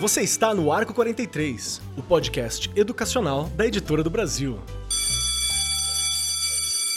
Você 0.00 0.22
está 0.22 0.52
no 0.52 0.72
Arco 0.72 0.92
43, 0.92 1.80
o 1.96 2.02
podcast 2.02 2.68
educacional 2.74 3.44
da 3.50 3.64
Editora 3.64 4.02
do 4.02 4.10
Brasil. 4.10 4.58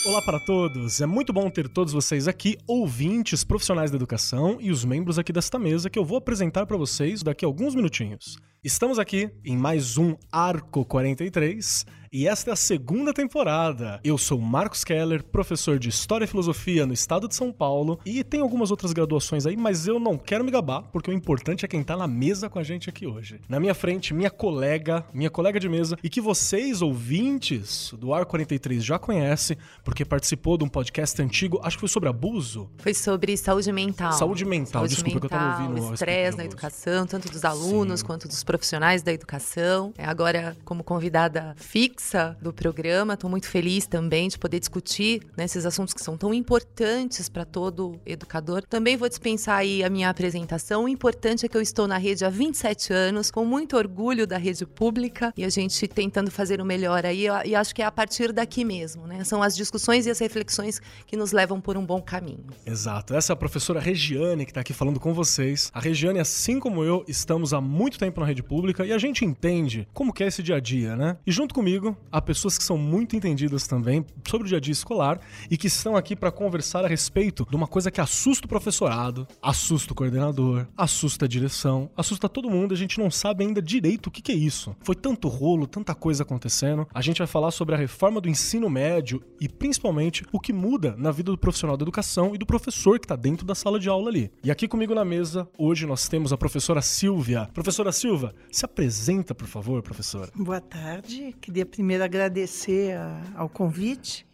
Olá 0.04 0.20
para 0.24 0.40
todos, 0.40 1.00
é 1.00 1.06
muito 1.06 1.32
bom 1.32 1.48
ter 1.48 1.70
todos 1.70 1.94
vocês 1.94 2.28
aqui, 2.28 2.58
ouvintes, 2.66 3.44
profissionais 3.44 3.92
da 3.92 3.96
educação 3.98 4.58
e 4.60 4.72
os 4.72 4.84
membros 4.84 5.20
aqui 5.20 5.32
desta 5.32 5.60
mesa 5.60 5.92
que 5.92 6.00
eu 6.00 6.04
vou 6.04 6.18
apresentar 6.18 6.66
para 6.66 6.76
vocês 6.76 7.22
daqui 7.22 7.46
a 7.46 7.48
alguns 7.48 7.76
minutinhos. 7.76 8.38
Estamos 8.64 8.98
aqui 8.98 9.30
em 9.44 9.58
mais 9.58 9.98
um 9.98 10.16
Arco 10.32 10.86
43 10.86 11.86
e 12.16 12.28
esta 12.28 12.52
é 12.52 12.54
a 12.54 12.56
segunda 12.56 13.12
temporada. 13.12 14.00
Eu 14.04 14.20
sou 14.20 14.40
Marcos 14.40 14.84
Keller, 14.84 15.24
professor 15.24 15.80
de 15.80 15.90
História 15.90 16.26
e 16.26 16.28
Filosofia 16.28 16.86
no 16.86 16.94
estado 16.94 17.28
de 17.28 17.34
São 17.34 17.52
Paulo 17.52 18.00
e 18.06 18.24
tem 18.24 18.40
algumas 18.40 18.70
outras 18.70 18.94
graduações 18.94 19.48
aí, 19.48 19.58
mas 19.58 19.88
eu 19.88 20.00
não 20.00 20.16
quero 20.16 20.44
me 20.44 20.52
gabar, 20.52 20.84
porque 20.92 21.10
o 21.10 21.14
importante 21.14 21.66
é 21.66 21.68
quem 21.68 21.84
tá 21.84 21.98
na 21.98 22.06
mesa 22.06 22.52
com 22.52 22.60
a 22.60 22.64
gente 22.64 22.88
aqui 22.88 23.08
hoje. 23.08 23.42
Na 23.50 23.60
minha 23.60 23.74
frente, 23.74 24.14
minha 24.14 24.30
colega, 24.30 25.04
minha 25.12 25.32
colega 25.32 25.60
de 25.60 25.68
mesa 25.68 25.98
e 26.04 26.10
que 26.10 26.22
vocês, 26.22 26.84
ouvintes 26.84 27.92
do 27.98 28.14
Ar 28.14 28.28
43, 28.28 28.86
já 28.86 29.00
conhecem, 29.00 29.58
porque 29.84 30.06
participou 30.06 30.56
de 30.56 30.64
um 30.64 30.70
podcast 30.70 31.20
antigo, 31.20 31.60
acho 31.64 31.78
que 31.78 31.82
foi 31.82 31.90
sobre 31.90 32.10
abuso. 32.10 32.70
Foi 32.78 32.94
sobre 32.94 33.36
saúde 33.38 33.72
mental. 33.72 34.14
Saúde 34.14 34.46
mental, 34.46 34.82
saúde 34.82 34.94
desculpa 34.94 35.16
mental, 35.16 35.30
que 35.30 35.36
eu 35.36 35.40
tava 35.40 35.64
ouvindo. 35.64 35.94
estresse 35.96 36.38
na 36.38 36.46
educação, 36.46 37.08
tanto 37.08 37.28
dos 37.28 37.44
alunos 37.44 38.02
Sim. 38.02 38.06
quanto 38.06 38.28
dos 38.28 38.44
profissionais 38.54 39.02
da 39.02 39.12
educação. 39.12 39.92
É, 39.98 40.06
Agora, 40.06 40.56
como 40.64 40.84
convidada 40.84 41.56
fixa 41.58 42.38
do 42.40 42.54
programa, 42.54 43.16
estou 43.16 43.28
muito 43.28 43.48
feliz 43.48 43.88
também 43.88 44.28
de 44.28 44.38
poder 44.38 44.60
discutir 44.60 45.24
né, 45.36 45.46
esses 45.46 45.66
assuntos 45.66 45.92
que 45.92 46.04
são 46.04 46.16
tão 46.16 46.32
importantes 46.32 47.28
para 47.28 47.44
todo 47.46 48.00
educador. 48.06 48.62
Também 48.62 48.96
vou 48.96 49.10
dispensar 49.10 49.58
aí 49.58 49.84
a 49.84 49.90
minha 49.90 50.08
apresentação. 50.08 50.84
O 50.84 50.88
importante 50.88 51.48
é 51.48 51.50
que 51.50 51.58
eu 51.58 51.62
estou 51.62 51.88
na 51.88 51.98
rede 51.98 52.24
há 52.24 52.30
27 52.30 52.94
anos, 52.94 53.32
com 53.32 53.44
muito 53.44 53.76
orgulho 53.76 54.28
da 54.28 54.38
rede 54.38 54.68
pública 54.68 55.34
e 55.36 55.44
a 55.44 55.50
gente 55.50 55.88
tentando 55.88 56.30
fazer 56.30 56.62
o 56.62 56.66
melhor 56.66 57.08
aí. 57.08 57.26
E 57.46 57.56
acho 57.56 57.74
que 57.74 57.82
é 57.82 57.86
a 57.86 57.92
partir 57.92 58.32
daqui 58.32 58.64
mesmo, 58.64 59.08
né? 59.08 59.24
São 59.24 59.42
as 59.42 59.56
discussões 59.56 60.06
e 60.06 60.12
as 60.12 60.20
reflexões 60.20 60.80
que 61.08 61.18
nos 61.18 61.32
levam 61.32 61.60
por 61.60 61.76
um 61.76 61.84
bom 61.84 62.00
caminho. 62.00 62.46
Exato. 62.68 63.16
Essa 63.16 63.32
é 63.32 63.34
a 63.34 63.38
professora 63.38 63.80
Regiane 63.80 64.46
que 64.46 64.52
está 64.52 64.62
aqui 64.62 64.74
falando 64.74 65.00
com 65.00 65.12
vocês. 65.12 65.72
A 65.74 65.80
Regiane, 65.80 66.20
assim 66.20 66.60
como 66.60 66.84
eu, 66.84 67.04
estamos 67.08 67.52
há 67.52 67.60
muito 67.60 67.98
tempo 67.98 68.22
na 68.22 68.28
rede 68.28 68.43
pública 68.44 68.86
e 68.86 68.92
a 68.92 68.98
gente 68.98 69.26
entende 69.26 69.88
como 69.94 70.14
que 70.14 70.24
é 70.24 70.28
esse 70.28 70.44
dia 70.44 70.58
a 70.58 70.60
dia, 70.60 70.96
né? 70.96 71.18
E 71.26 71.32
junto 71.32 71.54
comigo, 71.54 71.98
há 72.12 72.22
pessoas 72.22 72.58
que 72.58 72.64
são 72.64 72.78
muito 72.78 73.16
entendidas 73.16 73.66
também 73.68 74.06
sobre 74.28 74.46
o 74.46 74.50
dia 74.50 74.58
a 74.58 74.62
dia 74.62 74.72
escolar 74.72 75.20
e 75.50 75.58
que 75.58 75.68
estão 75.68 75.96
aqui 75.96 76.16
para 76.16 76.32
conversar 76.32 76.86
a 76.86 76.88
respeito 76.88 77.48
de 77.50 77.56
uma 77.56 77.68
coisa 77.68 77.90
que 77.90 78.02
assusta 78.02 78.46
o 78.46 78.50
professorado, 78.50 79.28
assusta 79.42 79.94
o 79.94 79.96
coordenador, 79.96 80.68
assusta 80.78 81.26
a 81.26 81.28
direção, 81.28 81.90
assusta 81.96 82.30
todo 82.30 82.50
mundo. 82.50 82.74
A 82.74 82.78
gente 82.78 83.00
não 83.00 83.10
sabe 83.10 83.44
ainda 83.44 83.62
direito 83.62 84.08
o 84.08 84.12
que, 84.12 84.22
que 84.22 84.32
é 84.32 84.36
isso. 84.36 84.76
Foi 84.82 84.96
tanto 84.96 85.28
rolo, 85.28 85.66
tanta 85.66 85.96
coisa 85.96 86.24
acontecendo. 86.24 86.88
A 86.94 87.02
gente 87.02 87.20
vai 87.20 87.28
falar 87.28 87.52
sobre 87.52 87.76
a 87.76 87.78
reforma 87.78 88.20
do 88.20 88.30
ensino 88.30 88.70
médio 88.70 89.24
e 89.40 89.48
principalmente 89.48 90.26
o 90.32 90.40
que 90.40 90.52
muda 90.54 90.96
na 90.98 91.12
vida 91.12 91.32
do 91.32 91.38
profissional 91.38 91.78
da 91.78 91.84
educação 91.84 92.36
e 92.36 92.38
do 92.38 92.46
professor 92.46 93.00
que 93.00 93.06
está 93.06 93.16
dentro 93.16 93.46
da 93.46 93.56
sala 93.56 93.80
de 93.80 93.90
aula 93.90 94.10
ali. 94.10 94.32
E 94.44 94.52
aqui 94.52 94.68
comigo 94.68 94.94
na 94.94 95.06
mesa, 95.06 95.48
hoje 95.58 95.86
nós 95.86 96.08
temos 96.08 96.34
a 96.34 96.38
professora 96.38 96.82
Silvia. 96.82 97.50
Professora 97.54 97.92
Silva, 97.92 98.33
se 98.52 98.66
apresenta, 98.66 99.34
por 99.34 99.48
favor, 99.48 99.82
professora. 99.82 100.32
Boa 100.36 100.62
tarde. 100.62 101.36
Queria 101.42 101.66
primeiro 101.66 102.04
agradecer 102.04 102.96
a- 102.98 103.22
ao 103.36 103.50
convite. 103.50 104.26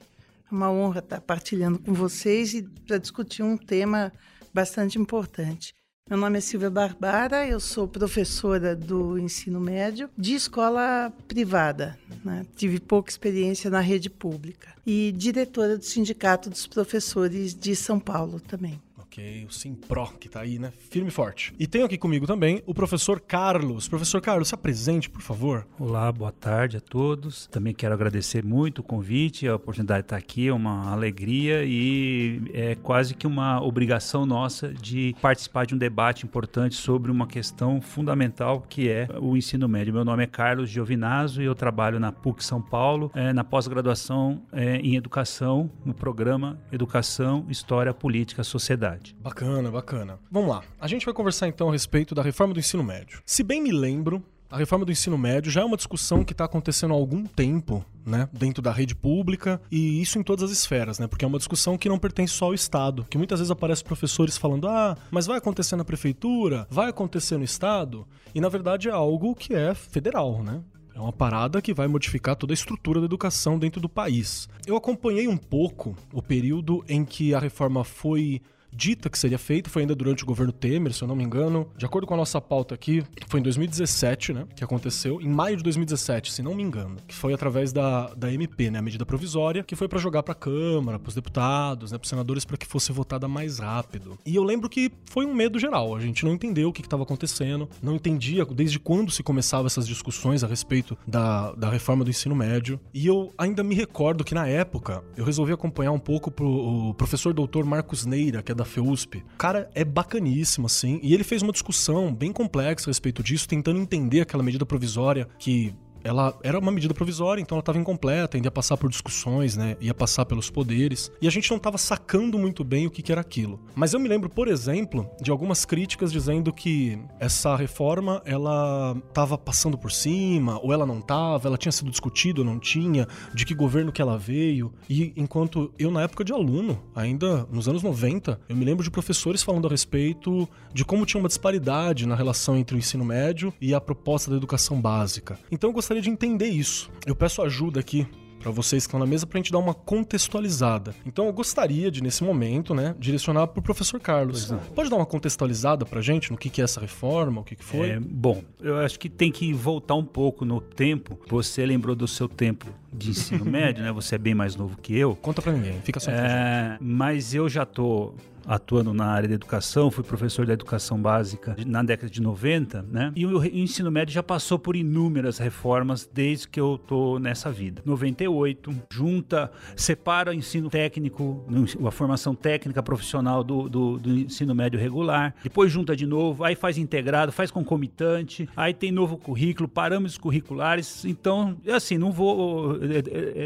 É 0.52 0.54
uma 0.56 0.72
honra 0.72 1.00
estar 1.00 1.22
partilhando 1.22 1.80
com 1.80 1.94
vocês 1.94 2.54
e 2.54 2.64
para 2.88 2.98
discutir 2.98 3.44
um 3.44 3.56
tema 3.58 4.12
bastante 4.54 4.98
importante. 4.98 5.74
Meu 6.10 6.18
nome 6.18 6.40
é 6.40 6.42
Silvia 6.42 6.72
Barbara, 6.72 7.48
eu 7.48 7.60
sou 7.60 7.88
professora 7.88 8.76
do 8.76 9.20
ensino 9.20 9.60
médio 9.60 10.10
de 10.18 10.34
escola 10.34 11.14
privada. 11.28 12.00
né? 12.26 12.44
Tive 12.56 12.80
pouca 12.80 13.12
experiência 13.12 13.70
na 13.70 13.80
rede 13.80 14.10
pública. 14.10 14.74
E 14.88 15.12
diretora 15.16 15.78
do 15.78 15.86
Sindicato 15.86 16.50
dos 16.50 16.66
Professores 16.66 17.54
de 17.54 17.76
São 17.76 18.00
Paulo 18.00 18.40
também. 18.40 18.82
Ok, 19.12 19.48
o 19.50 19.52
Simpro, 19.52 20.08
que 20.20 20.30
tá 20.30 20.42
aí, 20.42 20.60
né? 20.60 20.72
Firme 20.92 21.08
e 21.08 21.12
forte. 21.12 21.52
E 21.58 21.66
tenho 21.66 21.84
aqui 21.84 21.98
comigo 21.98 22.28
também 22.28 22.62
o 22.68 22.76
professor 22.76 23.20
Carlos. 23.20 23.88
Professor 23.88 24.22
Carlos, 24.22 24.50
se 24.50 24.54
apresente, 24.54 25.10
por 25.10 25.24
favor. 25.24 25.66
Olá, 25.80 26.12
boa 26.12 26.32
tarde 26.32 26.78
a 26.78 26.80
todos. 26.80 27.48
Também 27.48 27.74
quero 27.74 27.92
agradecer 27.92 28.46
muito 28.46 28.80
o 28.80 28.84
convite, 28.84 29.48
a 29.48 29.56
oportunidade 29.56 30.02
de 30.02 30.06
estar 30.06 30.18
aqui, 30.18 30.50
é 30.50 30.54
uma 30.54 30.92
alegria 30.92 31.64
e 31.66 32.40
é 32.54 32.76
quase 32.76 33.16
que 33.16 33.26
uma 33.26 33.60
obrigação 33.64 34.28
nossa 34.28 34.72
de 34.72 35.16
participar 35.20 35.66
de 35.66 35.74
um 35.74 35.78
debate 35.80 36.28
importante 36.28 36.76
sobre 36.76 37.10
uma 37.10 37.26
questão 37.26 37.82
fundamental 37.82 38.62
que 38.70 38.90
é 38.90 39.08
o 39.20 39.36
ensino 39.36 39.68
médio. 39.68 39.92
Meu 39.92 40.06
nome 40.06 40.24
é 40.24 40.28
Carlos 40.28 40.70
Giovinazzo 40.70 41.42
e 41.42 41.46
eu 41.46 41.56
trabalho 41.56 42.00
na 42.00 42.12
PUC 42.12 42.46
São 42.46 42.62
Paulo, 42.62 43.12
eh, 43.16 43.34
na 43.34 43.44
pós-graduação 43.44 44.40
eh, 44.54 44.76
em 44.84 44.96
Educação, 44.96 45.68
no 45.84 45.96
programa 45.96 46.60
Educação, 46.72 47.48
História, 47.50 47.92
Política, 47.92 48.44
Sociedade. 48.44 48.99
Bacana, 49.22 49.72
bacana. 49.72 50.20
Vamos 50.32 50.50
lá. 50.50 50.64
A 50.80 50.88
gente 50.88 51.06
vai 51.06 51.14
conversar 51.14 51.48
então 51.48 51.70
a 51.70 51.72
respeito 51.72 52.14
da 52.14 52.22
reforma 52.22 52.54
do 52.54 52.60
ensino 52.60 52.84
médio. 52.84 53.22
Se 53.26 53.44
bem 53.44 53.62
me 53.62 53.72
lembro, 53.72 54.24
a 54.52 54.58
reforma 54.58 54.84
do 54.84 54.92
ensino 54.92 55.18
médio 55.18 55.52
já 55.52 55.62
é 55.62 55.64
uma 55.64 55.78
discussão 55.78 56.24
que 56.24 56.34
está 56.34 56.46
acontecendo 56.46 56.92
há 56.92 56.98
algum 56.98 57.24
tempo, 57.24 57.86
né, 58.04 58.28
dentro 58.34 58.64
da 58.64 58.72
rede 58.72 58.96
pública 58.96 59.62
e 59.72 60.02
isso 60.02 60.18
em 60.18 60.24
todas 60.24 60.44
as 60.44 60.50
esferas, 60.50 60.98
né, 60.98 61.06
porque 61.06 61.24
é 61.24 61.28
uma 61.28 61.38
discussão 61.38 61.78
que 61.78 61.88
não 61.88 62.00
pertence 62.00 62.34
só 62.34 62.46
ao 62.46 62.54
Estado, 62.56 63.06
que 63.08 63.18
muitas 63.18 63.40
vezes 63.40 63.52
aparece 63.52 63.84
professores 63.84 64.38
falando, 64.38 64.68
ah, 64.68 64.98
mas 65.12 65.28
vai 65.28 65.38
acontecer 65.38 65.76
na 65.76 65.86
prefeitura, 65.86 66.66
vai 66.70 66.90
acontecer 66.90 67.38
no 67.38 67.44
Estado, 67.44 68.08
e 68.34 68.42
na 68.42 68.50
verdade 68.50 68.90
é 68.90 68.92
algo 68.92 69.36
que 69.36 69.54
é 69.54 69.76
federal, 69.76 70.44
né. 70.44 70.64
É 70.96 71.00
uma 71.00 71.14
parada 71.14 71.62
que 71.62 71.74
vai 71.74 71.88
modificar 71.88 72.36
toda 72.36 72.52
a 72.52 72.56
estrutura 72.56 73.00
da 73.00 73.06
educação 73.06 73.58
dentro 73.58 73.80
do 73.80 73.88
país. 73.88 74.50
Eu 74.68 74.76
acompanhei 74.76 75.28
um 75.30 75.38
pouco 75.38 75.96
o 76.12 76.22
período 76.22 76.84
em 76.90 77.06
que 77.06 77.34
a 77.34 77.40
reforma 77.40 77.86
foi 77.86 78.42
dita 78.72 79.10
que 79.10 79.18
seria 79.18 79.38
feita, 79.38 79.70
foi 79.70 79.84
ainda 79.84 79.96
durante 79.96 80.24
o 80.24 80.26
governo 80.26 80.52
Temer, 80.52 80.94
se 80.94 81.02
eu 81.02 81.08
não 81.08 81.16
me 81.16 81.24
engano. 81.24 81.68
De 81.78 81.86
acordo 81.86 82.08
com 82.08 82.14
a 82.14 82.18
nossa 82.18 82.40
pauta 82.40 82.76
aqui, 82.76 83.04
foi 83.28 83.40
em 83.40 83.44
2017, 83.44 84.34
né, 84.34 84.46
que 84.56 84.64
aconteceu, 84.64 85.22
em 85.22 85.30
maio 85.30 85.58
de 85.58 85.64
2017, 85.64 86.32
se 86.32 86.42
não 86.42 86.56
me 86.56 86.64
engano, 86.64 86.98
que 87.08 87.16
foi 87.16 87.34
através 87.34 87.72
da, 87.72 88.14
da 88.14 88.32
MP, 88.32 88.70
né, 88.70 88.80
a 88.80 88.82
medida 88.82 89.06
provisória, 89.06 89.64
que 89.64 89.76
foi 89.76 89.88
pra 89.88 90.00
jogar 90.00 90.24
pra 90.24 90.34
Câmara, 90.34 91.00
pros 91.00 91.16
deputados, 91.16 91.92
né, 91.92 91.98
pros 91.98 92.10
senadores, 92.10 92.46
pra 92.46 92.58
que 92.58 92.66
fosse 92.66 92.92
votada 92.92 93.28
mais 93.28 93.60
rápido. 93.60 94.18
E 94.26 94.36
eu 94.36 94.44
lembro 94.44 94.70
que 94.70 94.92
foi 95.10 95.26
um 95.26 95.34
medo 95.34 95.60
geral, 95.60 95.96
a 95.96 96.00
gente 96.00 96.24
não 96.24 96.34
entendeu 96.34 96.70
o 96.70 96.74
que 96.74 96.82
estava 96.82 97.04
acontecendo, 97.04 97.70
não 97.82 97.96
entendia 97.96 98.46
desde 98.46 98.80
quando 98.80 99.12
se 99.12 99.24
começavam 99.24 99.68
essas 99.68 99.88
discussões 99.88 100.44
a 100.44 100.48
respeito 100.48 100.98
da, 101.08 101.52
da 101.54 101.70
reforma 101.70 102.04
do 102.04 102.10
ensino 102.10 102.36
médio. 102.36 102.80
E 102.94 103.08
eu 103.08 103.34
ainda 103.38 103.64
me 103.64 103.76
recordo 103.76 104.24
que 104.24 104.34
na 104.34 104.48
época 104.48 105.04
eu 105.16 105.26
resolvi 105.26 105.54
acompanhar 105.54 105.92
um 105.92 106.00
pouco 106.00 106.32
pro 106.32 106.50
o 106.50 106.94
professor 106.94 107.34
doutor 107.34 107.66
Marcos 107.66 108.06
Neira, 108.06 108.42
que 108.42 108.52
é 108.52 108.56
da 108.60 108.66
FEUSP. 108.66 109.24
O 109.34 109.38
cara 109.38 109.70
é 109.74 109.84
bacaníssimo, 109.84 110.68
assim, 110.68 111.00
e 111.02 111.14
ele 111.14 111.24
fez 111.24 111.42
uma 111.42 111.52
discussão 111.52 112.14
bem 112.14 112.32
complexa 112.32 112.90
a 112.90 112.92
respeito 112.92 113.24
disso, 113.24 113.48
tentando 113.48 113.80
entender 113.80 114.22
aquela 114.22 114.44
medida 114.44 114.66
provisória 114.66 115.28
que 115.38 115.74
ela 116.04 116.38
era 116.44 116.58
uma 116.58 116.72
medida 116.72 116.94
provisória, 116.94 117.42
então 117.42 117.56
ela 117.56 117.62
estava 117.62 117.78
incompleta, 117.78 118.38
ainda 118.38 118.48
ia 118.48 118.52
passar 118.52 118.78
por 118.78 118.90
discussões, 118.90 119.56
né? 119.58 119.76
Ia 119.80 119.94
passar 119.94 120.26
pelos 120.26 120.50
poderes. 120.50 121.12
E 121.22 121.28
a 121.28 121.32
gente 121.32 121.50
não 121.50 121.58
estava 121.58 121.78
sacando 121.78 122.38
muito 122.38 122.64
bem 122.64 122.88
o 122.88 122.92
que, 122.92 123.02
que 123.02 123.12
era 123.12 123.22
aquilo. 123.22 123.60
Mas 123.76 123.94
eu 123.94 124.00
me 124.00 124.08
lembro, 124.08 124.30
por 124.30 124.48
exemplo, 124.48 125.10
de 125.22 125.32
algumas 125.32 125.66
críticas 125.66 126.12
dizendo 126.12 126.54
que 126.54 127.00
essa 127.20 127.56
reforma 127.56 128.22
ela 128.26 128.96
estava 129.08 129.38
passando 129.38 129.78
por 129.78 129.92
cima, 129.92 130.60
ou 130.64 130.74
ela 130.74 130.86
não 130.86 131.00
estava, 131.00 131.48
ela 131.48 131.58
tinha 131.58 131.72
sido 131.72 131.90
discutida 131.90 132.42
ou 132.42 132.46
não 132.46 132.60
tinha, 132.60 133.08
de 133.34 133.46
que 133.46 133.54
governo 133.54 133.92
que 133.92 134.02
ela 134.02 134.18
veio. 134.18 134.74
E 134.90 135.14
enquanto 135.16 135.74
eu, 135.78 135.92
na 135.92 136.04
época 136.04 136.24
de 136.24 136.34
aluno, 136.34 136.82
ainda 136.96 137.48
nos 137.52 137.68
anos 137.68 137.84
90, 137.84 138.40
eu 138.48 138.56
me 138.56 138.66
lembro 138.66 138.84
de 138.84 138.92
professores 138.92 139.44
falando 139.44 139.68
a 139.68 139.70
respeito 139.70 140.48
de 140.74 140.86
como 140.86 141.06
tinha 141.06 141.20
uma 141.20 141.28
disparidade 141.28 142.08
na 142.08 142.16
relação 142.16 142.58
entre 142.58 142.76
o 142.76 142.80
ensino 142.80 143.04
médio 143.04 143.54
e 143.60 143.74
a 143.74 143.82
proposta 143.82 144.32
da 144.32 144.38
educação 144.38 144.80
básica. 144.80 145.38
Então 145.52 145.70
eu 145.70 145.74
gostaria 145.90 146.04
de 146.04 146.10
entender 146.12 146.48
isso. 146.48 146.92
Eu 147.04 147.16
peço 147.16 147.42
ajuda 147.42 147.80
aqui 147.80 148.06
para 148.40 148.52
vocês 148.52 148.84
que 148.84 148.88
estão 148.88 149.00
na 149.00 149.08
mesa 149.08 149.26
pra 149.26 149.40
gente 149.40 149.52
dar 149.52 149.58
uma 149.58 149.74
contextualizada. 149.74 150.94
Então 151.04 151.26
eu 151.26 151.34
gostaria 151.34 151.90
de 151.90 152.04
nesse 152.04 152.24
momento, 152.24 152.76
né, 152.76 152.96
direcionar 153.00 153.48
pro 153.48 153.60
professor 153.60 154.00
Carlos. 154.00 154.54
Pode 154.76 154.88
dar 154.88 154.98
uma 154.98 155.06
contextualizada 155.06 155.88
pra 155.88 156.00
gente 156.00 156.32
no 156.32 156.38
que 156.38 156.48
que 156.48 156.62
é 156.62 156.64
essa 156.64 156.80
reforma, 156.80 157.42
o 157.42 157.44
que 157.44 157.56
que 157.56 157.64
foi? 157.64 157.90
É, 157.90 158.00
bom, 158.00 158.44
eu 158.62 158.78
acho 158.78 159.00
que 159.00 159.10
tem 159.10 159.32
que 159.32 159.52
voltar 159.52 159.96
um 159.96 160.06
pouco 160.06 160.46
no 160.46 160.62
tempo. 160.62 161.20
Você 161.28 161.66
lembrou 161.66 161.96
do 161.96 162.08
seu 162.08 162.30
tempo 162.30 162.68
de 162.92 163.12
ensino 163.12 163.46
médio, 163.46 163.84
né? 163.84 163.92
Você 163.92 164.16
é 164.16 164.18
bem 164.18 164.34
mais 164.34 164.56
novo 164.56 164.78
que 164.78 164.98
eu. 164.98 165.16
Conta 165.16 165.42
pra 165.42 165.52
ninguém, 165.52 165.80
fica 165.82 166.00
só. 166.00 166.12
É, 166.12 166.78
mas 166.80 167.34
eu 167.34 167.48
já 167.50 167.66
tô 167.66 168.14
atuando 168.50 168.94
na 168.96 169.06
área 169.06 169.30
da 169.30 169.36
educação, 169.36 169.92
fui 169.92 170.04
professor 170.04 170.44
da 170.44 170.54
educação 170.54 171.00
básica 171.00 171.56
na 171.68 171.84
década 171.84 172.10
de 172.10 172.20
90, 172.20 172.82
né? 172.90 173.12
E 173.16 173.24
o 173.24 173.46
ensino 173.46 173.92
médio 173.92 174.12
já 174.12 174.24
passou 174.24 174.58
por 174.58 174.76
inúmeras 174.76 175.38
reformas 175.38 176.10
desde 176.12 176.48
que 176.48 176.60
eu 176.60 176.80
tô 176.80 177.20
nessa 177.20 177.52
vida. 177.52 177.84
98, 177.86 178.76
junta, 178.92 179.52
separa 179.76 180.32
o 180.32 180.34
ensino 180.34 180.68
técnico, 180.68 181.46
a 181.86 181.92
formação 181.92 182.34
técnica 182.34 182.82
profissional 182.82 183.44
do, 183.44 183.70
do, 183.70 184.00
do 184.00 184.18
ensino 184.18 184.56
médio 184.56 184.80
regular, 184.80 185.36
depois 185.44 185.72
junta 185.72 185.96
de 185.96 186.08
novo, 186.08 186.44
aí 186.44 186.56
faz 186.56 186.80
integrado, 186.80 187.32
faz 187.32 187.52
concomitante, 187.52 188.50
aí 188.58 188.74
tem 188.74 188.92
novo 188.92 189.16
currículo, 189.16 189.70
parâmetros 189.70 190.18
curriculares. 190.18 191.06
Então, 191.06 191.56
assim, 191.68 192.00
não 192.00 192.12
vou 192.12 192.79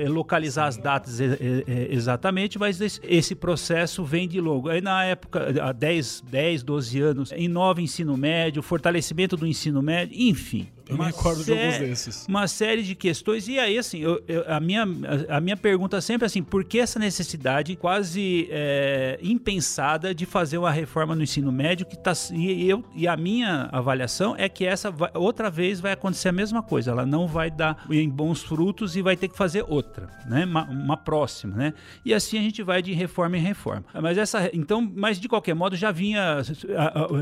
localizar 0.10 0.68
as 0.68 0.78
datas 0.78 1.20
exatamente, 1.90 2.58
mas 2.58 2.80
esse, 2.82 3.36
processo 3.36 4.04
vem 4.04 4.28
de 4.28 4.40
longo. 4.40 4.70
Aí 4.70 4.82
na 4.82 5.04
época, 5.04 5.54
há 5.62 5.72
10, 5.72 6.24
10, 6.30 6.64
12 6.64 7.02
anos, 7.02 7.32
inova 7.36 7.82
ensino 7.82 8.16
médio, 8.16 8.62
fortalecimento 8.62 9.36
do 9.36 9.48
ensino 9.48 9.82
médio, 9.82 10.16
enfim. 10.20 10.68
Eu 10.88 10.98
me 10.98 11.06
recordo 11.06 11.44
de 11.44 11.52
alguns 11.52 11.78
desses. 11.78 12.26
Uma 12.28 12.48
série 12.48 12.84
de 12.84 12.94
questões. 12.94 13.48
E 13.48 13.58
aí, 13.58 13.78
assim, 13.78 14.00
eu, 14.00 14.22
eu, 14.28 14.44
a, 14.48 14.60
minha, 14.60 14.84
a, 14.84 15.38
a, 15.38 15.42
minha 15.42 15.56
pergunta 15.56 16.02
sempre 16.02 16.26
assim, 16.26 16.44
por 16.44 16.64
que 16.64 16.80
essa 16.80 17.00
necessidade 17.00 17.76
quase 17.76 18.48
é, 18.52 19.18
impensada 19.22 20.14
de 20.14 20.26
fazer 20.26 20.58
uma 20.58 20.72
reforma 20.72 21.16
no 21.16 21.24
ensino 21.24 21.52
médio 21.52 21.86
que 21.86 21.98
tá. 21.98 22.12
E, 22.34 22.70
eu, 22.70 22.84
e 22.94 23.08
a 23.08 23.16
minha 23.16 23.70
avaliação 23.72 24.36
é 24.38 24.50
que 24.50 24.66
essa 24.66 24.92
vai, 24.92 25.10
outra 25.14 25.50
vez 25.50 25.80
vai 25.80 25.94
acontecer 25.94 26.30
a 26.30 26.34
mesma 26.34 26.62
coisa. 26.62 26.92
Ela 26.92 27.06
não 27.06 27.28
vai 27.28 27.50
dar 27.50 27.86
em 27.90 28.10
bons 28.10 28.44
frutos 28.44 28.96
e 28.96 29.02
vai 29.02 29.16
ter 29.16 29.30
que 29.30 29.38
fazer 29.38 29.66
outra, 29.68 30.10
né? 30.26 30.44
Uma, 30.46 30.64
uma 30.66 30.98
próxima, 30.98 31.56
né? 31.56 31.74
E 32.04 32.14
assim 32.14 32.38
a 32.38 32.42
gente 32.42 32.62
vai 32.62 32.82
de 32.82 32.92
reforma 32.92 33.38
em 33.38 33.42
reforma. 33.42 33.86
Mas 34.02 34.18
essa. 34.18 34.50
Então, 34.54 34.92
mas 34.96 35.20
de 35.20 35.30
qualquer 35.30 35.54
modo, 35.54 35.76
já 35.76 35.92
vinha, 35.92 36.42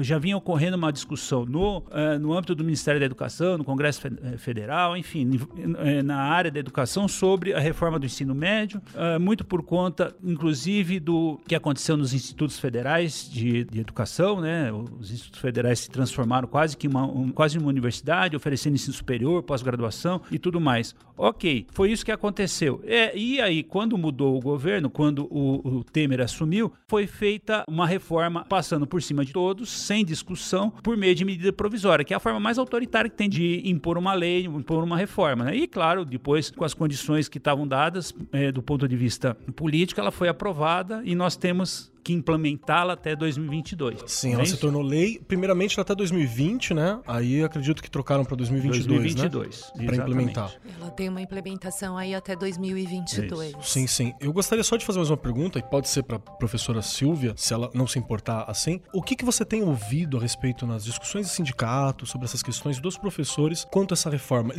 já 0.01 0.17
vinha 0.17 0.35
ocorrendo 0.35 0.75
uma 0.77 0.91
discussão 0.91 1.45
no, 1.45 1.83
eh, 1.91 2.17
no 2.17 2.33
âmbito 2.33 2.55
do 2.55 2.63
Ministério 2.63 2.99
da 2.99 3.05
Educação 3.05 3.50
no 3.57 3.63
Congresso 3.63 4.07
eh, 4.07 4.37
Federal, 4.37 4.95
enfim, 4.95 5.39
eh, 5.79 6.01
na 6.03 6.17
área 6.17 6.51
da 6.51 6.59
educação 6.59 7.07
sobre 7.07 7.53
a 7.53 7.59
reforma 7.59 7.99
do 7.99 8.05
ensino 8.05 8.33
médio, 8.33 8.81
eh, 8.95 9.19
muito 9.19 9.45
por 9.45 9.63
conta, 9.63 10.15
inclusive, 10.23 10.99
do 10.99 11.39
que 11.47 11.55
aconteceu 11.55 11.95
nos 11.97 12.13
institutos 12.13 12.59
federais 12.59 13.29
de, 13.29 13.63
de 13.63 13.79
educação, 13.79 14.41
né? 14.41 14.71
Os 14.71 15.11
institutos 15.11 15.39
federais 15.39 15.79
se 15.79 15.89
transformaram 15.89 16.47
quase 16.47 16.75
que 16.75 16.87
uma, 16.87 17.05
um, 17.05 17.29
quase 17.29 17.57
uma 17.57 17.67
universidade, 17.67 18.35
oferecendo 18.35 18.75
ensino 18.75 18.93
superior, 18.93 19.43
pós-graduação 19.43 20.21
e 20.31 20.39
tudo 20.39 20.59
mais. 20.59 20.95
Ok, 21.17 21.67
foi 21.71 21.91
isso 21.91 22.03
que 22.03 22.11
aconteceu. 22.11 22.81
É, 22.83 23.15
e 23.15 23.39
aí, 23.39 23.61
quando 23.63 23.97
mudou 23.97 24.35
o 24.37 24.39
governo, 24.39 24.89
quando 24.89 25.27
o, 25.29 25.77
o 25.79 25.83
Temer 25.83 26.21
assumiu, 26.21 26.73
foi 26.87 27.05
feita 27.05 27.63
uma 27.67 27.85
reforma 27.85 28.43
passando 28.45 28.87
por 28.87 29.01
cima 29.01 29.23
de 29.23 29.31
todos, 29.31 29.69
sem 29.69 30.03
discussão, 30.03 30.71
por 30.71 30.97
meio 30.97 31.13
de 31.13 31.23
medida 31.23 31.53
provisória, 31.53 32.03
que 32.03 32.13
é 32.13 32.17
a 32.17 32.19
forma 32.19 32.39
mais 32.39 32.57
autoritária 32.57 33.09
que 33.09 33.15
tem 33.15 33.29
de 33.29 33.40
impor 33.65 33.97
uma 33.97 34.13
lei, 34.13 34.45
impor 34.45 34.83
uma 34.83 34.97
reforma. 34.97 35.45
Né? 35.45 35.55
E, 35.55 35.67
claro, 35.67 36.05
depois, 36.05 36.49
com 36.49 36.63
as 36.63 36.73
condições 36.73 37.27
que 37.27 37.37
estavam 37.37 37.67
dadas 37.67 38.13
é, 38.31 38.51
do 38.51 38.61
ponto 38.61 38.87
de 38.87 38.95
vista 38.95 39.35
político, 39.55 39.99
ela 39.99 40.11
foi 40.11 40.27
aprovada 40.27 41.01
e 41.03 41.15
nós 41.15 41.35
temos 41.35 41.91
que 42.03 42.13
implementá-la 42.13 42.93
até 42.93 43.15
2022. 43.15 44.03
Sim, 44.07 44.31
é 44.31 44.33
ela 44.33 44.43
isso? 44.43 44.55
se 44.55 44.61
tornou 44.61 44.81
lei, 44.81 45.19
primeiramente 45.27 45.79
até 45.79 45.93
2020, 45.93 46.73
né? 46.73 46.99
Aí 47.07 47.43
acredito 47.43 47.81
que 47.81 47.89
trocaram 47.89 48.25
para 48.25 48.35
2022, 48.35 48.85
2022, 48.85 49.71
né? 49.75 49.85
Para 49.85 49.95
implementar. 49.97 50.53
Ela 50.79 50.91
tem 50.91 51.09
uma 51.09 51.21
implementação 51.21 51.97
aí 51.97 52.13
até 52.13 52.35
2022. 52.35 53.49
Isso. 53.49 53.57
Sim, 53.61 53.87
sim. 53.87 54.13
Eu 54.19 54.33
gostaria 54.33 54.63
só 54.63 54.75
de 54.77 54.85
fazer 54.85 54.99
mais 54.99 55.09
uma 55.09 55.17
pergunta, 55.17 55.59
e 55.59 55.63
pode 55.63 55.89
ser 55.89 56.03
para 56.03 56.17
a 56.17 56.19
professora 56.19 56.81
Silvia, 56.81 57.33
se 57.35 57.53
ela 57.53 57.69
não 57.73 57.87
se 57.87 57.99
importar 57.99 58.45
assim. 58.47 58.81
O 58.93 59.01
que, 59.01 59.15
que 59.15 59.25
você 59.25 59.45
tem 59.45 59.63
ouvido 59.63 60.17
a 60.17 60.21
respeito 60.21 60.65
nas 60.65 60.83
discussões 60.83 61.27
de 61.27 61.31
sindicato 61.31 62.05
sobre 62.05 62.25
essas 62.25 62.41
questões 62.41 62.79
dos 62.79 62.97
professores 62.97 63.65
quanto 63.71 63.93
a 63.93 63.95
essa 63.95 64.09
reforma? 64.09 64.53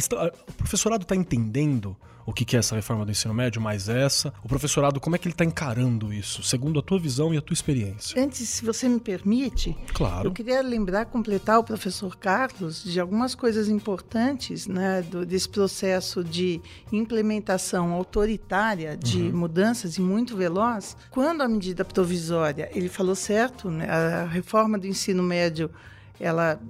o 0.48 0.52
professorado 0.52 1.02
está 1.02 1.16
entendendo 1.16 1.96
o 2.24 2.32
que 2.32 2.56
é 2.56 2.58
essa 2.58 2.74
reforma 2.74 3.04
do 3.04 3.10
ensino 3.10 3.34
médio, 3.34 3.60
mais 3.60 3.88
essa? 3.88 4.32
O 4.42 4.48
professorado, 4.48 5.00
como 5.00 5.16
é 5.16 5.18
que 5.18 5.26
ele 5.26 5.34
está 5.34 5.44
encarando 5.44 6.12
isso, 6.12 6.42
segundo 6.42 6.78
a 6.78 6.82
tua 6.82 6.98
visão 6.98 7.32
e 7.34 7.36
a 7.36 7.42
tua 7.42 7.54
experiência? 7.54 8.22
Antes, 8.22 8.48
se 8.48 8.64
você 8.64 8.88
me 8.88 9.00
permite, 9.00 9.76
claro. 9.92 10.28
eu 10.28 10.32
queria 10.32 10.62
lembrar, 10.62 11.06
completar 11.06 11.58
o 11.58 11.64
professor 11.64 12.16
Carlos 12.16 12.84
de 12.84 13.00
algumas 13.00 13.34
coisas 13.34 13.68
importantes 13.68 14.66
né, 14.66 15.02
do, 15.02 15.26
desse 15.26 15.48
processo 15.48 16.22
de 16.22 16.60
implementação 16.92 17.92
autoritária 17.92 18.96
de 18.96 19.22
uhum. 19.22 19.38
mudanças 19.38 19.96
e 19.96 20.00
muito 20.00 20.36
veloz. 20.36 20.96
Quando 21.10 21.42
a 21.42 21.48
medida 21.48 21.84
provisória, 21.84 22.70
ele 22.72 22.88
falou 22.88 23.14
certo, 23.14 23.70
né, 23.70 23.88
a 23.88 24.24
reforma 24.26 24.78
do 24.78 24.86
ensino 24.86 25.22
médio, 25.22 25.70
ela, 26.20 26.60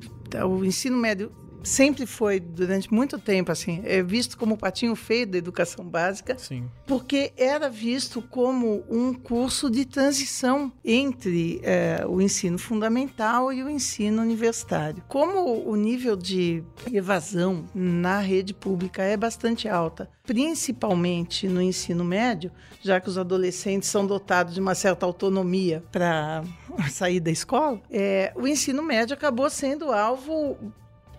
o 0.49 0.65
ensino 0.65 0.97
médio 0.97 1.31
sempre 1.63 2.07
foi, 2.07 2.41
durante 2.41 2.93
muito 2.93 3.19
tempo, 3.19 3.53
assim, 3.53 3.81
é 3.85 4.03
visto 4.03 4.37
como 4.37 4.55
o 4.55 4.59
patinho 4.59 4.95
feio 4.95 5.27
da 5.27 5.39
educação 5.39 5.85
básica, 5.85 6.37
Sim. 6.39 6.69
porque 6.87 7.33
era 7.37 7.69
visto 7.69 8.23
como 8.23 8.85
um 8.89 9.13
curso 9.15 9.71
de 9.71 9.85
transição 9.85 10.73
entre 10.85 11.61
é, 11.63 12.05
o 12.07 12.21
ensino 12.21 12.59
fundamental 12.59 13.53
e 13.53 13.63
o 13.63 13.69
ensino 13.69 14.23
universitário. 14.23 15.03
Como 15.09 15.69
o 15.69 15.77
nível 15.77 16.17
de 16.17 16.63
evasão 16.93 17.65
na 17.75 18.19
rede 18.21 18.55
pública 18.55 19.03
é 19.03 19.17
bastante 19.17 19.69
alta, 19.69 20.11
principalmente 20.25 21.49
no 21.49 21.61
ensino 21.61 22.05
médio, 22.05 22.51
já 22.81 23.01
que 23.01 23.09
os 23.09 23.19
adolescentes 23.19 23.89
são 23.89 24.07
dotados 24.07 24.55
de 24.55 24.61
uma 24.61 24.75
certa 24.75 25.07
autonomia 25.07 25.83
para 25.91 26.45
sair 26.91 27.21
da 27.21 27.31
escola, 27.31 27.81
é, 27.91 28.33
o 28.35 28.47
ensino 28.47 28.83
médio 28.83 29.15
acabou 29.15 29.49
sendo 29.51 29.93
alvo 29.93 30.57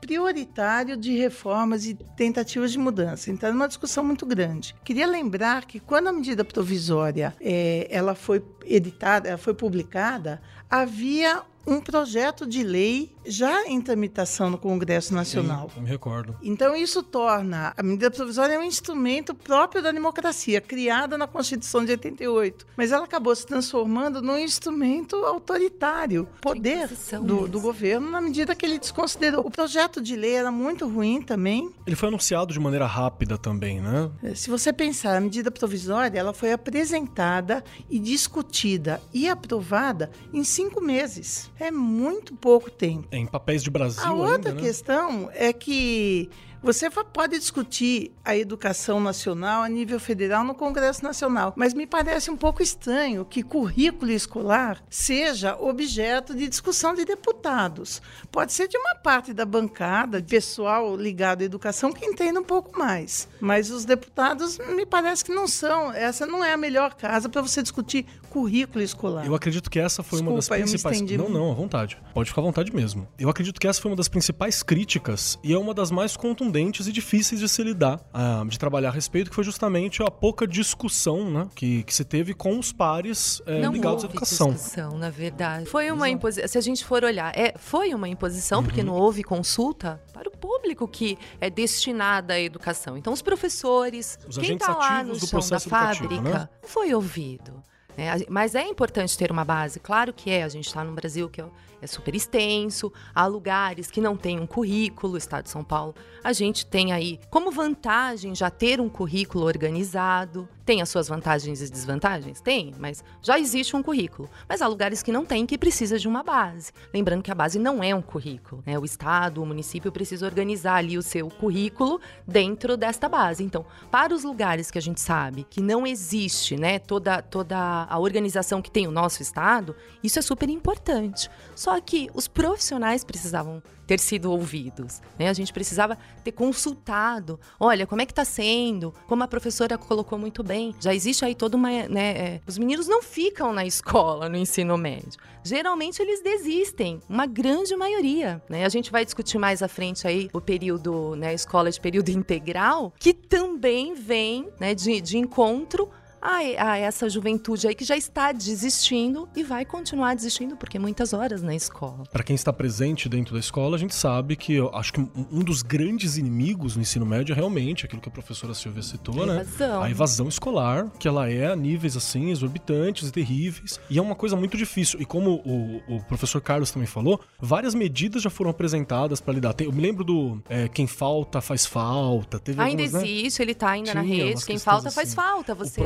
prioritário 0.06 0.98
de 0.98 1.16
reformas 1.16 1.86
e 1.86 1.94
tentativas 1.94 2.74
de 2.74 2.78
mudança. 2.78 3.32
Então, 3.32 3.48
é 3.48 3.54
uma 3.54 3.70
discussão 3.70 4.04
muito 4.04 4.26
grande. 4.26 4.76
Queria 4.84 5.08
lembrar 5.08 5.64
que 5.64 5.80
quando 5.80 6.08
a 6.08 6.12
medida 6.12 6.44
provisória 6.44 7.34
é, 7.40 7.88
ela 7.90 8.14
foi 8.14 8.44
editada, 8.66 9.30
ela 9.30 9.38
foi 9.38 9.54
publicada, 9.54 10.42
havia 10.70 11.42
um 11.66 11.80
projeto 11.80 12.46
de 12.46 12.64
lei 12.64 13.12
já 13.26 13.66
em 13.66 13.80
tramitação 13.80 14.50
no 14.50 14.58
Congresso 14.58 15.14
Nacional. 15.14 15.70
Sim, 15.70 15.78
eu 15.78 15.84
me 15.84 15.90
recordo. 15.90 16.36
Então 16.44 16.76
isso 16.76 17.02
torna 17.02 17.74
a 17.78 17.84
medida 17.84 18.12
provisória 18.12 18.60
um 18.60 18.64
instrumento 18.64 19.34
próprio 19.34 19.82
da 19.82 19.92
democracia, 19.92 20.60
criada 20.60 21.18
na 21.18 21.28
Constituição 21.28 21.86
de 21.86 21.92
88, 21.92 22.66
mas 22.76 22.92
ela 22.92 23.06
acabou 23.06 23.36
se 23.36 23.46
transformando 23.46 24.22
num 24.22 24.38
instrumento 24.38 25.16
autoritário, 25.26 26.28
poder 26.42 26.90
do, 27.22 27.48
do, 27.48 27.62
governo 27.62 28.12
na 28.12 28.20
medida 28.20 28.56
que 28.56 28.66
ele 28.66 28.78
desconsiderou. 28.78 29.46
O 29.46 29.52
projeto 29.52 30.02
de 30.02 30.16
lei 30.16 30.34
era 30.34 30.52
muito 30.52 30.88
ruim 30.88 31.22
também. 31.22 31.72
Ele 31.88 31.96
foi 31.96 32.10
anunciado 32.10 32.52
de 32.52 32.60
maneira 32.60 32.86
rápida 32.86 33.38
também, 33.38 33.80
né? 33.80 34.12
É, 34.22 34.36
se 34.36 34.50
você 34.50 34.74
pensar, 34.74 35.16
a 35.16 35.22
medida 35.22 35.50
provisória 35.50 36.20
ela 36.20 36.34
foi 36.34 36.52
apresentada 36.52 37.64
e 37.90 38.00
discutida 38.00 39.02
e 39.14 39.30
aprovada 39.30 40.12
em 40.34 40.44
cinco 40.44 40.82
meses. 40.82 41.52
É 41.60 41.72
muito 41.72 42.36
pouco 42.36 42.70
tempo. 42.70 43.08
Em 43.12 43.26
papéis 43.26 43.64
de 43.64 43.70
Brasil. 43.70 44.04
A 44.04 44.12
outra 44.14 44.36
ainda, 44.36 44.54
né? 44.54 44.62
questão 44.62 45.30
é 45.34 45.54
que 45.54 46.30
você 46.64 46.90
pode 46.90 47.38
discutir 47.38 48.14
a 48.24 48.38
educação 48.38 49.02
nacional 49.02 49.64
a 49.64 49.68
nível 49.68 50.00
federal 50.00 50.46
no 50.46 50.56
Congresso 50.56 51.04
Nacional, 51.04 51.54
mas 51.58 51.74
me 51.74 51.86
parece 51.86 52.32
um 52.32 52.38
pouco 52.38 52.64
estranho 52.64 53.26
que 53.26 53.44
currículo 53.44 54.12
escolar 54.12 54.82
seja 54.90 55.58
objeto 55.60 56.34
de 56.34 56.48
discussão 56.48 56.96
de 56.96 57.04
deputados. 57.04 58.02
Pode 58.32 58.54
ser 58.54 58.70
de 58.70 58.78
uma 58.78 58.96
parte 58.96 59.34
da 59.34 59.44
bancada, 59.44 60.24
pessoal 60.24 60.96
ligado 60.96 61.42
à 61.42 61.44
educação, 61.44 61.92
que 61.92 62.06
entenda 62.06 62.40
um 62.40 62.46
pouco 62.46 62.80
mais. 62.80 63.28
Mas 63.42 63.70
os 63.70 63.84
deputados 63.84 64.58
me 64.74 64.86
parece 64.86 65.26
que 65.26 65.34
não 65.34 65.48
são. 65.48 65.92
Essa 65.92 66.26
não 66.26 66.44
é 66.44 66.54
a 66.54 66.58
melhor 66.58 66.94
casa 66.94 67.28
para 67.28 67.42
você 67.42 67.62
discutir 67.62 68.06
currículo 68.30 68.82
escolar. 68.82 69.26
Eu 69.26 69.36
acredito 69.36 69.70
que 69.70 69.80
essa 69.80 70.02
foi 70.02 70.20
Desculpa, 70.20 70.32
uma 70.32 70.38
das 70.38 70.48
principais. 70.48 71.02
não, 71.02 71.30
não, 71.30 71.52
à 71.52 71.54
vontade. 71.54 71.98
Pode 72.14 72.30
ficar 72.30 72.42
à 72.42 72.46
vontade 72.46 72.74
mesmo. 72.74 73.06
Eu 73.20 73.30
acredito 73.30 73.60
que 73.60 73.68
essa 73.68 73.82
foi 73.82 73.92
uma 73.92 73.98
das 73.98 74.08
principais 74.08 74.64
críticas 74.64 75.38
e 75.44 75.54
é 75.54 75.58
uma 75.58 75.74
das 75.74 75.92
mais 75.92 76.16
contundentes 76.16 76.53
e 76.60 76.92
difíceis 76.92 77.40
de 77.40 77.50
se 77.50 77.64
lidar, 77.64 78.00
uh, 78.14 78.48
de 78.48 78.58
trabalhar 78.58 78.90
a 78.90 78.92
respeito, 78.92 79.30
que 79.30 79.36
foi 79.36 79.44
justamente 79.44 80.02
a 80.04 80.12
pouca 80.12 80.48
discussão 80.48 81.30
né, 81.30 81.48
que, 81.56 81.84
que 81.84 81.94
se 81.94 82.04
teve 82.04 82.34
com 82.34 82.58
os 82.60 82.72
pares 82.72 83.42
é, 83.46 83.62
ligados 83.68 84.04
à 84.04 84.08
educação. 84.08 84.52
discussão, 84.52 84.98
na 84.98 85.10
verdade. 85.10 85.66
Foi 85.66 85.92
uma 85.92 86.10
imposição, 86.10 86.48
se 86.48 86.58
a 86.58 86.62
gente 86.62 86.86
for 86.86 87.04
olhar, 87.04 87.32
é, 87.38 87.54
foi 87.58 87.94
uma 87.94 88.08
imposição, 88.08 88.60
uhum. 88.60 88.66
porque 88.66 88.84
não 88.84 88.94
houve 88.94 89.24
consulta 89.24 90.02
para 90.14 90.28
o 90.28 90.32
público 90.32 90.88
que 90.88 91.18
é 91.40 91.50
destinada 91.50 92.34
à 92.34 92.40
educação. 92.40 92.98
Então, 92.98 93.14
os 93.14 93.22
professores, 93.22 94.18
os 94.28 94.38
quem 94.38 94.56
está 94.56 94.76
lá 94.76 95.04
no 95.04 95.16
chão 95.16 95.40
da 95.50 95.60
fábrica, 95.60 96.22
né? 96.22 96.50
foi 96.64 96.94
ouvido. 96.94 97.64
Né? 97.98 98.26
Mas 98.30 98.56
é 98.56 98.68
importante 98.68 99.18
ter 99.18 99.32
uma 99.32 99.46
base, 99.46 99.80
claro 99.80 100.14
que 100.14 100.30
é. 100.30 100.44
A 100.44 100.50
gente 100.50 100.68
está 100.68 100.84
num 100.84 100.94
Brasil 100.94 101.30
que 101.30 101.42
é 101.42 101.46
é 101.84 101.88
super 101.88 102.16
extenso, 102.16 102.92
há 103.14 103.26
lugares 103.26 103.92
que 103.92 104.00
não 104.00 104.16
têm 104.16 104.40
um 104.40 104.48
currículo, 104.48 105.14
o 105.14 105.18
Estado 105.18 105.44
de 105.44 105.50
São 105.50 105.64
Paulo. 105.64 105.94
A 106.24 106.32
gente 106.32 106.66
tem 106.66 106.94
aí 106.94 107.20
como 107.30 107.52
vantagem 107.52 108.34
já 108.34 108.50
ter 108.50 108.80
um 108.80 108.88
currículo 108.88 109.46
organizado. 109.46 110.48
Tem 110.66 110.82
as 110.82 110.88
suas 110.88 111.10
vantagens 111.10 111.62
e 111.62 111.70
desvantagens? 111.70 112.40
Tem, 112.40 112.74
mas 112.80 113.04
já 113.22 113.38
existe 113.38 113.76
um 113.76 113.84
currículo. 113.84 114.30
Mas 114.48 114.62
há 114.62 114.68
lugares 114.68 115.04
que 115.04 115.12
não 115.12 115.26
tem, 115.26 115.46
que 115.46 115.58
precisa 115.58 116.00
de 116.00 116.08
uma 116.08 116.24
base. 116.24 116.72
Lembrando 116.94 117.22
que 117.22 117.30
a 117.30 117.36
base 117.36 117.60
não 117.60 117.84
é 117.84 117.94
um 117.94 118.02
currículo. 118.02 118.64
Né? 118.66 118.80
O 118.80 118.86
Estado, 118.86 119.44
o 119.44 119.46
município 119.46 119.92
precisa 119.92 120.26
organizar 120.26 120.76
ali 120.76 120.98
o 120.98 121.02
seu 121.02 121.28
currículo 121.30 122.00
dentro 122.26 122.78
desta 122.78 123.10
base. 123.10 123.44
Então, 123.44 123.66
para 123.92 124.14
os 124.14 124.24
lugares 124.24 124.72
que 124.72 124.78
a 124.78 124.82
gente 124.82 125.02
sabe 125.02 125.46
que 125.50 125.62
não 125.62 125.86
existe 125.86 126.56
né, 126.56 126.80
toda, 126.80 127.22
toda 127.22 127.86
a 127.90 128.00
organização 128.00 128.62
que 128.62 128.72
tem 128.72 128.88
o 128.88 128.92
nosso 128.92 129.22
Estado, 129.22 129.76
isso 130.02 130.18
é 130.18 130.22
super 130.22 130.48
importante. 130.50 131.30
Só 131.54 131.73
que 131.82 132.10
os 132.14 132.28
profissionais 132.28 133.04
precisavam 133.04 133.62
ter 133.86 134.00
sido 134.00 134.32
ouvidos. 134.32 135.02
Né? 135.20 135.30
A 135.30 135.34
gente 135.34 135.52
precisava 135.52 135.98
ter 136.24 136.32
consultado. 136.32 137.40
Olha, 137.60 137.86
como 137.86 138.02
é 138.02 138.06
que 138.06 138.12
está 138.12 138.26
sendo? 138.26 138.94
Como 139.08 139.24
a 139.24 139.28
professora 139.28 139.78
colocou 139.78 140.18
muito 140.18 140.44
bem. 140.44 140.74
Já 140.80 140.94
existe 140.94 141.26
aí 141.26 141.36
toda 141.36 141.58
uma. 141.58 141.70
Né, 141.88 142.12
é, 142.12 142.42
os 142.48 142.58
meninos 142.58 142.88
não 142.88 143.02
ficam 143.02 143.54
na 143.54 143.66
escola, 143.66 144.30
no 144.30 144.38
ensino 144.38 144.78
médio. 144.78 145.20
Geralmente 145.44 146.02
eles 146.02 146.22
desistem, 146.24 147.02
uma 147.10 147.26
grande 147.26 147.76
maioria. 147.76 148.42
Né? 148.50 148.66
A 148.66 148.70
gente 148.70 148.92
vai 148.92 149.04
discutir 149.04 149.38
mais 149.38 149.62
à 149.62 149.68
frente 149.68 150.08
aí 150.08 150.30
o 150.32 150.40
período, 150.40 151.16
né, 151.16 151.34
escola 151.34 151.70
de 151.70 151.80
período 151.80 152.10
integral, 152.12 152.94
que 152.98 153.14
também 153.14 153.94
vem 153.94 154.48
né, 154.60 154.74
de, 154.74 155.02
de 155.02 155.18
encontro 155.18 155.90
a, 156.24 156.72
a, 156.72 156.78
essa 156.78 157.10
juventude 157.10 157.68
aí 157.68 157.76
que 157.76 157.84
já 157.84 157.98
está 157.98 158.32
desistindo 158.32 159.28
e 159.36 159.44
vai 159.44 159.66
continuar 159.66 160.16
desistindo 160.16 160.56
porque 160.56 160.80
muitas 160.80 161.12
horas 161.12 161.44
na 161.44 161.54
escola. 161.54 162.04
Para 162.12 162.24
quem 162.24 162.34
está 162.34 162.54
presente 162.54 163.10
dentro 163.10 163.34
da 163.34 163.40
escola, 163.40 163.76
a 163.76 163.80
gente 163.80 163.94
sabe 163.94 164.38
que 164.38 164.54
eu 164.54 164.74
acho 164.74 164.94
que 164.94 165.02
um 165.02 165.44
dos 165.44 165.62
grandes 165.62 166.18
inimigos 166.18 166.78
no 166.78 166.82
ensino 166.82 167.06
médio 167.06 167.34
é 167.34 167.36
realmente 167.36 167.86
aquilo 167.86 168.02
que 168.02 168.08
a 168.08 168.12
professora 168.12 168.54
Silvia 168.54 168.82
citou, 168.82 169.22
a 169.24 169.26
né? 169.26 169.42
Evasão. 169.42 169.84
A 169.84 169.92
evasão 169.92 170.28
escolar, 170.30 170.90
que 170.98 171.08
ela 171.08 171.30
é 171.30 171.48
a 171.48 171.56
níveis 171.56 171.98
assim 171.98 172.32
exorbitantes 172.32 173.10
e 173.10 173.12
terríveis, 173.12 173.80
e 173.90 173.98
é 173.98 174.02
uma 174.02 174.16
coisa 174.16 174.38
muito 174.38 174.56
difícil. 174.56 175.02
E 175.02 175.06
como 175.06 175.42
o, 175.46 175.96
o 175.96 176.04
professor 176.06 176.42
Carlos 176.42 176.72
também 176.72 176.88
falou, 176.88 177.20
várias 177.40 177.76
medidas 177.76 178.22
já 178.22 178.30
foram 178.30 178.52
apresentadas 178.52 179.20
para 179.20 179.34
lidar. 179.34 179.54
Eu 179.60 179.74
me 179.74 179.82
lembro 179.82 180.04
do 180.06 180.42
é, 180.48 180.70
quem 180.70 180.88
falta 180.88 181.42
faz 181.42 181.66
falta. 181.66 182.40
Teve 182.40 182.62
ainda 182.62 182.84
algumas, 182.84 183.04
existe, 183.04 183.40
né? 183.40 183.44
ele 183.44 183.52
está 183.52 183.72
ainda 183.72 183.92
Tinha 183.92 184.04
na 184.04 184.08
rede. 184.08 184.46
Quem 184.46 184.58
falta 184.58 184.88
assim. 184.88 184.96
faz 184.96 185.14
falta. 185.14 185.54
Você 185.56 185.82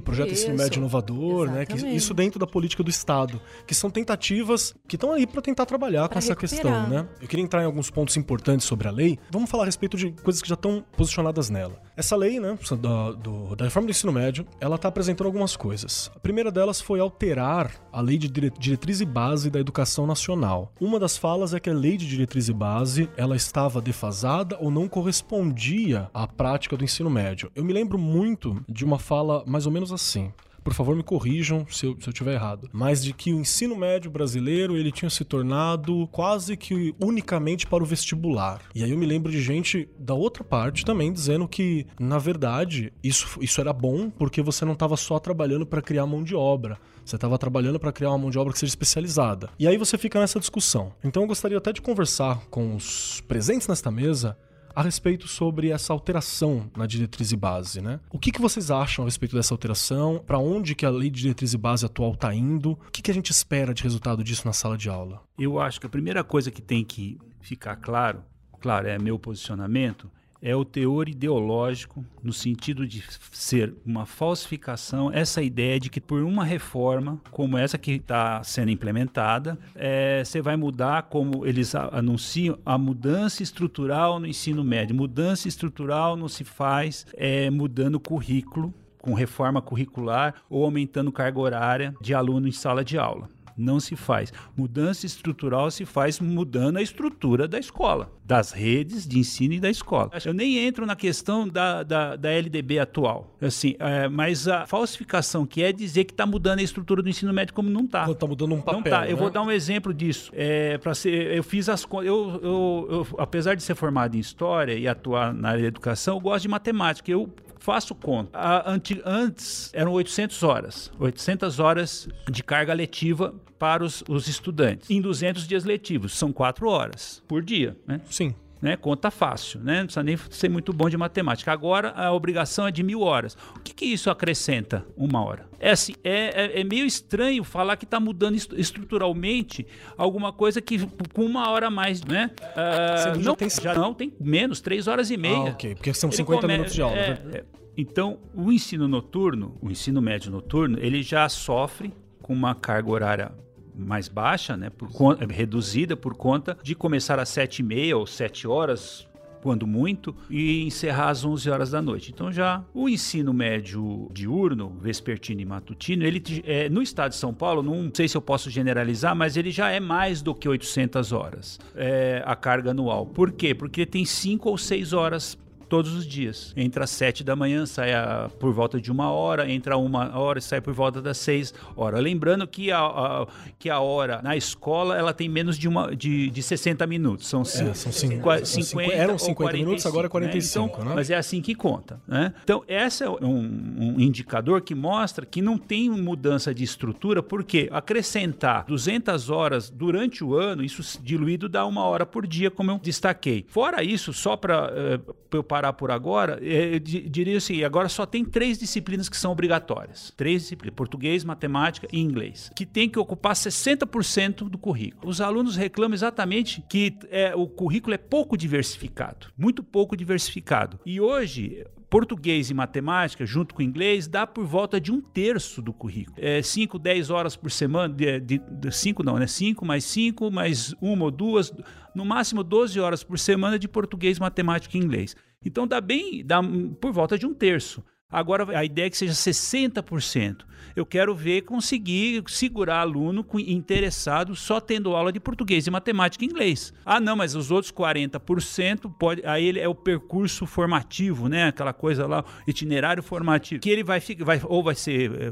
projeto 0.00 0.32
isso, 0.32 0.44
Ensino 0.44 0.56
Médio 0.56 0.78
Inovador, 0.78 1.50
né? 1.50 1.66
Que, 1.66 1.74
isso 1.88 2.14
dentro 2.14 2.38
da 2.38 2.46
política 2.46 2.82
do 2.82 2.90
Estado, 2.90 3.40
que 3.66 3.74
são 3.74 3.90
tentativas 3.90 4.74
que 4.86 4.96
estão 4.96 5.12
aí 5.12 5.26
para 5.26 5.42
tentar 5.42 5.66
trabalhar 5.66 6.08
pra 6.08 6.14
com 6.14 6.18
essa 6.18 6.34
questão, 6.34 6.88
né? 6.88 7.06
Eu 7.20 7.28
queria 7.28 7.44
entrar 7.44 7.62
em 7.62 7.66
alguns 7.66 7.90
pontos 7.90 8.16
importantes 8.16 8.66
sobre 8.66 8.88
a 8.88 8.90
lei. 8.90 9.18
Vamos 9.30 9.50
falar 9.50 9.64
a 9.64 9.66
respeito 9.66 9.96
de 9.96 10.12
coisas 10.22 10.42
que 10.42 10.48
já 10.48 10.54
estão 10.54 10.84
posicionadas 10.96 11.50
nela. 11.50 11.80
Essa 11.98 12.14
lei, 12.14 12.38
né, 12.38 12.56
da, 12.80 13.10
do, 13.10 13.56
da 13.56 13.64
reforma 13.64 13.88
do 13.88 13.90
ensino 13.90 14.12
médio, 14.12 14.46
ela 14.60 14.76
está 14.76 14.86
apresentando 14.86 15.26
algumas 15.26 15.56
coisas. 15.56 16.08
A 16.14 16.20
primeira 16.20 16.48
delas 16.48 16.80
foi 16.80 17.00
alterar 17.00 17.72
a 17.92 18.00
lei 18.00 18.16
de 18.16 18.28
diretriz 18.28 19.00
e 19.00 19.04
base 19.04 19.50
da 19.50 19.58
educação 19.58 20.06
nacional. 20.06 20.72
Uma 20.80 21.00
das 21.00 21.16
falas 21.16 21.52
é 21.54 21.58
que 21.58 21.68
a 21.68 21.74
lei 21.74 21.96
de 21.96 22.06
diretriz 22.06 22.48
e 22.48 22.52
base 22.52 23.10
ela 23.16 23.34
estava 23.34 23.80
defasada 23.80 24.56
ou 24.60 24.70
não 24.70 24.86
correspondia 24.86 26.08
à 26.14 26.24
prática 26.24 26.76
do 26.76 26.84
ensino 26.84 27.10
médio. 27.10 27.50
Eu 27.52 27.64
me 27.64 27.72
lembro 27.72 27.98
muito 27.98 28.64
de 28.68 28.84
uma 28.84 29.00
fala 29.00 29.42
mais 29.44 29.66
ou 29.66 29.72
menos 29.72 29.90
assim 29.90 30.32
por 30.68 30.74
favor 30.74 30.94
me 30.94 31.02
corrijam 31.02 31.66
se 31.70 31.86
eu, 31.86 31.96
se 31.98 32.06
eu 32.06 32.12
tiver 32.12 32.34
errado, 32.34 32.68
mas 32.72 33.02
de 33.02 33.14
que 33.14 33.32
o 33.32 33.40
ensino 33.40 33.74
médio 33.74 34.10
brasileiro 34.10 34.76
ele 34.76 34.92
tinha 34.92 35.08
se 35.08 35.24
tornado 35.24 36.06
quase 36.12 36.58
que 36.58 36.94
unicamente 37.02 37.66
para 37.66 37.82
o 37.82 37.86
vestibular. 37.86 38.60
E 38.74 38.84
aí 38.84 38.90
eu 38.90 38.98
me 38.98 39.06
lembro 39.06 39.32
de 39.32 39.40
gente 39.40 39.88
da 39.98 40.12
outra 40.12 40.44
parte 40.44 40.84
também 40.84 41.10
dizendo 41.10 41.48
que, 41.48 41.86
na 41.98 42.18
verdade, 42.18 42.92
isso, 43.02 43.38
isso 43.40 43.62
era 43.62 43.72
bom 43.72 44.10
porque 44.10 44.42
você 44.42 44.62
não 44.66 44.74
estava 44.74 44.94
só 44.94 45.18
trabalhando 45.18 45.64
para 45.64 45.80
criar 45.80 46.04
mão 46.04 46.22
de 46.22 46.34
obra, 46.34 46.78
você 47.02 47.16
estava 47.16 47.38
trabalhando 47.38 47.80
para 47.80 47.90
criar 47.90 48.10
uma 48.10 48.18
mão 48.18 48.30
de 48.30 48.38
obra 48.38 48.52
que 48.52 48.58
seja 48.58 48.70
especializada. 48.70 49.48
E 49.58 49.66
aí 49.66 49.78
você 49.78 49.96
fica 49.96 50.20
nessa 50.20 50.38
discussão. 50.38 50.92
Então 51.02 51.22
eu 51.22 51.28
gostaria 51.28 51.56
até 51.56 51.72
de 51.72 51.80
conversar 51.80 52.42
com 52.50 52.76
os 52.76 53.22
presentes 53.26 53.66
nesta 53.66 53.90
mesa 53.90 54.36
a 54.78 54.82
respeito 54.82 55.26
sobre 55.26 55.70
essa 55.70 55.92
alteração 55.92 56.70
na 56.76 56.86
diretriz 56.86 57.32
e 57.32 57.36
base, 57.36 57.80
né? 57.80 57.98
O 58.12 58.16
que, 58.16 58.30
que 58.30 58.40
vocês 58.40 58.70
acham 58.70 59.04
a 59.04 59.08
respeito 59.08 59.34
dessa 59.34 59.52
alteração? 59.52 60.22
Para 60.24 60.38
onde 60.38 60.72
que 60.72 60.86
a 60.86 60.90
lei 60.90 61.10
de 61.10 61.22
diretriz 61.22 61.52
e 61.52 61.58
base 61.58 61.84
atual 61.84 62.12
está 62.12 62.32
indo? 62.32 62.70
O 62.86 62.90
que, 62.92 63.02
que 63.02 63.10
a 63.10 63.14
gente 63.14 63.32
espera 63.32 63.74
de 63.74 63.82
resultado 63.82 64.22
disso 64.22 64.46
na 64.46 64.52
sala 64.52 64.78
de 64.78 64.88
aula? 64.88 65.20
Eu 65.36 65.58
acho 65.58 65.80
que 65.80 65.86
a 65.86 65.88
primeira 65.88 66.22
coisa 66.22 66.52
que 66.52 66.62
tem 66.62 66.84
que 66.84 67.18
ficar 67.40 67.74
claro, 67.74 68.22
claro, 68.60 68.86
é 68.86 68.96
meu 69.00 69.18
posicionamento, 69.18 70.08
é 70.40 70.54
o 70.54 70.64
teor 70.64 71.08
ideológico, 71.08 72.04
no 72.22 72.32
sentido 72.32 72.86
de 72.86 73.02
ser 73.32 73.74
uma 73.84 74.06
falsificação, 74.06 75.10
essa 75.12 75.42
ideia 75.42 75.78
de 75.80 75.90
que 75.90 76.00
por 76.00 76.22
uma 76.22 76.44
reforma 76.44 77.20
como 77.30 77.58
essa 77.58 77.78
que 77.78 77.92
está 77.92 78.42
sendo 78.42 78.70
implementada, 78.70 79.58
é, 79.74 80.22
você 80.24 80.40
vai 80.40 80.56
mudar, 80.56 81.04
como 81.04 81.44
eles 81.46 81.74
anunciam, 81.74 82.58
a 82.64 82.78
mudança 82.78 83.42
estrutural 83.42 84.20
no 84.20 84.26
ensino 84.26 84.62
médio. 84.64 84.94
Mudança 84.94 85.48
estrutural 85.48 86.16
não 86.16 86.28
se 86.28 86.44
faz 86.44 87.06
é, 87.14 87.50
mudando 87.50 87.96
o 87.96 88.00
currículo, 88.00 88.72
com 89.00 89.14
reforma 89.14 89.62
curricular 89.62 90.34
ou 90.50 90.64
aumentando 90.64 91.12
carga 91.12 91.38
horária 91.38 91.94
de 92.00 92.12
aluno 92.12 92.48
em 92.48 92.52
sala 92.52 92.84
de 92.84 92.98
aula 92.98 93.28
não 93.58 93.80
se 93.80 93.96
faz. 93.96 94.32
Mudança 94.56 95.04
estrutural 95.04 95.70
se 95.70 95.84
faz 95.84 96.20
mudando 96.20 96.76
a 96.76 96.82
estrutura 96.82 97.48
da 97.48 97.58
escola, 97.58 98.10
das 98.24 98.52
redes 98.52 99.06
de 99.06 99.18
ensino 99.18 99.54
e 99.54 99.60
da 99.60 99.68
escola. 99.68 100.10
Eu 100.24 100.32
nem 100.32 100.58
entro 100.58 100.86
na 100.86 100.94
questão 100.94 101.48
da, 101.48 101.82
da, 101.82 102.16
da 102.16 102.30
LDB 102.30 102.78
atual, 102.78 103.36
assim, 103.40 103.74
é, 103.78 104.08
mas 104.08 104.46
a 104.46 104.66
falsificação 104.66 105.44
que 105.44 105.62
é 105.62 105.72
dizer 105.72 106.04
que 106.04 106.12
está 106.12 106.26
mudando 106.26 106.60
a 106.60 106.62
estrutura 106.62 107.02
do 107.02 107.08
ensino 107.08 107.32
médio 107.32 107.54
como 107.54 107.68
não 107.68 107.84
está. 107.84 108.08
Está 108.10 108.26
mudando 108.26 108.54
um 108.54 108.60
papel. 108.60 108.80
Não 108.80 108.82
tá. 108.82 109.00
Né? 109.00 109.12
Eu 109.12 109.16
vou 109.16 109.30
dar 109.30 109.42
um 109.42 109.50
exemplo 109.50 109.92
disso. 109.92 110.30
É, 110.34 110.78
para 110.78 110.94
ser, 110.94 111.36
eu 111.36 111.42
fiz 111.42 111.68
as 111.68 111.86
eu, 111.90 112.02
eu, 112.02 112.88
eu, 112.90 113.06
apesar 113.18 113.54
de 113.54 113.62
ser 113.62 113.74
formado 113.74 114.16
em 114.16 114.20
história 114.20 114.74
e 114.74 114.86
atuar 114.86 115.32
na 115.34 115.50
área 115.50 115.62
da 115.62 115.68
educação, 115.68 116.16
eu 116.16 116.20
gosto 116.20 116.42
de 116.42 116.48
matemática. 116.48 117.10
Eu 117.10 117.28
faço 117.58 117.94
conta. 117.94 118.38
A, 118.38 118.78
antes 119.04 119.70
eram 119.74 119.92
800 119.92 120.42
horas, 120.42 120.92
800 120.98 121.58
horas 121.58 122.08
de 122.30 122.42
carga 122.42 122.72
letiva 122.72 123.34
para 123.58 123.84
os, 123.84 124.02
os 124.08 124.28
estudantes. 124.28 124.88
Em 124.90 125.00
200 125.00 125.46
dias 125.46 125.64
letivos, 125.64 126.16
são 126.16 126.32
4 126.32 126.68
horas 126.68 127.22
por 127.26 127.42
dia, 127.42 127.76
né? 127.86 128.00
Sim. 128.08 128.34
Né, 128.60 128.76
conta 128.76 129.08
fácil, 129.08 129.60
né? 129.60 129.78
não 129.78 129.84
precisa 129.84 130.02
nem 130.02 130.16
ser 130.30 130.48
muito 130.48 130.72
bom 130.72 130.90
de 130.90 130.96
matemática. 130.96 131.52
Agora 131.52 131.92
a 131.92 132.12
obrigação 132.12 132.66
é 132.66 132.72
de 132.72 132.82
mil 132.82 133.02
horas. 133.02 133.36
O 133.56 133.60
que, 133.60 133.72
que 133.72 133.84
isso 133.84 134.10
acrescenta? 134.10 134.84
Uma 134.96 135.24
hora. 135.24 135.46
É 135.60 135.70
assim, 135.70 135.94
é, 136.02 136.58
é, 136.58 136.60
é 136.60 136.64
meio 136.64 136.84
estranho 136.84 137.44
falar 137.44 137.76
que 137.76 137.84
está 137.84 138.00
mudando 138.00 138.34
estruturalmente 138.34 139.64
alguma 139.96 140.32
coisa 140.32 140.60
que 140.60 140.84
com 141.14 141.24
uma 141.24 141.48
hora 141.50 141.68
a 141.68 141.70
mais, 141.70 142.02
né? 142.02 142.32
Uh, 142.42 143.18
não, 143.20 143.36
tem... 143.36 143.48
já 143.48 143.74
não, 143.74 143.94
tem 143.94 144.12
menos, 144.20 144.60
três 144.60 144.88
horas 144.88 145.10
e 145.10 145.16
meia. 145.16 145.36
Ah, 145.36 145.50
ok, 145.50 145.74
porque 145.76 145.94
são 145.94 146.08
Ele 146.10 146.16
50 146.16 146.40
come... 146.40 146.52
minutos 146.52 146.74
de 146.74 146.82
aula. 146.82 146.96
É, 146.96 147.20
é, 147.32 147.44
então, 147.76 148.18
o 148.34 148.50
ensino 148.50 148.88
noturno, 148.88 149.56
o 149.62 149.70
ensino 149.70 150.02
médio 150.02 150.32
noturno, 150.32 150.78
ele 150.80 151.00
já 151.00 151.28
sofre 151.28 151.92
com 152.20 152.32
uma 152.32 152.52
carga 152.52 152.90
horária 152.90 153.32
mais 153.78 154.08
baixa, 154.08 154.56
né, 154.56 154.70
por 154.70 154.88
reduzida 155.30 155.96
por 155.96 156.14
conta 156.14 156.56
de 156.62 156.74
começar 156.74 157.18
às 157.18 157.28
sete 157.28 157.60
e 157.60 157.62
meia 157.62 157.96
ou 157.96 158.06
sete 158.06 158.46
horas, 158.46 159.06
quando 159.40 159.66
muito, 159.66 160.14
e 160.28 160.62
encerrar 160.62 161.10
às 161.10 161.24
11 161.24 161.48
horas 161.48 161.70
da 161.70 161.80
noite. 161.80 162.10
Então 162.12 162.30
já 162.32 162.62
o 162.74 162.88
ensino 162.88 163.32
médio 163.32 164.08
diurno, 164.12 164.76
vespertino 164.80 165.40
e 165.40 165.44
matutino, 165.44 166.04
ele 166.04 166.22
é, 166.44 166.68
no 166.68 166.82
estado 166.82 167.10
de 167.10 167.16
São 167.16 167.32
Paulo, 167.32 167.62
não 167.62 167.90
sei 167.94 168.08
se 168.08 168.16
eu 168.16 168.22
posso 168.22 168.50
generalizar, 168.50 169.14
mas 169.14 169.36
ele 169.36 169.50
já 169.50 169.70
é 169.70 169.80
mais 169.80 170.22
do 170.22 170.34
que 170.34 170.48
800 170.48 171.12
horas 171.12 171.58
é, 171.74 172.22
a 172.26 172.34
carga 172.34 172.72
anual. 172.72 173.06
Por 173.06 173.32
quê? 173.32 173.54
Porque 173.54 173.86
tem 173.86 174.04
5 174.04 174.48
ou 174.48 174.58
6 174.58 174.92
horas 174.92 175.38
todos 175.68 175.94
os 175.94 176.06
dias. 176.06 176.52
Entra 176.56 176.84
às 176.84 176.90
sete 176.90 177.22
da 177.22 177.36
manhã, 177.36 177.66
sai 177.66 177.92
a, 177.92 178.30
por 178.38 178.52
volta 178.52 178.80
de 178.80 178.90
uma 178.90 179.10
hora, 179.10 179.50
entra 179.50 179.76
uma 179.76 180.18
hora 180.18 180.38
e 180.38 180.42
sai 180.42 180.60
por 180.60 180.72
volta 180.72 181.00
das 181.00 181.18
seis 181.18 181.52
horas. 181.76 182.02
Lembrando 182.02 182.46
que 182.46 182.70
a, 182.72 182.80
a, 182.80 183.26
que 183.58 183.68
a 183.70 183.80
hora 183.80 184.20
na 184.22 184.36
escola 184.36 184.96
ela 184.96 185.12
tem 185.12 185.28
menos 185.28 185.58
de, 185.58 185.68
uma, 185.68 185.94
de, 185.94 186.30
de 186.30 186.42
60 186.42 186.86
minutos. 186.86 187.26
São, 187.26 187.42
é, 187.42 187.44
são, 187.44 187.92
cinco, 187.92 188.14
50, 188.16 188.44
são 188.44 188.62
50 188.62 188.92
Eram 188.94 189.18
50 189.18 189.34
45, 189.34 189.64
minutos, 189.64 189.86
agora 189.86 190.06
é 190.06 190.10
45. 190.10 190.66
Né? 190.66 190.72
Então, 190.72 190.84
né? 190.88 190.94
Mas 190.94 191.10
é 191.10 191.16
assim 191.16 191.40
que 191.40 191.54
conta. 191.54 192.00
Né? 192.06 192.32
Então, 192.42 192.64
esse 192.66 193.04
é 193.04 193.10
um, 193.10 193.94
um 193.96 194.00
indicador 194.00 194.62
que 194.62 194.74
mostra 194.74 195.26
que 195.26 195.42
não 195.42 195.58
tem 195.58 195.90
mudança 195.90 196.54
de 196.54 196.64
estrutura, 196.64 197.22
porque 197.22 197.68
acrescentar 197.72 198.64
200 198.64 199.30
horas 199.30 199.70
durante 199.70 200.24
o 200.24 200.34
ano, 200.34 200.62
isso 200.64 201.00
diluído 201.02 201.48
dá 201.48 201.66
uma 201.66 201.84
hora 201.84 202.06
por 202.06 202.26
dia, 202.26 202.50
como 202.50 202.70
eu 202.70 202.78
destaquei. 202.78 203.44
Fora 203.48 203.82
isso, 203.82 204.12
só 204.12 204.36
para 204.36 204.70
uh, 204.70 205.14
eu 205.32 205.42
parar 205.42 205.57
por 205.72 205.90
agora, 205.90 206.38
é, 206.42 206.76
eu 206.76 206.80
diria 206.80 207.38
assim, 207.38 207.62
agora 207.64 207.88
só 207.88 208.06
tem 208.06 208.24
três 208.24 208.58
disciplinas 208.58 209.08
que 209.08 209.16
são 209.16 209.32
obrigatórias. 209.32 210.12
Três 210.16 210.42
disciplinas, 210.42 210.74
português, 210.74 211.24
matemática 211.24 211.88
e 211.92 212.00
inglês, 212.00 212.50
que 212.54 212.64
tem 212.64 212.88
que 212.88 212.98
ocupar 212.98 213.34
60% 213.34 214.48
do 214.48 214.58
currículo. 214.58 215.10
Os 215.10 215.20
alunos 215.20 215.56
reclamam 215.56 215.94
exatamente 215.94 216.62
que 216.68 216.96
é, 217.10 217.34
o 217.34 217.46
currículo 217.46 217.94
é 217.94 217.98
pouco 217.98 218.36
diversificado, 218.36 219.28
muito 219.36 219.62
pouco 219.62 219.96
diversificado. 219.96 220.78
E 220.86 221.00
hoje, 221.00 221.64
português 221.90 222.50
e 222.50 222.54
matemática, 222.54 223.24
junto 223.24 223.54
com 223.54 223.62
inglês, 223.62 224.06
dá 224.06 224.26
por 224.26 224.44
volta 224.44 224.80
de 224.80 224.92
um 224.92 225.00
terço 225.00 225.62
do 225.62 225.72
currículo. 225.72 226.16
É 226.20 226.42
5, 226.42 226.78
10 226.78 227.10
horas 227.10 227.36
por 227.36 227.50
semana, 227.50 227.94
de 227.94 228.40
5 228.70 229.02
não, 229.02 229.18
né? 229.18 229.26
5 229.26 229.64
mais 229.64 229.84
5, 229.84 230.30
mais 230.30 230.74
uma 230.80 231.06
ou 231.06 231.10
duas, 231.10 231.52
no 231.94 232.04
máximo 232.04 232.42
12 232.42 232.78
horas 232.78 233.02
por 233.02 233.18
semana 233.18 233.58
de 233.58 233.66
português, 233.66 234.18
matemática 234.18 234.76
e 234.76 234.80
inglês. 234.80 235.16
Então 235.44 235.66
dá 235.66 235.80
bem, 235.80 236.24
dá 236.24 236.40
por 236.80 236.92
volta 236.92 237.18
de 237.18 237.26
um 237.26 237.34
terço. 237.34 237.84
Agora 238.10 238.58
a 238.58 238.64
ideia 238.64 238.86
é 238.86 238.90
que 238.90 238.96
seja 238.96 239.12
60%. 239.12 240.48
Eu 240.74 240.86
quero 240.86 241.14
ver 241.14 241.42
conseguir 241.42 242.22
segurar 242.26 242.80
aluno 242.80 243.26
interessado 243.34 244.34
só 244.34 244.60
tendo 244.60 244.94
aula 244.94 245.12
de 245.12 245.20
português 245.20 245.66
e 245.66 245.70
matemática 245.70 246.24
e 246.24 246.28
inglês. 246.28 246.72
Ah, 246.86 247.00
não, 247.00 247.16
mas 247.16 247.34
os 247.34 247.50
outros 247.50 247.72
40% 247.72 248.90
pode, 248.98 249.22
aí 249.26 249.44
ele 249.44 249.60
é 249.60 249.68
o 249.68 249.74
percurso 249.74 250.46
formativo, 250.46 251.28
né? 251.28 251.48
Aquela 251.48 251.72
coisa 251.72 252.06
lá, 252.06 252.24
itinerário 252.46 253.02
formativo, 253.02 253.60
que 253.60 253.68
ele 253.68 253.84
vai, 253.84 254.00
vai 254.20 254.40
ou 254.44 254.62
vai 254.62 254.74
ser 254.74 255.10
é, 255.12 255.30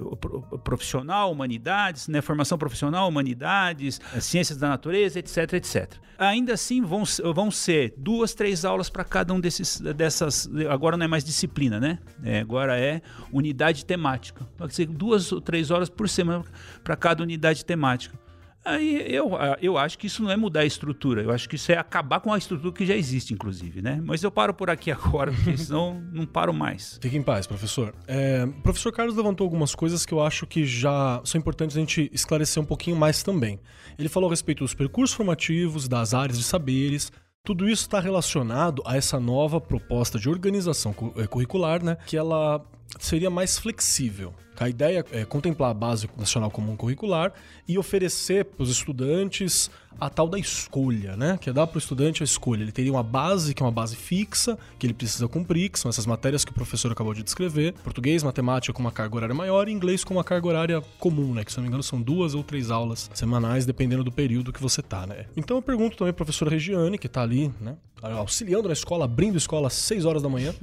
profissional, 0.59 1.33
humanidades, 1.33 2.09
né? 2.09 2.21
Formação 2.21 2.59
profissional, 2.59 3.09
humanidades, 3.09 4.01
é, 4.15 4.21
ciências 4.21 4.59
da 4.59 4.69
natureza, 4.69 5.19
etc, 5.19 5.55
etc. 5.55 5.95
Ainda 6.19 6.55
assim 6.55 6.83
vão, 6.83 7.05
vão 7.35 7.51
ser 7.51 7.95
duas, 7.97 8.35
três 8.35 8.65
aulas 8.65 8.91
para 8.91 9.05
cada 9.05 9.33
um 9.33 9.41
desses 9.41 9.81
dessas. 9.81 10.49
Agora 10.71 10.97
não 10.97 11.05
é 11.05 11.09
mais 11.09 11.25
disciplina, 11.25 11.79
né? 11.79 11.99
É, 12.25 12.41
agora 12.41 12.66
é 12.75 13.03
unidade 13.31 13.85
temática. 13.85 14.47
Pode 14.57 14.75
ser 14.75 14.87
duas 14.87 15.31
ou 15.31 15.41
três 15.41 15.71
horas 15.71 15.91
por 15.91 16.09
semana 16.09 16.45
para 16.83 16.97
cada 16.97 17.23
unidade 17.23 17.65
temática. 17.65 18.19
Aí 18.67 19.15
eu, 19.15 19.31
eu 19.63 19.79
acho 19.79 19.97
que 19.97 20.09
isso 20.09 20.21
não 20.21 20.29
é 20.29 20.37
mudar 20.37 20.61
a 20.61 20.65
estrutura, 20.65 21.23
eu 21.23 21.31
acho 21.31 21.49
que 21.49 21.55
isso 21.55 21.71
é 21.71 21.79
acabar 21.79 22.19
com 22.19 22.33
a 22.33 22.39
estrutura 22.39 22.73
que 22.73 22.85
já 22.85 22.97
existe, 22.97 23.33
inclusive, 23.33 23.81
né? 23.81 24.03
Mas 24.05 24.25
eu 24.25 24.31
paro 24.31 24.53
por 24.53 24.69
aqui 24.69 24.91
agora, 24.91 25.31
porque 25.31 25.57
senão 25.57 26.03
não 26.13 26.27
paro 26.27 26.53
mais. 26.53 26.99
Fique 27.01 27.17
em 27.17 27.23
paz, 27.23 27.47
professor. 27.47 27.95
É, 28.09 28.45
o 28.45 28.63
professor 28.63 28.91
Carlos 28.91 29.15
levantou 29.15 29.45
algumas 29.45 29.73
coisas 29.73 30.05
que 30.05 30.13
eu 30.13 30.21
acho 30.21 30.49
que 30.49 30.67
já 30.67 31.21
são 31.25 31.39
importantes 31.39 31.77
a 31.77 31.81
gente 31.81 32.11
esclarecer 32.13 32.61
um 32.61 32.67
pouquinho 32.67 32.97
mais 32.97 33.23
também. 33.23 33.61
Ele 33.97 34.09
falou 34.09 34.29
a 34.29 34.33
respeito 34.33 34.65
dos 34.65 34.75
percursos 34.75 35.15
formativos, 35.15 35.87
das 35.87 36.13
áreas 36.13 36.37
de 36.37 36.43
saberes, 36.43 37.13
tudo 37.47 37.69
isso 37.69 37.83
está 37.83 38.01
relacionado 38.01 38.83
a 38.85 38.97
essa 38.97 39.21
nova 39.21 39.61
proposta 39.61 40.19
de 40.19 40.29
organização 40.29 40.93
é, 41.17 41.29
curricular, 41.29 41.81
né? 41.83 41.97
Que 42.05 42.17
ela 42.17 42.61
seria 42.99 43.31
mais 43.31 43.59
flexível. 43.59 44.35
A 44.59 44.71
ideia 44.71 45.05
é 45.13 45.25
contemplar 45.25 45.71
a 45.71 45.75
base 45.75 46.09
nacional 46.17 46.51
comum 46.51 46.77
curricular 46.77 47.33
e 47.69 47.77
oferecer 47.77 48.47
para 48.47 48.63
os 48.63 48.71
estudantes 48.71 49.71
a 50.01 50.09
tal 50.09 50.29
da 50.29 50.39
escolha, 50.39 51.15
né? 51.15 51.39
Que 51.39 51.51
é 51.51 51.53
dar 51.53 51.67
para 51.67 51.77
o 51.77 51.79
estudante 51.79 52.23
a 52.23 52.25
escolha. 52.25 52.63
Ele 52.63 52.73
teria 52.73 52.91
uma 52.91 53.03
base, 53.03 53.53
que 53.53 53.63
é 53.63 53.67
uma 53.67 53.73
base 53.73 53.97
fixa, 53.97 54.59
que 54.79 54.87
ele 54.87 54.95
precisa 54.95 55.29
cumprir, 55.29 55.71
que 55.71 55.79
são 55.79 55.89
essas 55.91 56.07
matérias 56.07 56.43
que 56.43 56.51
o 56.51 56.55
professor 56.55 56.91
acabou 56.91 57.13
de 57.13 57.23
descrever. 57.23 57.75
Português, 57.85 58.23
matemática 58.23 58.73
com 58.73 58.81
uma 58.81 58.91
carga 58.91 59.17
horária 59.17 59.35
maior 59.35 59.69
e 59.69 59.73
inglês 59.73 60.05
com 60.05 60.15
uma 60.15 60.25
carga 60.25 60.49
horária 60.49 60.83
comum, 60.99 61.35
né? 61.35 61.45
Que 61.45 61.51
se 61.51 61.59
não 61.59 61.63
me 61.63 61.69
engano 61.69 61.83
são 61.83 62.01
duas 62.01 62.35
ou 62.35 62.43
três 62.43 62.71
aulas 62.71 63.11
semanais, 63.13 63.67
dependendo 63.67 64.05
do 64.05 64.13
período 64.13 64.55
que 64.55 64.63
você 64.63 64.81
tá, 64.81 65.07
né? 65.07 65.27
Então 65.37 65.59
eu 65.59 65.63
pergunto 65.63 65.99
também 65.99 66.11
à 66.11 66.15
professora 66.15 66.51
Regiane, 66.51 66.97
que 66.97 67.07
está 67.07 67.23
ali, 67.23 67.53
né? 67.61 67.77
Auxiliando 68.03 68.69
na 68.69 68.75
escola, 68.75 69.05
abrindo 69.05 69.37
escola 69.37 69.67
às 69.67 69.75
6 69.75 70.07
horas 70.07 70.23
da 70.23 70.29
manhã. 70.31 70.55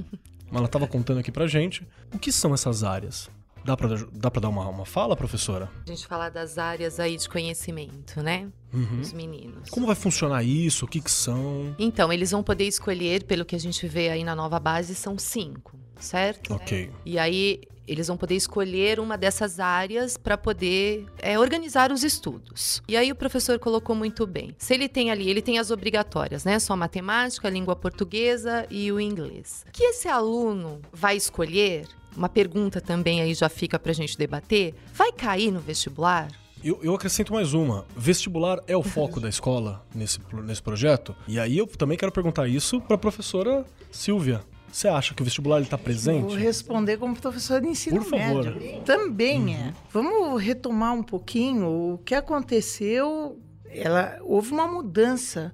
Ela 0.53 0.65
estava 0.65 0.87
contando 0.87 1.19
aqui 1.19 1.31
pra 1.31 1.47
gente. 1.47 1.85
O 2.13 2.19
que 2.19 2.31
são 2.31 2.53
essas 2.53 2.83
áreas? 2.83 3.29
Dá 3.65 3.77
pra, 3.77 3.87
dá 4.11 4.29
pra 4.29 4.41
dar 4.41 4.49
uma, 4.49 4.67
uma 4.67 4.85
fala, 4.85 5.15
professora? 5.15 5.69
A 5.85 5.89
gente 5.89 6.05
fala 6.05 6.29
das 6.29 6.57
áreas 6.57 6.99
aí 6.99 7.15
de 7.15 7.29
conhecimento, 7.29 8.21
né? 8.21 8.49
Uhum. 8.73 8.99
Os 8.99 9.13
meninos. 9.13 9.69
Como 9.69 9.87
vai 9.87 9.95
funcionar 9.95 10.43
isso? 10.43 10.83
O 10.83 10.87
que, 10.87 10.99
que 10.99 11.09
são? 11.09 11.73
Então, 11.79 12.11
eles 12.11 12.31
vão 12.31 12.43
poder 12.43 12.65
escolher, 12.65 13.23
pelo 13.23 13.45
que 13.45 13.55
a 13.55 13.59
gente 13.59 13.87
vê 13.87 14.09
aí 14.09 14.23
na 14.23 14.35
nova 14.35 14.59
base, 14.59 14.93
são 14.93 15.17
cinco, 15.17 15.79
certo? 16.03 16.53
Ok. 16.53 16.91
E 17.05 17.17
aí, 17.17 17.61
eles 17.87 18.07
vão 18.07 18.17
poder 18.17 18.35
escolher 18.35 18.99
uma 18.99 19.17
dessas 19.17 19.59
áreas 19.59 20.17
para 20.17 20.37
poder 20.37 21.05
é, 21.19 21.37
organizar 21.37 21.91
os 21.91 22.03
estudos. 22.03 22.81
E 22.87 22.95
aí 22.95 23.11
o 23.11 23.15
professor 23.15 23.59
colocou 23.59 23.95
muito 23.95 24.25
bem. 24.25 24.55
Se 24.57 24.73
ele 24.73 24.87
tem 24.87 25.11
ali, 25.11 25.29
ele 25.29 25.41
tem 25.41 25.59
as 25.59 25.71
obrigatórias, 25.71 26.45
né? 26.45 26.59
Só 26.59 26.75
matemática, 26.75 27.49
língua 27.49 27.75
portuguesa 27.75 28.65
e 28.69 28.91
o 28.91 28.99
inglês. 28.99 29.65
O 29.67 29.71
que 29.71 29.83
esse 29.83 30.07
aluno 30.07 30.81
vai 30.91 31.17
escolher? 31.17 31.87
Uma 32.15 32.29
pergunta 32.29 32.79
também 32.79 33.21
aí 33.21 33.33
já 33.33 33.49
fica 33.49 33.79
para 33.79 33.91
a 33.91 33.95
gente 33.95 34.17
debater. 34.17 34.75
Vai 34.93 35.11
cair 35.11 35.51
no 35.51 35.59
vestibular? 35.59 36.29
Eu, 36.63 36.79
eu, 36.81 36.95
acrescento 36.95 37.33
mais 37.33 37.53
uma. 37.53 37.85
Vestibular 37.93 38.59
é 38.67 38.77
o 38.77 38.83
foco 38.83 39.19
da 39.19 39.27
escola 39.27 39.85
nesse, 39.93 40.19
nesse 40.31 40.61
projeto? 40.61 41.13
E 41.27 41.37
aí 41.37 41.57
eu 41.57 41.67
também 41.67 41.97
quero 41.97 42.11
perguntar 42.11 42.47
isso 42.47 42.79
para 42.79 42.95
a 42.95 42.97
professora 42.97 43.65
Silvia. 43.91 44.41
Você 44.73 44.87
acha 44.87 45.13
que 45.13 45.21
o 45.21 45.23
vestibular 45.23 45.61
está 45.61 45.77
presente? 45.77 46.23
Vou 46.23 46.35
responder 46.35 46.97
como 46.97 47.15
professor 47.15 47.61
de 47.61 47.67
ensino 47.67 48.01
Por 48.03 48.09
favor. 48.09 48.45
médio. 48.45 48.81
Também 48.81 49.39
uhum. 49.39 49.49
é. 49.49 49.73
Vamos 49.91 50.41
retomar 50.41 50.95
um 50.95 51.03
pouquinho 51.03 51.93
o 51.93 51.97
que 51.99 52.15
aconteceu. 52.15 53.39
Ela, 53.69 54.17
houve 54.23 54.51
uma 54.51 54.67
mudança 54.67 55.53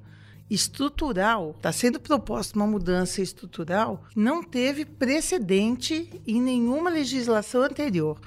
estrutural, 0.49 1.53
está 1.57 1.69
sendo 1.73 1.99
proposta 1.99 2.57
uma 2.57 2.65
mudança 2.65 3.21
estrutural 3.21 4.03
não 4.15 4.41
teve 4.41 4.83
precedente 4.85 6.09
em 6.25 6.41
nenhuma 6.41 6.89
legislação 6.89 7.61
anterior. 7.61 8.17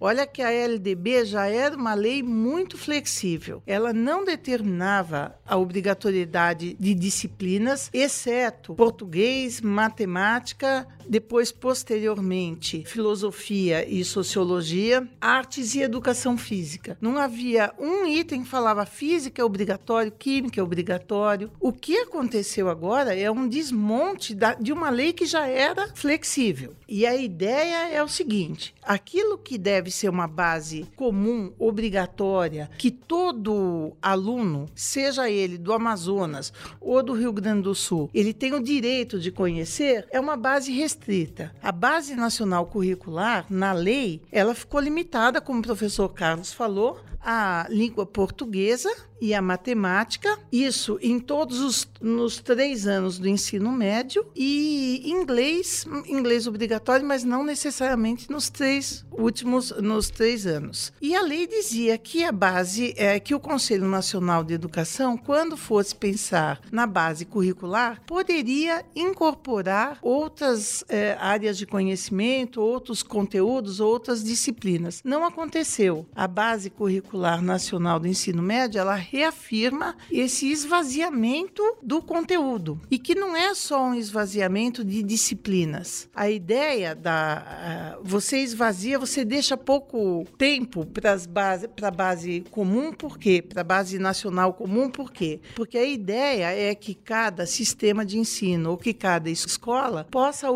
Olha 0.00 0.26
que 0.26 0.40
a 0.40 0.50
LDB 0.50 1.24
já 1.24 1.46
era 1.46 1.76
uma 1.76 1.94
lei 1.94 2.22
muito 2.22 2.78
flexível. 2.78 3.62
Ela 3.66 3.92
não 3.92 4.24
determinava 4.24 5.34
a 5.44 5.56
obrigatoriedade 5.56 6.76
de 6.78 6.94
disciplinas, 6.94 7.90
exceto 7.92 8.74
português, 8.74 9.60
matemática, 9.60 10.86
depois, 11.08 11.50
posteriormente, 11.50 12.84
filosofia 12.86 13.88
e 13.88 14.04
sociologia, 14.04 15.08
artes 15.20 15.74
e 15.74 15.80
educação 15.80 16.36
física. 16.36 16.98
Não 17.00 17.16
havia 17.16 17.72
um 17.78 18.06
item 18.06 18.42
que 18.42 18.48
falava 18.48 18.84
física 18.84 19.40
é 19.40 19.44
obrigatório, 19.44 20.12
química 20.12 20.60
é 20.60 20.62
obrigatório. 20.62 21.50
O 21.58 21.72
que 21.72 21.96
aconteceu 21.98 22.68
agora 22.68 23.14
é 23.14 23.30
um 23.30 23.48
desmonte 23.48 24.34
da, 24.34 24.54
de 24.54 24.72
uma 24.72 24.90
lei 24.90 25.12
que 25.12 25.24
já 25.24 25.46
era 25.46 25.88
flexível. 25.94 26.74
E 26.86 27.06
a 27.06 27.16
ideia 27.16 27.88
é 27.88 28.02
o 28.02 28.08
seguinte: 28.08 28.74
aquilo 28.82 29.38
que 29.38 29.56
deve 29.56 29.90
ser 29.90 30.08
uma 30.10 30.26
base 30.26 30.86
comum, 30.94 31.52
obrigatória, 31.58 32.70
que 32.76 32.90
todo 32.90 33.96
aluno, 34.02 34.66
seja 34.74 35.30
ele 35.30 35.56
do 35.56 35.72
Amazonas 35.72 36.52
ou 36.80 37.02
do 37.02 37.14
Rio 37.14 37.32
Grande 37.32 37.62
do 37.62 37.74
Sul, 37.74 38.10
ele 38.12 38.34
tem 38.34 38.52
o 38.52 38.62
direito 38.62 39.18
de 39.18 39.30
conhecer, 39.30 40.06
é 40.10 40.20
uma 40.20 40.36
base 40.36 40.72
restrita 40.72 40.97
restrita. 40.98 41.54
A 41.62 41.72
base 41.72 42.14
nacional 42.14 42.66
curricular, 42.66 43.46
na 43.48 43.72
lei, 43.72 44.22
ela 44.30 44.54
ficou 44.54 44.80
limitada, 44.80 45.40
como 45.40 45.60
o 45.60 45.62
professor 45.62 46.08
Carlos 46.10 46.52
falou, 46.52 47.00
à 47.20 47.66
língua 47.68 48.06
portuguesa 48.06 48.90
e 49.20 49.34
a 49.34 49.42
matemática, 49.42 50.38
isso 50.52 50.98
em 51.02 51.18
todos 51.18 51.60
os 51.60 51.88
nos 52.00 52.38
três 52.38 52.86
anos 52.86 53.18
do 53.18 53.28
ensino 53.28 53.72
médio, 53.72 54.24
e 54.34 55.10
inglês, 55.10 55.84
inglês 56.06 56.46
obrigatório, 56.46 57.04
mas 57.04 57.24
não 57.24 57.42
necessariamente 57.42 58.30
nos 58.30 58.48
três 58.48 59.04
últimos, 59.10 59.72
nos 59.82 60.08
três 60.08 60.46
anos. 60.46 60.92
E 61.02 61.16
a 61.16 61.22
lei 61.22 61.46
dizia 61.46 61.98
que 61.98 62.24
a 62.24 62.30
base, 62.30 62.94
é, 62.96 63.18
que 63.18 63.34
o 63.34 63.40
Conselho 63.40 63.86
Nacional 63.86 64.44
de 64.44 64.54
Educação, 64.54 65.16
quando 65.16 65.56
fosse 65.56 65.94
pensar 65.94 66.60
na 66.70 66.86
base 66.86 67.24
curricular, 67.24 68.00
poderia 68.06 68.84
incorporar 68.94 69.98
outras 70.00 70.84
é, 70.88 71.16
áreas 71.20 71.58
de 71.58 71.66
conhecimento, 71.66 72.60
outros 72.60 73.02
conteúdos, 73.02 73.80
outras 73.80 74.22
disciplinas. 74.22 75.02
Não 75.04 75.24
aconteceu. 75.24 76.06
A 76.14 76.26
base 76.26 76.70
curricular 76.70 77.42
nacional 77.42 78.00
do 78.00 78.08
ensino 78.08 78.42
médio, 78.42 78.80
ela 78.80 78.94
reafirma 78.94 79.96
esse 80.10 80.50
esvaziamento 80.50 81.62
do 81.82 82.00
conteúdo 82.02 82.80
e 82.90 82.98
que 82.98 83.14
não 83.14 83.36
é 83.36 83.54
só 83.54 83.84
um 83.84 83.94
esvaziamento 83.94 84.84
de 84.84 85.02
disciplinas. 85.02 86.08
A 86.14 86.30
ideia 86.30 86.94
da 86.94 87.98
você 88.02 88.38
esvazia, 88.38 88.98
você 88.98 89.24
deixa 89.24 89.56
pouco 89.56 90.24
tempo 90.36 90.86
para 90.86 91.16
base, 91.28 91.68
a 91.82 91.90
base 91.90 92.44
comum, 92.50 92.92
por 92.92 93.18
quê? 93.18 93.42
Para 93.42 93.60
a 93.60 93.64
base 93.64 93.98
nacional 93.98 94.54
comum, 94.54 94.90
por 94.90 95.12
quê? 95.12 95.40
Porque 95.54 95.78
a 95.78 95.84
ideia 95.84 96.52
é 96.52 96.74
que 96.74 96.94
cada 96.94 97.46
sistema 97.46 98.04
de 98.04 98.18
ensino 98.18 98.70
ou 98.70 98.76
que 98.76 98.92
cada 98.92 99.30
escola 99.30 100.06
possa 100.10 100.50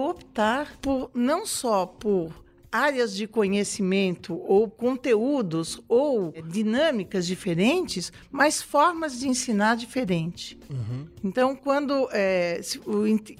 por 0.80 1.10
não 1.14 1.44
só 1.44 1.86
por 1.86 2.42
áreas 2.72 3.14
de 3.14 3.26
conhecimento 3.26 4.34
ou 4.34 4.68
conteúdos 4.70 5.78
ou 5.86 6.32
dinâmicas 6.48 7.26
diferentes, 7.26 8.10
mas 8.30 8.62
formas 8.62 9.20
de 9.20 9.28
ensinar 9.28 9.76
diferente. 9.76 10.58
Uhum. 10.70 11.06
Então, 11.22 11.54
quando 11.54 12.08
é, 12.12 12.58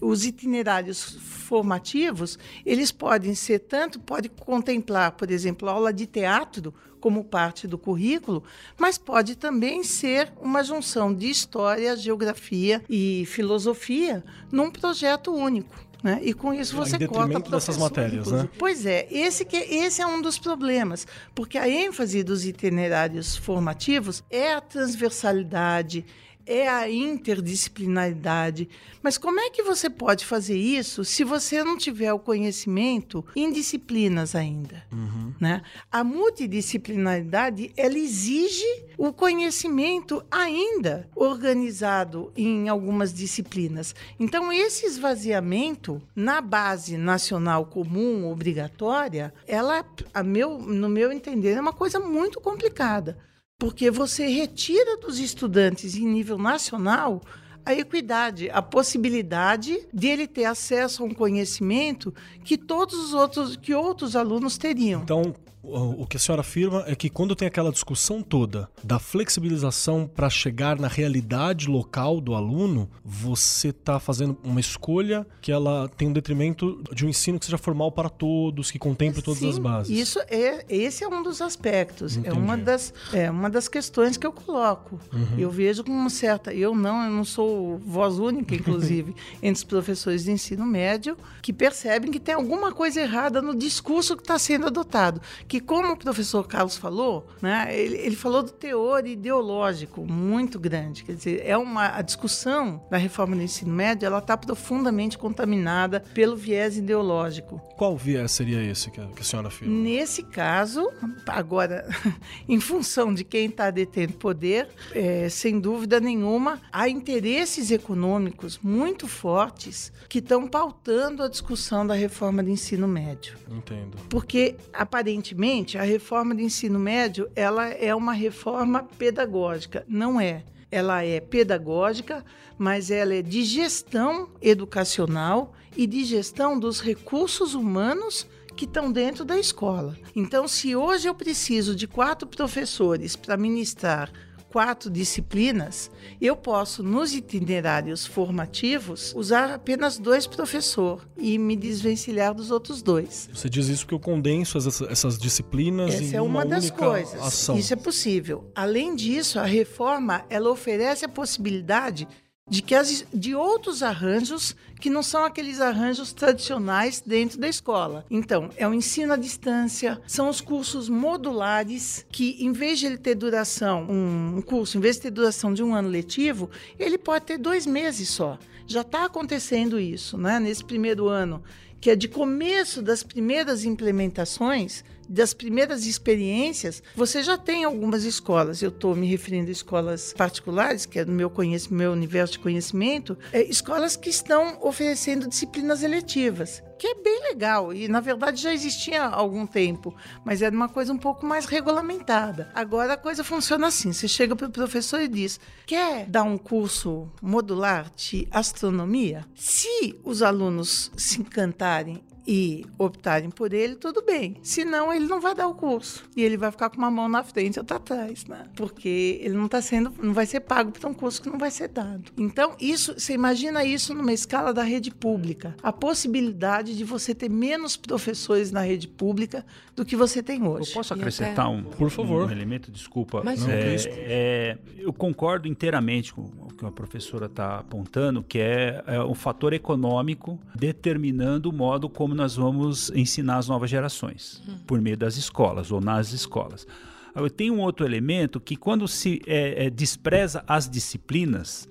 os 0.02 0.26
itinerários 0.26 1.16
formativos, 1.18 2.38
eles 2.66 2.92
podem 2.92 3.34
ser 3.34 3.60
tanto, 3.60 3.98
pode 3.98 4.28
contemplar, 4.28 5.12
por 5.12 5.30
exemplo, 5.30 5.66
aula 5.66 5.94
de 5.94 6.06
teatro 6.06 6.74
como 7.00 7.24
parte 7.24 7.66
do 7.66 7.78
currículo, 7.78 8.44
mas 8.78 8.98
pode 8.98 9.34
também 9.34 9.82
ser 9.82 10.30
uma 10.40 10.62
junção 10.62 11.12
de 11.12 11.28
história, 11.30 11.96
geografia 11.96 12.82
e 12.88 13.24
filosofia 13.26 14.22
num 14.52 14.70
projeto 14.70 15.34
único. 15.34 15.74
Né? 16.02 16.18
E 16.22 16.34
com 16.34 16.52
isso 16.52 16.74
você 16.74 16.96
em 16.96 17.06
corta 17.06 17.38
dessas 17.38 17.78
matérias, 17.78 18.26
né? 18.26 18.48
Pois 18.58 18.84
é, 18.84 19.06
esse, 19.08 19.44
que, 19.44 19.56
esse 19.56 20.02
é 20.02 20.06
um 20.06 20.20
dos 20.20 20.36
problemas, 20.36 21.06
porque 21.32 21.56
a 21.56 21.68
ênfase 21.68 22.24
dos 22.24 22.44
itinerários 22.44 23.36
formativos 23.36 24.24
é 24.28 24.52
a 24.52 24.60
transversalidade, 24.60 26.04
é 26.46 26.68
a 26.68 26.90
interdisciplinaridade. 26.90 28.68
Mas 29.02 29.18
como 29.18 29.40
é 29.40 29.50
que 29.50 29.62
você 29.62 29.90
pode 29.90 30.24
fazer 30.24 30.56
isso 30.56 31.04
se 31.04 31.24
você 31.24 31.64
não 31.64 31.76
tiver 31.76 32.12
o 32.12 32.18
conhecimento 32.18 33.24
em 33.34 33.52
disciplinas 33.52 34.34
ainda? 34.34 34.84
Uhum. 34.92 35.32
Né? 35.40 35.62
A 35.90 36.04
multidisciplinaridade 36.04 37.72
ela 37.76 37.98
exige 37.98 38.64
o 38.96 39.12
conhecimento 39.12 40.24
ainda 40.30 41.08
organizado 41.14 42.32
em 42.36 42.68
algumas 42.68 43.12
disciplinas. 43.12 43.94
Então, 44.18 44.52
esse 44.52 44.86
esvaziamento 44.86 46.00
na 46.14 46.40
base 46.40 46.96
nacional 46.96 47.66
comum 47.66 48.30
obrigatória, 48.30 49.32
ela, 49.46 49.84
a 50.14 50.22
meu, 50.22 50.58
no 50.58 50.88
meu 50.88 51.10
entender, 51.10 51.52
é 51.52 51.60
uma 51.60 51.72
coisa 51.72 51.98
muito 51.98 52.40
complicada 52.40 53.18
porque 53.62 53.92
você 53.92 54.26
retira 54.26 54.96
dos 54.96 55.20
estudantes 55.20 55.94
em 55.94 56.04
nível 56.04 56.36
nacional 56.36 57.22
a 57.64 57.72
equidade, 57.72 58.50
a 58.50 58.60
possibilidade 58.60 59.86
de 59.94 60.08
ele 60.08 60.26
ter 60.26 60.46
acesso 60.46 61.04
a 61.04 61.06
um 61.06 61.14
conhecimento 61.14 62.12
que 62.42 62.58
todos 62.58 62.98
os 62.98 63.14
outros 63.14 63.54
que 63.54 63.72
outros 63.72 64.16
alunos 64.16 64.58
teriam. 64.58 65.02
Então, 65.02 65.32
o 65.62 66.06
que 66.06 66.16
a 66.16 66.20
senhora 66.20 66.40
afirma 66.40 66.84
é 66.86 66.94
que 66.94 67.08
quando 67.08 67.36
tem 67.36 67.46
aquela 67.46 67.70
discussão 67.70 68.20
toda 68.20 68.68
da 68.82 68.98
flexibilização 68.98 70.10
para 70.12 70.28
chegar 70.28 70.78
na 70.78 70.88
realidade 70.88 71.68
local 71.68 72.20
do 72.20 72.34
aluno, 72.34 72.90
você 73.04 73.68
está 73.68 74.00
fazendo 74.00 74.36
uma 74.42 74.58
escolha 74.58 75.24
que 75.40 75.52
ela 75.52 75.88
tem 75.96 76.08
um 76.08 76.12
detrimento 76.12 76.82
de 76.92 77.06
um 77.06 77.08
ensino 77.08 77.38
que 77.38 77.44
seja 77.44 77.58
formal 77.58 77.92
para 77.92 78.08
todos, 78.08 78.70
que 78.70 78.78
contemple 78.78 79.22
todas 79.22 79.40
Sim, 79.40 79.50
as 79.50 79.58
bases. 79.58 79.96
Isso 79.96 80.18
é, 80.28 80.64
esse 80.68 81.04
é 81.04 81.08
um 81.08 81.22
dos 81.22 81.40
aspectos, 81.40 82.16
Entendi. 82.16 82.36
é 82.36 82.38
uma 82.38 82.56
das, 82.56 82.92
é 83.12 83.30
uma 83.30 83.48
das 83.48 83.68
questões 83.68 84.16
que 84.16 84.26
eu 84.26 84.32
coloco. 84.32 84.98
Uhum. 85.12 85.38
Eu 85.38 85.50
vejo 85.50 85.84
com 85.84 85.92
uma 85.92 86.10
certa, 86.10 86.52
eu 86.52 86.74
não, 86.74 87.04
eu 87.04 87.10
não 87.10 87.24
sou 87.24 87.78
voz 87.78 88.18
única, 88.18 88.54
inclusive, 88.54 89.14
entre 89.40 89.58
os 89.58 89.64
professores 89.64 90.24
de 90.24 90.32
ensino 90.32 90.66
médio, 90.66 91.16
que 91.40 91.52
percebem 91.52 92.10
que 92.10 92.18
tem 92.18 92.34
alguma 92.34 92.72
coisa 92.72 93.00
errada 93.00 93.40
no 93.40 93.54
discurso 93.54 94.16
que 94.16 94.22
está 94.22 94.38
sendo 94.38 94.66
adotado 94.66 95.20
que, 95.52 95.60
como 95.60 95.92
o 95.92 95.96
professor 95.98 96.48
Carlos 96.48 96.78
falou, 96.78 97.26
né, 97.42 97.68
ele, 97.78 97.98
ele, 97.98 98.16
falou 98.16 98.42
do 98.42 98.52
teor 98.52 99.06
ideológico 99.06 100.10
muito 100.10 100.58
grande. 100.58 101.04
Quer 101.04 101.14
dizer, 101.14 101.42
é 101.44 101.58
uma, 101.58 101.94
a 101.94 102.00
discussão 102.00 102.82
da 102.90 102.96
reforma 102.96 103.36
do 103.36 103.42
ensino 103.42 103.70
médio 103.70 104.06
ela 104.06 104.16
está 104.16 104.34
profundamente 104.34 105.18
contaminada 105.18 106.00
pelo 106.14 106.36
viés 106.36 106.78
ideológico. 106.78 107.60
Qual 107.76 107.94
viés 107.98 108.32
seria 108.32 108.62
esse 108.62 108.90
que 108.90 108.98
a, 108.98 109.06
que 109.08 109.20
a 109.20 109.24
senhora 109.24 109.48
afirma? 109.48 109.74
Nesse 109.74 110.22
caso, 110.22 110.90
agora, 111.26 111.86
em 112.48 112.58
função 112.58 113.12
de 113.12 113.22
quem 113.22 113.44
está 113.44 113.70
detendo 113.70 114.14
poder, 114.14 114.70
é, 114.94 115.28
sem 115.28 115.60
dúvida 115.60 116.00
nenhuma, 116.00 116.62
há 116.72 116.88
interesses 116.88 117.70
econômicos 117.70 118.58
muito 118.62 119.06
fortes 119.06 119.92
que 120.08 120.20
estão 120.20 120.48
pautando 120.48 121.22
a 121.22 121.28
discussão 121.28 121.86
da 121.86 121.92
reforma 121.92 122.42
do 122.42 122.48
ensino 122.48 122.88
médio. 122.88 123.36
Entendo. 123.50 123.98
Porque, 124.08 124.56
aparentemente, 124.72 125.41
a 125.76 125.82
reforma 125.82 126.34
do 126.34 126.40
ensino 126.40 126.78
médio 126.78 127.28
ela 127.34 127.68
é 127.68 127.92
uma 127.94 128.12
reforma 128.12 128.84
pedagógica. 128.96 129.84
Não 129.88 130.20
é. 130.20 130.44
Ela 130.70 131.04
é 131.04 131.20
pedagógica, 131.20 132.24
mas 132.56 132.90
ela 132.90 133.12
é 133.14 133.22
de 133.22 133.42
gestão 133.42 134.28
educacional 134.40 135.52
e 135.76 135.86
de 135.86 136.04
gestão 136.04 136.58
dos 136.58 136.80
recursos 136.80 137.54
humanos 137.54 138.26
que 138.56 138.66
estão 138.66 138.92
dentro 138.92 139.24
da 139.24 139.36
escola. 139.36 139.96
Então, 140.14 140.46
se 140.46 140.76
hoje 140.76 141.08
eu 141.08 141.14
preciso 141.14 141.74
de 141.74 141.88
quatro 141.88 142.28
professores 142.28 143.16
para 143.16 143.36
ministrar 143.36 144.12
quatro 144.52 144.90
disciplinas, 144.90 145.90
eu 146.20 146.36
posso, 146.36 146.82
nos 146.82 147.14
itinerários 147.14 148.04
formativos, 148.04 149.14
usar 149.16 149.50
apenas 149.50 149.98
dois 149.98 150.26
professores 150.26 151.02
e 151.16 151.38
me 151.38 151.56
desvencilhar 151.56 152.34
dos 152.34 152.50
outros 152.50 152.82
dois. 152.82 153.30
Você 153.32 153.48
diz 153.48 153.68
isso 153.68 153.86
porque 153.86 153.94
eu 153.94 154.00
condenso 154.00 154.58
essas, 154.58 154.82
essas 154.82 155.18
disciplinas 155.18 155.94
Essa 155.94 156.04
em 156.04 156.16
é 156.16 156.20
uma, 156.20 156.40
uma 156.40 156.44
das 156.44 156.70
coisas. 156.70 157.20
Ação. 157.20 157.56
Isso 157.56 157.72
é 157.72 157.76
possível. 157.76 158.50
Além 158.54 158.94
disso, 158.94 159.38
a 159.38 159.44
reforma 159.44 160.24
ela 160.28 160.50
oferece 160.50 161.06
a 161.06 161.08
possibilidade 161.08 162.06
de 162.52 162.60
que 162.60 162.74
as, 162.74 163.06
de 163.14 163.34
outros 163.34 163.82
arranjos 163.82 164.54
que 164.78 164.90
não 164.90 165.02
são 165.02 165.24
aqueles 165.24 165.58
arranjos 165.58 166.12
tradicionais 166.12 167.00
dentro 167.00 167.40
da 167.40 167.48
escola. 167.48 168.04
Então, 168.10 168.50
é 168.58 168.68
o 168.68 168.74
ensino 168.74 169.14
à 169.14 169.16
distância, 169.16 169.98
são 170.06 170.28
os 170.28 170.42
cursos 170.42 170.86
modulares 170.86 172.04
que, 172.12 172.36
em 172.44 172.52
vez 172.52 172.78
de 172.78 172.84
ele 172.84 172.98
ter 172.98 173.14
duração, 173.14 173.86
um, 173.88 174.42
curso, 174.42 174.76
em 174.76 174.82
vez 174.82 174.96
de 174.96 175.02
ter 175.02 175.12
duração 175.12 175.54
de 175.54 175.62
um 175.62 175.74
ano 175.74 175.88
letivo, 175.88 176.50
ele 176.78 176.98
pode 176.98 177.24
ter 177.24 177.38
dois 177.38 177.64
meses 177.64 178.10
só. 178.10 178.38
Já 178.66 178.82
está 178.82 179.06
acontecendo 179.06 179.80
isso, 179.80 180.18
né? 180.18 180.38
Nesse 180.38 180.62
primeiro 180.62 181.08
ano, 181.08 181.42
que 181.80 181.88
é 181.88 181.96
de 181.96 182.06
começo 182.06 182.82
das 182.82 183.02
primeiras 183.02 183.64
implementações, 183.64 184.84
das 185.12 185.34
primeiras 185.34 185.84
experiências, 185.86 186.82
você 186.96 187.22
já 187.22 187.36
tem 187.36 187.64
algumas 187.64 188.04
escolas. 188.04 188.62
Eu 188.62 188.70
estou 188.70 188.96
me 188.96 189.06
referindo 189.06 189.50
a 189.50 189.52
escolas 189.52 190.14
particulares, 190.14 190.86
que 190.86 190.98
é 190.98 191.04
do 191.04 191.12
meu, 191.12 191.28
conhecimento, 191.28 191.74
meu 191.74 191.92
universo 191.92 192.34
de 192.34 192.38
conhecimento, 192.38 193.18
é, 193.30 193.42
escolas 193.42 193.94
que 193.94 194.08
estão 194.08 194.58
oferecendo 194.62 195.28
disciplinas 195.28 195.82
eletivas, 195.82 196.62
que 196.78 196.86
é 196.86 196.94
bem 196.94 197.22
legal 197.24 197.72
e 197.74 197.86
na 197.88 198.00
verdade 198.00 198.40
já 198.40 198.52
existia 198.52 199.04
há 199.04 199.14
algum 199.14 199.46
tempo, 199.46 199.94
mas 200.24 200.40
era 200.40 200.54
uma 200.54 200.68
coisa 200.68 200.92
um 200.92 200.98
pouco 200.98 201.26
mais 201.26 201.44
regulamentada. 201.44 202.50
Agora 202.54 202.94
a 202.94 202.96
coisa 202.96 203.22
funciona 203.22 203.66
assim: 203.66 203.92
você 203.92 204.08
chega 204.08 204.34
para 204.34 204.48
o 204.48 204.50
professor 204.50 205.00
e 205.00 205.08
diz, 205.08 205.38
quer 205.66 206.06
dar 206.06 206.22
um 206.22 206.38
curso 206.38 207.08
modular 207.20 207.92
de 207.94 208.26
astronomia? 208.30 209.26
Se 209.34 210.00
os 210.02 210.22
alunos 210.22 210.90
se 210.96 211.20
encantarem 211.20 212.02
e 212.26 212.64
optarem 212.78 213.30
por 213.30 213.52
ele, 213.52 213.76
tudo 213.76 214.02
bem. 214.02 214.36
Senão, 214.42 214.92
ele 214.92 215.06
não 215.06 215.20
vai 215.20 215.34
dar 215.34 215.48
o 215.48 215.54
curso. 215.54 216.04
E 216.16 216.22
ele 216.22 216.36
vai 216.36 216.50
ficar 216.50 216.70
com 216.70 216.76
uma 216.76 216.90
mão 216.90 217.08
na 217.08 217.22
frente 217.22 217.56
e 217.56 217.58
outra 217.58 217.76
atrás, 217.76 218.24
né? 218.26 218.44
Porque 218.54 219.20
ele 219.22 219.34
não 219.34 219.46
está 219.46 219.60
sendo, 219.60 219.92
não 220.02 220.12
vai 220.12 220.26
ser 220.26 220.40
pago 220.40 220.70
por 220.70 220.88
um 220.88 220.94
curso 220.94 221.20
que 221.20 221.28
não 221.28 221.38
vai 221.38 221.50
ser 221.50 221.68
dado. 221.68 222.12
Então, 222.16 222.54
isso, 222.60 222.94
você 222.94 223.14
imagina 223.14 223.64
isso 223.64 223.94
numa 223.94 224.12
escala 224.12 224.52
da 224.52 224.62
rede 224.62 224.90
pública. 224.90 225.56
A 225.62 225.72
possibilidade 225.72 226.76
de 226.76 226.84
você 226.84 227.14
ter 227.14 227.28
menos 227.28 227.76
professores 227.76 228.52
na 228.52 228.60
rede 228.60 228.88
pública 228.88 229.44
do 229.74 229.84
que 229.84 229.96
você 229.96 230.22
tem 230.22 230.46
hoje. 230.46 230.70
Eu 230.70 230.74
posso 230.74 230.94
acrescentar 230.94 231.50
um, 231.50 231.62
por 231.62 231.90
favor, 231.90 232.28
um 232.28 232.30
elemento, 232.30 232.70
desculpa. 232.70 233.22
Mas, 233.24 233.46
é, 233.48 233.76
é, 233.86 234.58
eu 234.78 234.92
concordo 234.92 235.48
inteiramente 235.48 236.12
com 236.12 236.22
o 236.22 236.48
que 236.56 236.64
a 236.64 236.70
professora 236.70 237.26
está 237.26 237.58
apontando, 237.58 238.22
que 238.22 238.38
é, 238.38 238.82
é 238.86 239.00
o 239.00 239.14
fator 239.14 239.52
econômico 239.52 240.38
determinando 240.54 241.50
o 241.50 241.52
modo 241.52 241.88
como 241.88 242.11
como 242.12 242.14
nós 242.14 242.36
vamos 242.36 242.90
ensinar 242.94 243.38
as 243.38 243.48
novas 243.48 243.70
gerações, 243.70 244.42
uhum. 244.46 244.58
por 244.66 244.80
meio 244.80 244.96
das 244.98 245.16
escolas 245.16 245.72
ou 245.72 245.80
nas 245.80 246.12
escolas. 246.12 246.66
Agora, 247.14 247.30
tem 247.30 247.50
um 247.50 247.60
outro 247.60 247.86
elemento 247.86 248.38
que, 248.38 248.54
quando 248.54 248.86
se 248.86 249.22
é, 249.26 249.66
é, 249.66 249.70
despreza 249.70 250.44
as 250.46 250.68
disciplinas 250.68 251.68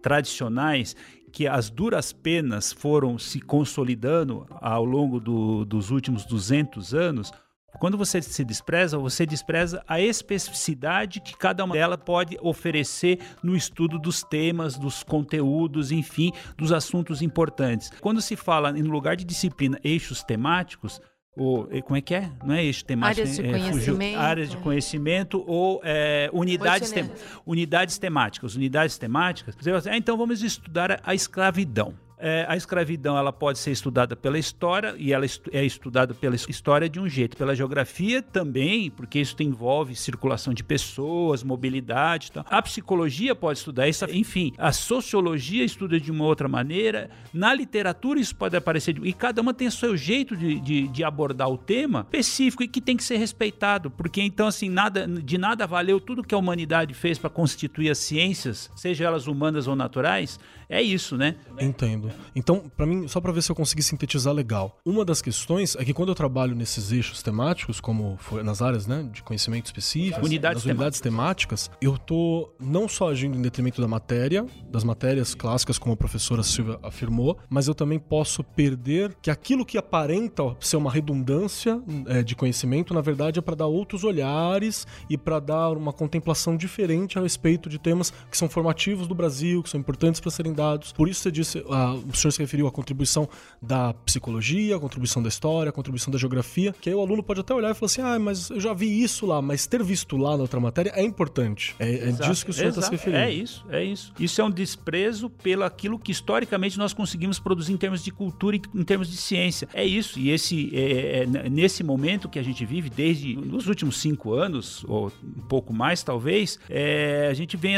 tradicionais, 0.00 0.94
que 1.32 1.46
as 1.46 1.70
duras 1.70 2.12
penas 2.12 2.72
foram 2.72 3.18
se 3.18 3.40
consolidando 3.40 4.46
ao 4.60 4.84
longo 4.84 5.18
do, 5.18 5.64
dos 5.64 5.90
últimos 5.90 6.24
200 6.24 6.94
anos, 6.94 7.32
quando 7.78 7.96
você 7.96 8.20
se 8.20 8.44
despreza, 8.44 8.98
você 8.98 9.24
despreza 9.24 9.82
a 9.86 10.00
especificidade 10.00 11.20
que 11.20 11.36
cada 11.36 11.64
uma 11.64 11.74
delas 11.74 12.00
pode 12.04 12.36
oferecer 12.40 13.18
no 13.42 13.56
estudo 13.56 13.98
dos 13.98 14.22
temas, 14.22 14.76
dos 14.76 15.02
conteúdos, 15.02 15.92
enfim, 15.92 16.32
dos 16.56 16.72
assuntos 16.72 17.22
importantes. 17.22 17.90
Quando 18.00 18.20
se 18.20 18.36
fala 18.36 18.76
em 18.78 18.82
lugar 18.82 19.16
de 19.16 19.24
disciplina 19.24 19.78
eixos 19.84 20.22
temáticos, 20.22 21.00
ou, 21.36 21.68
como 21.84 21.96
é 21.96 22.00
que 22.00 22.14
é? 22.14 22.30
Não 22.44 22.54
é 22.54 22.64
eixo 22.64 22.84
temático? 22.84 23.22
Áreas 23.22 23.36
de 23.36 23.46
é, 23.46 23.50
conhecimento. 23.50 24.18
áreas 24.18 24.50
de 24.50 24.56
conhecimento 24.56 25.44
ou 25.46 25.80
é, 25.84 26.28
unidades, 26.32 26.90
te, 26.90 27.04
unidades 27.46 27.98
temáticas. 27.98 28.56
Unidades 28.56 28.98
temáticas. 28.98 29.54
Você 29.54 29.70
vai 29.70 29.80
dizer, 29.80 29.90
ah, 29.90 29.96
então 29.96 30.16
vamos 30.16 30.42
estudar 30.42 31.00
a 31.04 31.14
escravidão. 31.14 31.94
É, 32.20 32.44
a 32.48 32.56
escravidão 32.56 33.16
ela 33.16 33.32
pode 33.32 33.58
ser 33.58 33.70
estudada 33.70 34.14
pela 34.14 34.38
história 34.38 34.94
e 34.98 35.12
ela 35.12 35.24
é 35.52 35.64
estudada 35.64 36.12
pela 36.12 36.36
história 36.36 36.88
de 36.88 37.00
um 37.00 37.08
jeito, 37.08 37.36
pela 37.36 37.54
geografia 37.54 38.22
também, 38.22 38.90
porque 38.90 39.18
isso 39.18 39.34
envolve 39.42 39.96
circulação 39.96 40.52
de 40.52 40.62
pessoas, 40.62 41.42
mobilidade, 41.42 42.30
tal. 42.32 42.44
a 42.48 42.60
psicologia 42.60 43.34
pode 43.34 43.58
estudar 43.58 43.88
isso, 43.88 44.04
enfim, 44.10 44.52
a 44.58 44.72
sociologia 44.72 45.64
estuda 45.64 45.98
de 45.98 46.10
uma 46.10 46.24
outra 46.24 46.46
maneira, 46.46 47.10
na 47.32 47.54
literatura 47.54 48.20
isso 48.20 48.36
pode 48.36 48.56
aparecer 48.56 48.96
e 49.02 49.12
cada 49.12 49.40
uma 49.40 49.54
tem 49.54 49.68
o 49.68 49.72
seu 49.72 49.96
jeito 49.96 50.36
de, 50.36 50.60
de, 50.60 50.88
de 50.88 51.04
abordar 51.04 51.48
o 51.48 51.56
tema 51.56 52.00
específico 52.12 52.62
e 52.62 52.68
que 52.68 52.80
tem 52.80 52.96
que 52.96 53.04
ser 53.04 53.16
respeitado, 53.16 53.90
porque 53.90 54.20
então 54.20 54.46
assim 54.46 54.68
nada 54.68 55.06
de 55.06 55.38
nada 55.38 55.66
valeu 55.66 55.98
tudo 55.98 56.22
que 56.22 56.34
a 56.34 56.38
humanidade 56.38 56.92
fez 56.92 57.18
para 57.18 57.30
constituir 57.30 57.90
as 57.90 57.98
ciências, 57.98 58.70
seja 58.76 59.04
elas 59.04 59.26
humanas 59.26 59.66
ou 59.66 59.74
naturais, 59.74 60.38
é 60.70 60.80
isso, 60.80 61.16
né? 61.16 61.34
Entendo. 61.60 62.12
Então, 62.34 62.70
para 62.76 62.86
mim, 62.86 63.08
só 63.08 63.20
para 63.20 63.32
ver 63.32 63.42
se 63.42 63.50
eu 63.50 63.56
consegui 63.56 63.82
sintetizar 63.82 64.32
legal. 64.32 64.78
Uma 64.84 65.04
das 65.04 65.20
questões 65.20 65.74
é 65.74 65.84
que 65.84 65.92
quando 65.92 66.10
eu 66.10 66.14
trabalho 66.14 66.54
nesses 66.54 66.92
eixos 66.92 67.24
temáticos, 67.24 67.80
como 67.80 68.16
foi 68.20 68.44
nas 68.44 68.62
áreas, 68.62 68.86
né, 68.86 69.08
de 69.12 69.20
conhecimento 69.20 69.66
específico, 69.66 70.24
unidades, 70.24 70.64
nas 70.64 70.72
unidades 70.72 71.00
temáticas, 71.00 71.68
eu 71.82 71.98
tô 71.98 72.52
não 72.60 72.88
só 72.88 73.10
agindo 73.10 73.36
em 73.36 73.42
detrimento 73.42 73.80
da 73.80 73.88
matéria, 73.88 74.46
das 74.70 74.84
matérias 74.84 75.34
clássicas, 75.34 75.76
como 75.76 75.94
a 75.94 75.96
professora 75.96 76.44
Silvia 76.44 76.78
afirmou, 76.84 77.36
mas 77.48 77.66
eu 77.66 77.74
também 77.74 77.98
posso 77.98 78.44
perder 78.44 79.16
que 79.20 79.30
aquilo 79.30 79.66
que 79.66 79.76
aparenta 79.76 80.56
ser 80.60 80.76
uma 80.76 80.90
redundância 80.90 81.82
é, 82.06 82.22
de 82.22 82.36
conhecimento, 82.36 82.94
na 82.94 83.00
verdade, 83.00 83.40
é 83.40 83.42
para 83.42 83.56
dar 83.56 83.66
outros 83.66 84.04
olhares 84.04 84.86
e 85.08 85.18
para 85.18 85.40
dar 85.40 85.70
uma 85.70 85.92
contemplação 85.92 86.56
diferente 86.56 87.18
a 87.18 87.22
respeito 87.22 87.68
de 87.68 87.78
temas 87.78 88.12
que 88.30 88.38
são 88.38 88.48
formativos 88.48 89.08
do 89.08 89.16
Brasil, 89.16 89.64
que 89.64 89.68
são 89.68 89.80
importantes 89.80 90.20
para 90.20 90.30
serem 90.30 90.52
dados. 90.60 90.92
Por 90.92 91.08
isso 91.08 91.20
você 91.22 91.30
disse, 91.30 91.58
uh, 91.58 92.04
o 92.08 92.14
senhor 92.14 92.30
se 92.32 92.38
referiu 92.38 92.66
à 92.66 92.70
contribuição 92.70 93.28
da 93.60 93.94
psicologia, 93.94 94.76
a 94.76 94.80
contribuição 94.80 95.22
da 95.22 95.28
história, 95.28 95.70
a 95.70 95.72
contribuição 95.72 96.10
da 96.12 96.18
geografia, 96.18 96.74
que 96.80 96.88
aí 96.88 96.94
o 96.94 97.00
aluno 97.00 97.22
pode 97.22 97.40
até 97.40 97.54
olhar 97.54 97.70
e 97.70 97.74
falar 97.74 97.86
assim, 97.86 98.02
ah, 98.02 98.18
mas 98.18 98.50
eu 98.50 98.60
já 98.60 98.74
vi 98.74 99.02
isso 99.02 99.26
lá, 99.26 99.40
mas 99.40 99.66
ter 99.66 99.82
visto 99.82 100.16
lá 100.16 100.36
na 100.36 100.42
outra 100.42 100.60
matéria 100.60 100.92
é 100.94 101.02
importante. 101.02 101.74
É, 101.78 102.08
é 102.08 102.12
disso 102.12 102.44
que 102.44 102.50
o 102.50 102.54
senhor 102.54 102.70
está 102.70 102.82
se 102.82 102.90
referindo. 102.90 103.22
É 103.22 103.32
isso, 103.32 103.64
é 103.70 103.84
isso. 103.84 104.12
Isso 104.18 104.40
é 104.40 104.44
um 104.44 104.50
desprezo 104.50 105.30
pelo 105.30 105.64
aquilo 105.64 105.98
que 105.98 106.12
historicamente 106.12 106.78
nós 106.78 106.92
conseguimos 106.92 107.38
produzir 107.38 107.72
em 107.72 107.76
termos 107.76 108.04
de 108.04 108.10
cultura 108.10 108.56
e 108.56 108.62
em 108.74 108.84
termos 108.84 109.10
de 109.10 109.16
ciência. 109.16 109.68
É 109.72 109.84
isso. 109.84 110.18
E 110.18 110.30
esse, 110.30 110.70
é, 110.74 111.22
é, 111.22 111.48
nesse 111.48 111.82
momento 111.82 112.28
que 112.28 112.38
a 112.38 112.42
gente 112.42 112.64
vive, 112.64 112.90
desde 112.90 113.36
nos 113.36 113.66
últimos 113.66 113.98
cinco 113.98 114.34
anos, 114.34 114.84
ou 114.86 115.12
um 115.24 115.42
pouco 115.42 115.72
mais 115.72 116.02
talvez, 116.02 116.58
é, 116.68 117.28
a 117.30 117.34
gente 117.34 117.56
vem 117.56 117.76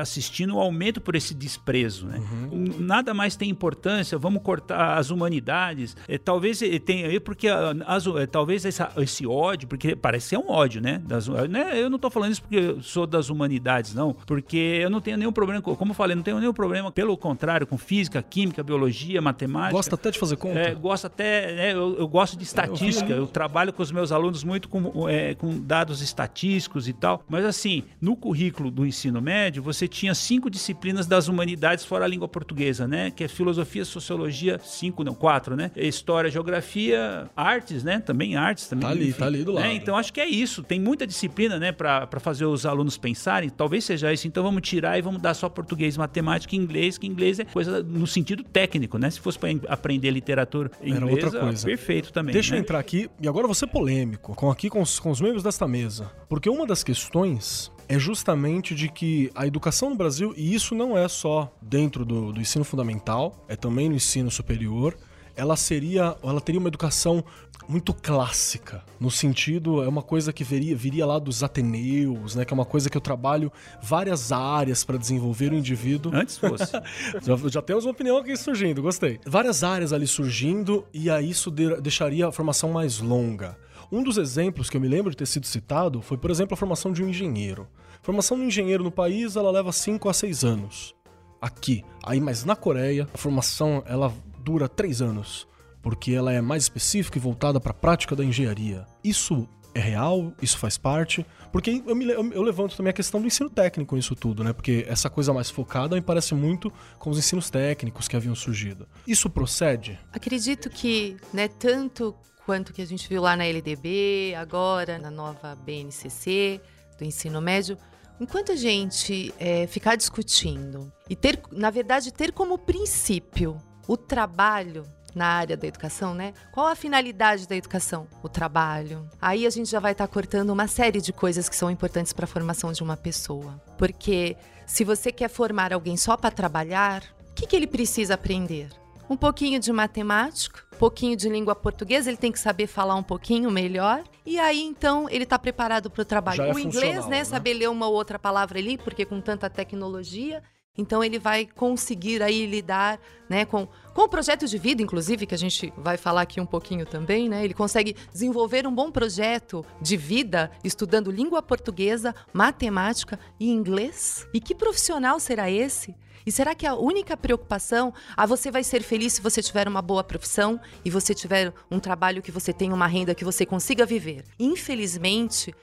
assistindo 0.00 0.54
um 0.56 0.58
aumento 0.58 1.00
por 1.00 1.14
esse 1.14 1.34
desprezo. 1.34 1.93
Né? 2.02 2.20
Uhum. 2.50 2.74
Nada 2.80 3.14
mais 3.14 3.36
tem 3.36 3.48
importância, 3.48 4.18
vamos 4.18 4.42
cortar 4.42 4.98
as 4.98 5.10
humanidades. 5.10 5.96
É, 6.08 6.18
talvez 6.18 6.60
tenha, 6.84 7.20
porque 7.20 7.48
as, 7.48 8.04
talvez 8.30 8.64
essa, 8.64 8.92
esse 8.98 9.26
ódio, 9.26 9.68
porque 9.68 9.94
parece 9.94 10.28
ser 10.28 10.38
um 10.38 10.50
ódio, 10.50 10.80
né? 10.80 11.00
Das, 11.04 11.28
né? 11.28 11.80
Eu 11.80 11.88
não 11.88 11.96
estou 11.96 12.10
falando 12.10 12.32
isso 12.32 12.42
porque 12.42 12.56
eu 12.56 12.82
sou 12.82 13.06
das 13.06 13.28
humanidades, 13.28 13.94
não, 13.94 14.14
porque 14.26 14.80
eu 14.82 14.90
não 14.90 15.00
tenho 15.00 15.16
nenhum 15.16 15.32
problema, 15.32 15.60
como 15.60 15.90
eu 15.90 15.94
falei, 15.94 16.14
não 16.16 16.22
tenho 16.22 16.38
nenhum 16.38 16.52
problema, 16.52 16.90
pelo 16.90 17.16
contrário, 17.16 17.66
com 17.66 17.76
física, 17.76 18.22
química, 18.22 18.62
biologia, 18.62 19.20
matemática. 19.20 19.72
Gosta 19.72 19.94
até 19.94 20.10
de 20.10 20.18
fazer 20.18 20.36
conta? 20.36 20.58
É, 20.58 20.74
gosto 20.74 21.06
até, 21.06 21.54
né, 21.54 21.72
eu, 21.72 21.96
eu, 21.98 22.08
gosto 22.08 22.36
de 22.36 22.44
estatística, 22.44 23.10
eu, 23.10 23.18
eu, 23.18 23.26
trabalho 23.26 23.72
com 23.72 23.82
os 23.82 23.92
meus 23.92 24.12
alunos 24.12 24.44
muito 24.44 24.68
com, 24.68 25.08
é, 25.08 25.34
com 25.34 25.58
dados 25.60 26.00
estatísticos 26.00 26.88
e 26.88 26.92
tal, 26.92 27.22
mas 27.28 27.44
assim, 27.44 27.82
no 28.00 28.16
currículo 28.16 28.70
do 28.70 28.86
ensino 28.86 29.20
médio, 29.20 29.62
você 29.62 29.86
tinha 29.88 30.14
cinco 30.14 30.48
disciplinas 30.48 31.06
das 31.06 31.28
humanidades 31.28 31.83
fora 31.84 32.04
a 32.04 32.08
língua 32.08 32.28
portuguesa, 32.28 32.86
né? 32.86 33.10
Que 33.10 33.24
é 33.24 33.28
filosofia, 33.28 33.84
sociologia, 33.84 34.58
cinco, 34.62 35.04
não, 35.04 35.14
quatro, 35.14 35.56
né? 35.56 35.70
História, 35.76 36.30
geografia, 36.30 37.28
artes, 37.36 37.82
né? 37.84 38.00
Também 38.00 38.36
artes 38.36 38.68
também. 38.68 38.86
Tá 38.86 38.90
ali, 38.90 39.08
enfim, 39.08 39.18
tá 39.18 39.26
ali 39.26 39.44
do 39.44 39.52
lado. 39.52 39.66
Né? 39.66 39.74
Então 39.74 39.96
acho 39.96 40.12
que 40.12 40.20
é 40.20 40.26
isso. 40.26 40.62
Tem 40.62 40.80
muita 40.80 41.06
disciplina, 41.06 41.58
né? 41.58 41.72
Para 41.72 42.08
fazer 42.20 42.46
os 42.46 42.66
alunos 42.66 42.96
pensarem. 42.96 43.48
Talvez 43.48 43.84
seja 43.84 44.12
isso. 44.12 44.26
Então 44.26 44.42
vamos 44.42 44.62
tirar 44.62 44.98
e 44.98 45.02
vamos 45.02 45.20
dar 45.20 45.34
só 45.34 45.48
português, 45.48 45.96
matemática 45.96 46.54
e 46.54 46.58
inglês, 46.58 46.98
que 46.98 47.06
inglês 47.06 47.38
é 47.38 47.44
coisa 47.44 47.82
no 47.82 48.06
sentido 48.06 48.42
técnico, 48.42 48.98
né? 48.98 49.10
Se 49.10 49.20
fosse 49.20 49.38
para 49.38 49.50
aprender 49.68 50.10
literatura 50.10 50.70
inglesa, 50.80 50.96
Era 50.96 51.06
outra 51.06 51.40
coisa. 51.40 51.66
perfeito 51.66 52.12
também. 52.12 52.32
Deixa 52.32 52.52
né? 52.52 52.58
eu 52.58 52.62
entrar 52.62 52.78
aqui, 52.78 53.08
e 53.20 53.28
agora 53.28 53.46
vou 53.46 53.54
ser 53.54 53.66
polêmico, 53.66 54.34
com 54.34 54.50
aqui 54.50 54.68
com 54.68 54.80
os, 54.80 54.98
com 54.98 55.10
os 55.10 55.20
membros 55.20 55.42
desta 55.42 55.66
mesa. 55.66 56.10
Porque 56.28 56.48
uma 56.48 56.66
das 56.66 56.82
questões 56.82 57.70
é 57.88 57.98
justamente 57.98 58.74
de 58.74 58.88
que 58.88 59.30
a 59.34 59.46
educação 59.46 59.90
no 59.90 59.96
Brasil, 59.96 60.34
e 60.36 60.54
isso 60.54 60.74
não 60.74 60.96
é 60.96 61.08
só 61.08 61.52
dentro 61.60 62.04
do, 62.04 62.32
do 62.32 62.40
ensino 62.40 62.64
fundamental, 62.64 63.44
é 63.48 63.56
também 63.56 63.88
no 63.88 63.94
ensino 63.94 64.30
superior, 64.30 64.96
ela 65.36 65.56
seria, 65.56 66.16
ela 66.22 66.40
teria 66.40 66.60
uma 66.60 66.68
educação 66.68 67.24
muito 67.68 67.94
clássica, 67.94 68.82
no 69.00 69.10
sentido 69.10 69.82
é 69.82 69.88
uma 69.88 70.02
coisa 70.02 70.32
que 70.32 70.44
viria, 70.44 70.76
viria 70.76 71.06
lá 71.06 71.18
dos 71.18 71.42
Ateneus, 71.42 72.34
né, 72.34 72.44
que 72.44 72.52
é 72.52 72.56
uma 72.56 72.64
coisa 72.64 72.90
que 72.90 72.96
eu 72.96 73.00
trabalho 73.00 73.50
várias 73.82 74.32
áreas 74.32 74.84
para 74.84 74.98
desenvolver 74.98 75.52
o 75.52 75.56
indivíduo. 75.56 76.14
Antes 76.14 76.36
fosse. 76.36 76.72
já, 77.22 77.36
já 77.48 77.62
temos 77.62 77.84
uma 77.84 77.92
opinião 77.92 78.18
aqui 78.18 78.36
surgindo, 78.36 78.82
gostei. 78.82 79.18
Várias 79.24 79.64
áreas 79.64 79.92
ali 79.92 80.06
surgindo 80.06 80.84
e 80.92 81.08
aí 81.08 81.30
isso 81.30 81.50
de, 81.50 81.80
deixaria 81.80 82.28
a 82.28 82.32
formação 82.32 82.70
mais 82.70 83.00
longa. 83.00 83.56
Um 83.90 84.02
dos 84.02 84.16
exemplos 84.16 84.68
que 84.68 84.76
eu 84.76 84.80
me 84.80 84.88
lembro 84.88 85.10
de 85.10 85.16
ter 85.16 85.26
sido 85.26 85.46
citado 85.46 86.02
foi, 86.02 86.16
por 86.16 86.30
exemplo, 86.30 86.54
a 86.54 86.56
formação 86.56 86.92
de 86.92 87.02
um 87.02 87.08
engenheiro. 87.08 87.68
A 88.00 88.04
formação 88.04 88.36
de 88.36 88.44
um 88.44 88.48
engenheiro 88.48 88.84
no 88.84 88.90
país, 88.90 89.36
ela 89.36 89.50
leva 89.50 89.72
5 89.72 90.08
a 90.08 90.12
6 90.12 90.44
anos. 90.44 90.94
Aqui. 91.40 91.84
Aí, 92.02 92.20
mas 92.20 92.44
na 92.44 92.56
Coreia, 92.56 93.08
a 93.12 93.18
formação 93.18 93.82
ela 93.86 94.12
dura 94.38 94.68
3 94.68 95.02
anos, 95.02 95.46
porque 95.82 96.12
ela 96.12 96.32
é 96.32 96.40
mais 96.40 96.64
específica 96.64 97.18
e 97.18 97.20
voltada 97.20 97.60
para 97.60 97.70
a 97.70 97.74
prática 97.74 98.16
da 98.16 98.24
engenharia. 98.24 98.86
Isso 99.02 99.48
é 99.74 99.80
real, 99.80 100.32
isso 100.40 100.56
faz 100.56 100.78
parte. 100.78 101.26
Porque 101.52 101.82
eu, 101.86 101.94
me, 101.94 102.06
eu, 102.06 102.42
levanto 102.42 102.76
também 102.76 102.90
a 102.90 102.94
questão 102.94 103.20
do 103.20 103.26
ensino 103.26 103.50
técnico 103.50 103.94
nisso 103.94 104.14
tudo, 104.14 104.42
né? 104.42 104.52
Porque 104.52 104.84
essa 104.88 105.10
coisa 105.10 105.32
mais 105.32 105.50
focada 105.50 105.96
me 105.96 106.02
parece 106.02 106.34
muito 106.34 106.72
com 106.98 107.10
os 107.10 107.18
ensinos 107.18 107.50
técnicos 107.50 108.08
que 108.08 108.16
haviam 108.16 108.34
surgido. 108.34 108.86
Isso 109.06 109.28
procede? 109.28 109.98
Acredito 110.12 110.70
que, 110.70 111.16
né, 111.32 111.48
tanto 111.48 112.14
quanto 112.44 112.72
que 112.72 112.82
a 112.82 112.86
gente 112.86 113.08
viu 113.08 113.22
lá 113.22 113.36
na 113.36 113.44
LDB, 113.44 114.34
agora 114.36 114.98
na 114.98 115.10
nova 115.10 115.54
BNCC 115.54 116.60
do 116.98 117.04
ensino 117.04 117.40
médio, 117.40 117.76
enquanto 118.20 118.52
a 118.52 118.56
gente 118.56 119.34
é, 119.38 119.66
ficar 119.66 119.96
discutindo 119.96 120.92
e 121.08 121.16
ter, 121.16 121.40
na 121.50 121.70
verdade, 121.70 122.12
ter 122.12 122.32
como 122.32 122.58
princípio 122.58 123.56
o 123.86 123.96
trabalho 123.96 124.86
na 125.14 125.26
área 125.26 125.56
da 125.56 125.66
educação, 125.66 126.12
né? 126.12 126.34
Qual 126.50 126.66
a 126.66 126.74
finalidade 126.74 127.46
da 127.46 127.54
educação? 127.54 128.08
O 128.22 128.28
trabalho. 128.28 129.08
Aí 129.20 129.46
a 129.46 129.50
gente 129.50 129.70
já 129.70 129.78
vai 129.78 129.92
estar 129.92 130.06
tá 130.06 130.12
cortando 130.12 130.50
uma 130.50 130.66
série 130.66 131.00
de 131.00 131.12
coisas 131.12 131.48
que 131.48 131.54
são 131.54 131.70
importantes 131.70 132.12
para 132.12 132.24
a 132.24 132.28
formação 132.28 132.72
de 132.72 132.82
uma 132.82 132.96
pessoa. 132.96 133.60
Porque 133.78 134.36
se 134.66 134.82
você 134.82 135.12
quer 135.12 135.28
formar 135.28 135.72
alguém 135.72 135.96
só 135.96 136.16
para 136.16 136.30
trabalhar, 136.30 137.04
o 137.30 137.34
que, 137.34 137.46
que 137.46 137.54
ele 137.54 137.66
precisa 137.66 138.14
aprender? 138.14 138.68
Um 139.14 139.16
pouquinho 139.16 139.60
de 139.60 139.72
matemática, 139.72 140.64
um 140.74 140.76
pouquinho 140.76 141.16
de 141.16 141.28
língua 141.28 141.54
portuguesa, 141.54 142.10
ele 142.10 142.16
tem 142.16 142.32
que 142.32 142.38
saber 142.38 142.66
falar 142.66 142.96
um 142.96 143.02
pouquinho 143.02 143.48
melhor. 143.50 144.02
E 144.26 144.40
aí, 144.40 144.60
então, 144.60 145.08
ele 145.08 145.22
está 145.22 145.38
preparado 145.38 145.88
para 145.88 146.02
o 146.02 146.04
trabalho. 146.04 146.42
É 146.42 146.52
o 146.52 146.58
inglês, 146.58 147.04
né, 147.06 147.18
né? 147.18 147.24
Saber 147.24 147.54
ler 147.54 147.70
uma 147.70 147.86
ou 147.86 147.94
outra 147.94 148.18
palavra 148.18 148.58
ali, 148.58 148.76
porque 148.76 149.04
com 149.04 149.20
tanta 149.20 149.48
tecnologia. 149.48 150.42
Então 150.76 151.04
ele 151.04 151.20
vai 151.20 151.46
conseguir 151.46 152.20
aí 152.20 152.46
lidar, 152.46 152.98
né, 153.28 153.44
com, 153.44 153.68
com 153.94 154.02
o 154.02 154.08
projeto 154.08 154.44
de 154.48 154.58
vida, 154.58 154.82
inclusive, 154.82 155.24
que 155.24 155.34
a 155.34 155.38
gente 155.38 155.72
vai 155.76 155.96
falar 155.96 156.22
aqui 156.22 156.40
um 156.40 156.46
pouquinho 156.46 156.84
também, 156.84 157.28
né? 157.28 157.44
Ele 157.44 157.54
consegue 157.54 157.94
desenvolver 158.12 158.66
um 158.66 158.74
bom 158.74 158.90
projeto 158.90 159.64
de 159.80 159.96
vida 159.96 160.50
estudando 160.64 161.12
língua 161.12 161.40
portuguesa, 161.40 162.12
matemática 162.32 163.20
e 163.38 163.48
inglês. 163.48 164.26
E 164.34 164.40
que 164.40 164.52
profissional 164.52 165.20
será 165.20 165.48
esse 165.48 165.94
e 166.26 166.32
será 166.32 166.54
que 166.54 166.66
a 166.66 166.74
única 166.74 167.16
preocupação, 167.16 167.92
ah, 168.16 168.26
você 168.26 168.50
vai 168.50 168.64
ser 168.64 168.82
feliz 168.82 169.14
se 169.14 169.20
você 169.20 169.42
tiver 169.42 169.68
uma 169.68 169.82
boa 169.82 170.02
profissão 170.02 170.60
e 170.84 170.90
você 170.90 171.14
tiver 171.14 171.52
um 171.70 171.78
trabalho 171.78 172.22
que 172.22 172.32
você 172.32 172.52
tenha 172.52 172.74
uma 172.74 172.86
renda 172.86 173.14
que 173.14 173.24
você 173.24 173.44
consiga 173.44 173.84
viver? 173.84 174.24
Infelizmente, 174.38 175.54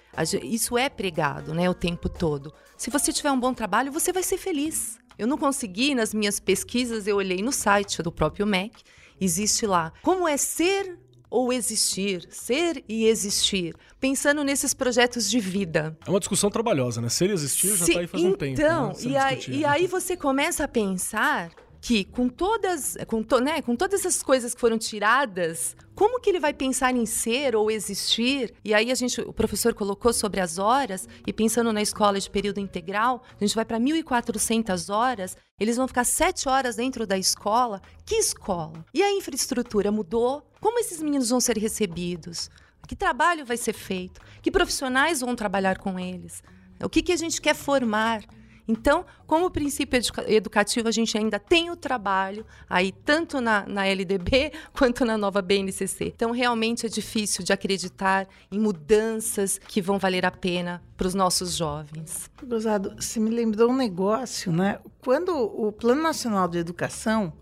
isso 0.43 0.77
é 0.77 0.89
pregado, 0.89 1.53
né, 1.53 1.69
o 1.69 1.73
tempo 1.73 2.07
todo. 2.07 2.53
Se 2.77 2.89
você 2.89 3.11
tiver 3.11 3.31
um 3.31 3.39
bom 3.39 3.53
trabalho, 3.53 3.91
você 3.91 4.13
vai 4.13 4.23
ser 4.23 4.37
feliz. 4.37 4.99
Eu 5.17 5.27
não 5.27 5.37
consegui 5.37 5.93
nas 5.93 6.13
minhas 6.13 6.39
pesquisas, 6.39 7.07
eu 7.07 7.17
olhei 7.17 7.41
no 7.41 7.51
site 7.51 8.01
do 8.01 8.11
próprio 8.11 8.45
MEC, 8.45 8.83
existe 9.19 9.67
lá 9.67 9.93
como 10.01 10.27
é 10.27 10.35
ser 10.37 10.97
ou 11.31 11.53
existir, 11.53 12.27
ser 12.29 12.83
e 12.89 13.05
existir, 13.05 13.73
pensando 13.99 14.43
nesses 14.43 14.73
projetos 14.73 15.29
de 15.29 15.39
vida. 15.39 15.97
É 16.05 16.09
uma 16.09 16.19
discussão 16.19 16.51
trabalhosa, 16.51 16.99
né? 17.01 17.07
Ser 17.07 17.29
e 17.29 17.33
existir 17.33 17.69
já 17.77 17.85
está 17.85 17.99
aí 18.01 18.07
faz 18.07 18.21
então, 18.21 18.33
um 18.33 18.37
tempo. 18.37 18.61
Então, 18.61 18.87
né? 18.89 18.95
e, 19.03 19.17
aí, 19.17 19.45
e 19.47 19.65
aí 19.65 19.87
você 19.87 20.17
começa 20.17 20.65
a 20.65 20.67
pensar 20.67 21.49
que 21.81 22.05
com 22.05 22.29
todas, 22.29 22.95
com, 23.07 23.23
to, 23.23 23.39
né, 23.39 23.61
com 23.61 23.75
todas 23.75 24.01
essas 24.01 24.21
coisas 24.21 24.53
que 24.53 24.61
foram 24.61 24.77
tiradas, 24.77 25.75
como 25.95 26.19
que 26.19 26.29
ele 26.29 26.39
vai 26.39 26.53
pensar 26.53 26.95
em 26.95 27.05
ser 27.07 27.55
ou 27.55 27.71
existir? 27.71 28.53
E 28.63 28.73
aí 28.73 28.91
a 28.91 28.95
gente, 28.95 29.19
o 29.21 29.33
professor 29.33 29.73
colocou 29.73 30.13
sobre 30.13 30.39
as 30.39 30.59
horas 30.59 31.07
e 31.25 31.33
pensando 31.33 31.73
na 31.73 31.81
escola 31.81 32.19
de 32.19 32.29
período 32.29 32.59
integral, 32.59 33.23
a 33.39 33.43
gente 33.43 33.55
vai 33.55 33.65
para 33.65 33.79
1.400 33.79 34.93
horas. 34.93 35.35
Eles 35.59 35.75
vão 35.77 35.87
ficar 35.87 36.03
sete 36.03 36.47
horas 36.47 36.75
dentro 36.75 37.07
da 37.07 37.17
escola. 37.17 37.81
Que 38.05 38.15
escola? 38.15 38.85
E 38.93 39.01
a 39.01 39.11
infraestrutura 39.11 39.91
mudou? 39.91 40.50
Como 40.61 40.79
esses 40.79 41.01
meninos 41.01 41.29
vão 41.29 41.41
ser 41.41 41.57
recebidos? 41.57 42.49
Que 42.87 42.95
trabalho 42.95 43.43
vai 43.43 43.57
ser 43.57 43.73
feito? 43.73 44.21
Que 44.43 44.51
profissionais 44.51 45.19
vão 45.19 45.35
trabalhar 45.35 45.79
com 45.79 45.99
eles? 45.99 46.43
O 46.83 46.87
que, 46.87 47.01
que 47.01 47.11
a 47.11 47.17
gente 47.17 47.41
quer 47.41 47.55
formar? 47.55 48.21
Então, 48.67 49.03
como 49.25 49.49
princípio 49.49 49.99
educativo, 50.27 50.87
a 50.87 50.91
gente 50.91 51.17
ainda 51.17 51.39
tem 51.39 51.71
o 51.71 51.75
trabalho 51.75 52.45
aí, 52.69 52.91
tanto 52.91 53.41
na, 53.41 53.65
na 53.65 53.87
LDB 53.87 54.53
quanto 54.71 55.03
na 55.03 55.17
nova 55.17 55.41
BNCC. 55.41 56.13
Então, 56.15 56.29
realmente 56.31 56.85
é 56.85 56.89
difícil 56.89 57.43
de 57.43 57.51
acreditar 57.51 58.27
em 58.51 58.59
mudanças 58.59 59.59
que 59.67 59.81
vão 59.81 59.97
valer 59.97 60.27
a 60.27 60.31
pena 60.31 60.81
para 60.95 61.07
os 61.07 61.15
nossos 61.15 61.55
jovens. 61.55 62.29
Gozado, 62.43 62.95
você 62.99 63.19
me 63.19 63.31
lembrou 63.31 63.71
um 63.71 63.75
negócio, 63.75 64.51
né? 64.51 64.79
Quando 65.03 65.35
o 65.35 65.71
Plano 65.71 66.03
Nacional 66.03 66.47
de 66.47 66.59
Educação, 66.59 67.33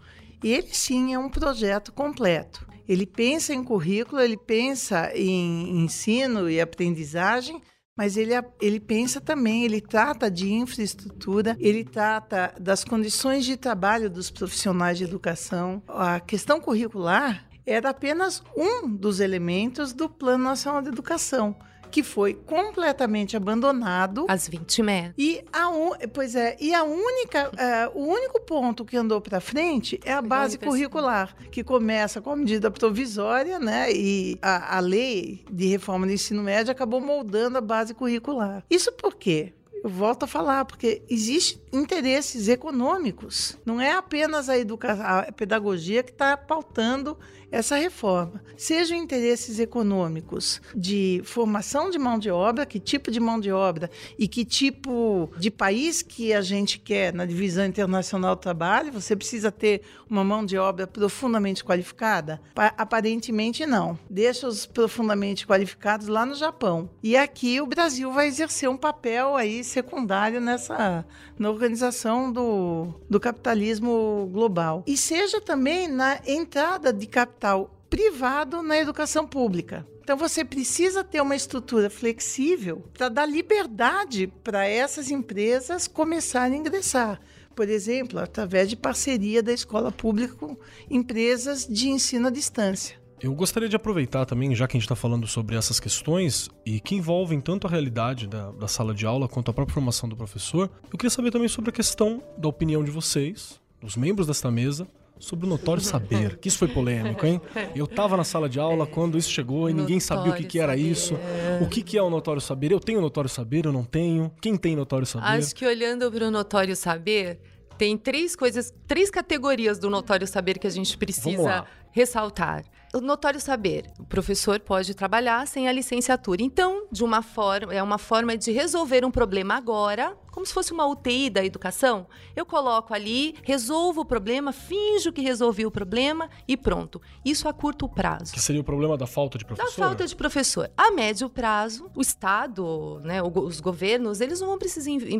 ele 0.41 1.13
é 1.13 1.19
um 1.19 1.29
projeto 1.29 1.91
completo. 1.91 2.68
Ele 2.89 3.05
pensa 3.05 3.53
em 3.53 3.63
currículo, 3.63 4.19
ele 4.19 4.35
pensa 4.35 5.11
em 5.15 5.83
ensino 5.83 6.49
e 6.49 6.59
aprendizagem, 6.59 7.61
mas 7.95 8.17
ele, 8.17 8.31
ele 8.59 8.79
pensa 8.79 9.21
também, 9.21 9.63
ele 9.63 9.79
trata 9.79 10.31
de 10.31 10.51
infraestrutura, 10.51 11.55
ele 11.59 11.83
trata 11.83 12.51
das 12.59 12.83
condições 12.83 13.45
de 13.45 13.55
trabalho 13.55 14.09
dos 14.09 14.31
profissionais 14.31 14.97
de 14.97 15.03
educação. 15.03 15.83
A 15.87 16.19
questão 16.19 16.59
curricular 16.59 17.47
era 17.63 17.91
apenas 17.91 18.41
um 18.57 18.89
dos 18.89 19.19
elementos 19.19 19.93
do 19.93 20.09
Plano 20.09 20.45
Nacional 20.45 20.81
de 20.81 20.87
Educação 20.87 21.55
que 21.89 22.03
foi 22.03 22.33
completamente 22.33 23.35
abandonado. 23.35 24.25
Às 24.27 24.47
20 24.47 24.83
metros. 24.83 25.13
E 25.17 25.41
a, 25.51 25.69
pois 26.13 26.35
é, 26.35 26.55
e 26.59 26.73
a 26.73 26.83
única, 26.83 27.49
uh, 27.49 27.97
o 27.99 28.07
único 28.07 28.39
ponto 28.41 28.85
que 28.85 28.97
andou 28.97 29.21
para 29.21 29.39
frente 29.39 29.99
é 30.03 30.13
a 30.13 30.21
base 30.21 30.57
curricular, 30.57 31.35
que 31.51 31.63
começa 31.63 32.21
com 32.21 32.31
a 32.31 32.35
medida 32.35 32.71
provisória, 32.71 33.59
né? 33.59 33.91
E 33.91 34.37
a, 34.41 34.77
a 34.77 34.79
lei 34.79 35.43
de 35.51 35.67
reforma 35.67 36.05
do 36.05 36.13
ensino 36.13 36.43
médio 36.43 36.71
acabou 36.71 37.01
moldando 37.01 37.57
a 37.57 37.61
base 37.61 37.93
curricular. 37.93 38.63
Isso 38.69 38.91
por 38.91 39.15
quê? 39.15 39.53
Eu 39.83 39.89
volto 39.89 40.23
a 40.23 40.27
falar, 40.27 40.65
porque 40.65 41.01
existem 41.09 41.61
interesses 41.71 42.49
econômicos. 42.49 43.57
Não 43.65 43.79
é 43.79 43.93
apenas 43.93 44.49
a, 44.49 44.57
educação, 44.57 45.05
a 45.05 45.31
pedagogia 45.31 46.03
que 46.03 46.11
está 46.11 46.35
pautando 46.35 47.17
essa 47.51 47.75
reforma. 47.75 48.43
Sejam 48.55 48.97
interesses 48.97 49.59
econômicos 49.59 50.61
de 50.75 51.21
formação 51.23 51.89
de 51.89 51.97
mão 51.97 52.19
de 52.19 52.29
obra, 52.29 52.65
que 52.65 52.79
tipo 52.79 53.09
de 53.09 53.19
mão 53.19 53.39
de 53.39 53.51
obra 53.51 53.89
e 54.17 54.27
que 54.27 54.45
tipo 54.45 55.31
de 55.37 55.49
país 55.49 56.01
que 56.01 56.33
a 56.33 56.41
gente 56.41 56.77
quer 56.77 57.13
na 57.13 57.25
divisão 57.25 57.65
internacional 57.65 58.35
do 58.35 58.41
trabalho, 58.41 58.91
você 58.91 59.15
precisa 59.15 59.51
ter 59.51 59.81
uma 60.09 60.23
mão 60.23 60.45
de 60.45 60.57
obra 60.57 60.85
profundamente 60.85 61.63
qualificada? 61.63 62.41
Aparentemente 62.55 63.65
não. 63.65 63.97
Deixa 64.09 64.47
os 64.47 64.65
profundamente 64.65 65.47
qualificados 65.47 66.07
lá 66.07 66.25
no 66.25 66.35
Japão. 66.35 66.89
E 67.01 67.15
aqui 67.15 67.61
o 67.61 67.67
Brasil 67.67 68.11
vai 68.11 68.27
exercer 68.27 68.69
um 68.69 68.77
papel 68.77 69.35
aí 69.35 69.63
secundário 69.63 70.41
nessa 70.41 71.05
na 71.37 71.49
organização 71.49 72.31
do, 72.31 72.93
do 73.09 73.19
capitalismo 73.19 74.29
global. 74.31 74.83
E 74.85 74.97
seja 74.97 75.39
também 75.39 75.87
na 75.87 76.19
entrada 76.27 76.91
de 76.91 77.07
capital 77.07 77.38
capital 77.39 77.73
privado 77.89 78.61
na 78.61 78.77
educação 78.77 79.25
pública. 79.25 79.87
Então 80.03 80.17
você 80.17 80.43
precisa 80.43 81.03
ter 81.03 81.21
uma 81.21 81.35
estrutura 81.35 81.89
flexível 81.89 82.83
para 82.93 83.09
dar 83.09 83.25
liberdade 83.25 84.27
para 84.43 84.67
essas 84.67 85.09
empresas 85.09 85.87
começarem 85.87 86.57
a 86.57 86.59
ingressar. 86.59 87.19
Por 87.55 87.69
exemplo, 87.69 88.19
através 88.19 88.69
de 88.69 88.75
parceria 88.75 89.41
da 89.41 89.53
escola 89.53 89.91
pública 89.91 90.35
com 90.35 90.57
empresas 90.89 91.65
de 91.65 91.89
ensino 91.89 92.27
à 92.27 92.29
distância. 92.29 92.99
Eu 93.21 93.33
gostaria 93.33 93.67
de 93.67 93.75
aproveitar 93.75 94.25
também, 94.25 94.55
já 94.55 94.65
que 94.65 94.77
a 94.77 94.79
gente 94.79 94.85
está 94.85 94.95
falando 94.95 95.27
sobre 95.27 95.55
essas 95.55 95.79
questões 95.79 96.49
e 96.65 96.79
que 96.79 96.95
envolvem 96.95 97.41
tanto 97.41 97.67
a 97.67 97.69
realidade 97.69 98.27
da, 98.27 98.51
da 98.51 98.67
sala 98.67 98.93
de 98.93 99.05
aula 99.05 99.27
quanto 99.27 99.51
a 99.51 99.53
própria 99.53 99.73
formação 99.73 100.07
do 100.07 100.15
professor, 100.15 100.69
eu 100.91 100.97
queria 100.97 101.09
saber 101.09 101.29
também 101.29 101.49
sobre 101.49 101.69
a 101.69 101.73
questão 101.73 102.23
da 102.37 102.47
opinião 102.47 102.81
de 102.81 102.91
vocês, 102.91 103.59
dos 103.81 103.97
membros 103.97 104.27
desta 104.27 104.49
mesa, 104.49 104.87
sobre 105.19 105.45
o 105.45 105.49
notório 105.49 105.83
saber, 105.83 106.37
que 106.37 106.47
isso 106.47 106.57
foi 106.57 106.69
polêmico, 106.69 107.25
hein? 107.25 107.41
Eu 107.75 107.85
estava 107.85 108.15
na 108.15 108.23
sala 108.23 108.47
de 108.47 108.59
aula 108.59 108.87
quando 108.87 109.17
isso 109.17 109.29
chegou 109.29 109.69
e 109.69 109.73
ninguém 109.73 109.99
sabia 109.99 110.31
o 110.31 110.35
que, 110.35 110.43
que 110.45 110.59
era 110.59 110.75
isso. 110.77 111.15
O 111.61 111.67
que, 111.67 111.83
que 111.83 111.97
é 111.97 112.01
o 112.01 112.09
notório 112.09 112.41
saber? 112.41 112.71
Eu 112.71 112.79
tenho 112.79 113.01
notório 113.01 113.29
saber, 113.29 113.65
eu 113.65 113.73
não 113.73 113.83
tenho? 113.83 114.31
Quem 114.41 114.55
tem 114.55 114.75
notório 114.75 115.05
saber? 115.05 115.25
Acho 115.25 115.53
que 115.53 115.65
olhando 115.65 116.09
para 116.11 116.27
o 116.27 116.31
notório 116.31 116.75
saber, 116.75 117.39
tem 117.77 117.97
três 117.97 118.35
coisas, 118.35 118.73
três 118.87 119.09
categorias 119.11 119.77
do 119.77 119.89
notório 119.89 120.25
saber 120.25 120.57
que 120.57 120.67
a 120.67 120.69
gente 120.69 120.97
precisa 120.97 121.65
ressaltar. 121.91 122.63
Notório 122.93 123.39
saber, 123.39 123.85
o 123.99 124.05
professor 124.05 124.59
pode 124.59 124.93
trabalhar 124.93 125.47
sem 125.47 125.67
a 125.67 125.71
licenciatura. 125.71 126.41
Então, 126.41 126.87
de 126.91 127.03
uma 127.03 127.21
forma, 127.21 127.73
é 127.73 127.81
uma 127.81 127.97
forma 127.97 128.37
de 128.37 128.51
resolver 128.51 129.05
um 129.05 129.11
problema 129.11 129.55
agora, 129.55 130.15
como 130.31 130.45
se 130.45 130.53
fosse 130.53 130.71
uma 130.71 130.85
UTI 130.85 131.29
da 131.29 131.43
educação. 131.43 132.07
Eu 132.35 132.45
coloco 132.45 132.93
ali, 132.93 133.35
resolvo 133.43 134.01
o 134.01 134.05
problema, 134.05 134.51
finjo 134.51 135.11
que 135.11 135.21
resolvi 135.21 135.65
o 135.65 135.71
problema 135.71 136.29
e 136.47 136.55
pronto. 136.55 137.01
Isso 137.23 137.47
a 137.47 137.53
curto 137.53 137.89
prazo. 137.89 138.33
Que 138.33 138.39
seria 138.39 138.61
o 138.61 138.63
problema 138.63 138.97
da 138.97 139.07
falta 139.07 139.37
de 139.37 139.45
professor? 139.45 139.69
Da 139.69 139.75
falta 139.75 140.05
de 140.05 140.15
professor. 140.15 140.71
A 140.77 140.91
médio 140.91 141.29
prazo, 141.29 141.89
o 141.95 142.01
Estado, 142.01 142.99
né, 143.03 143.21
os 143.21 143.59
governos, 143.59 144.21
eles 144.21 144.39
não 144.39 144.47
vão 144.47 144.57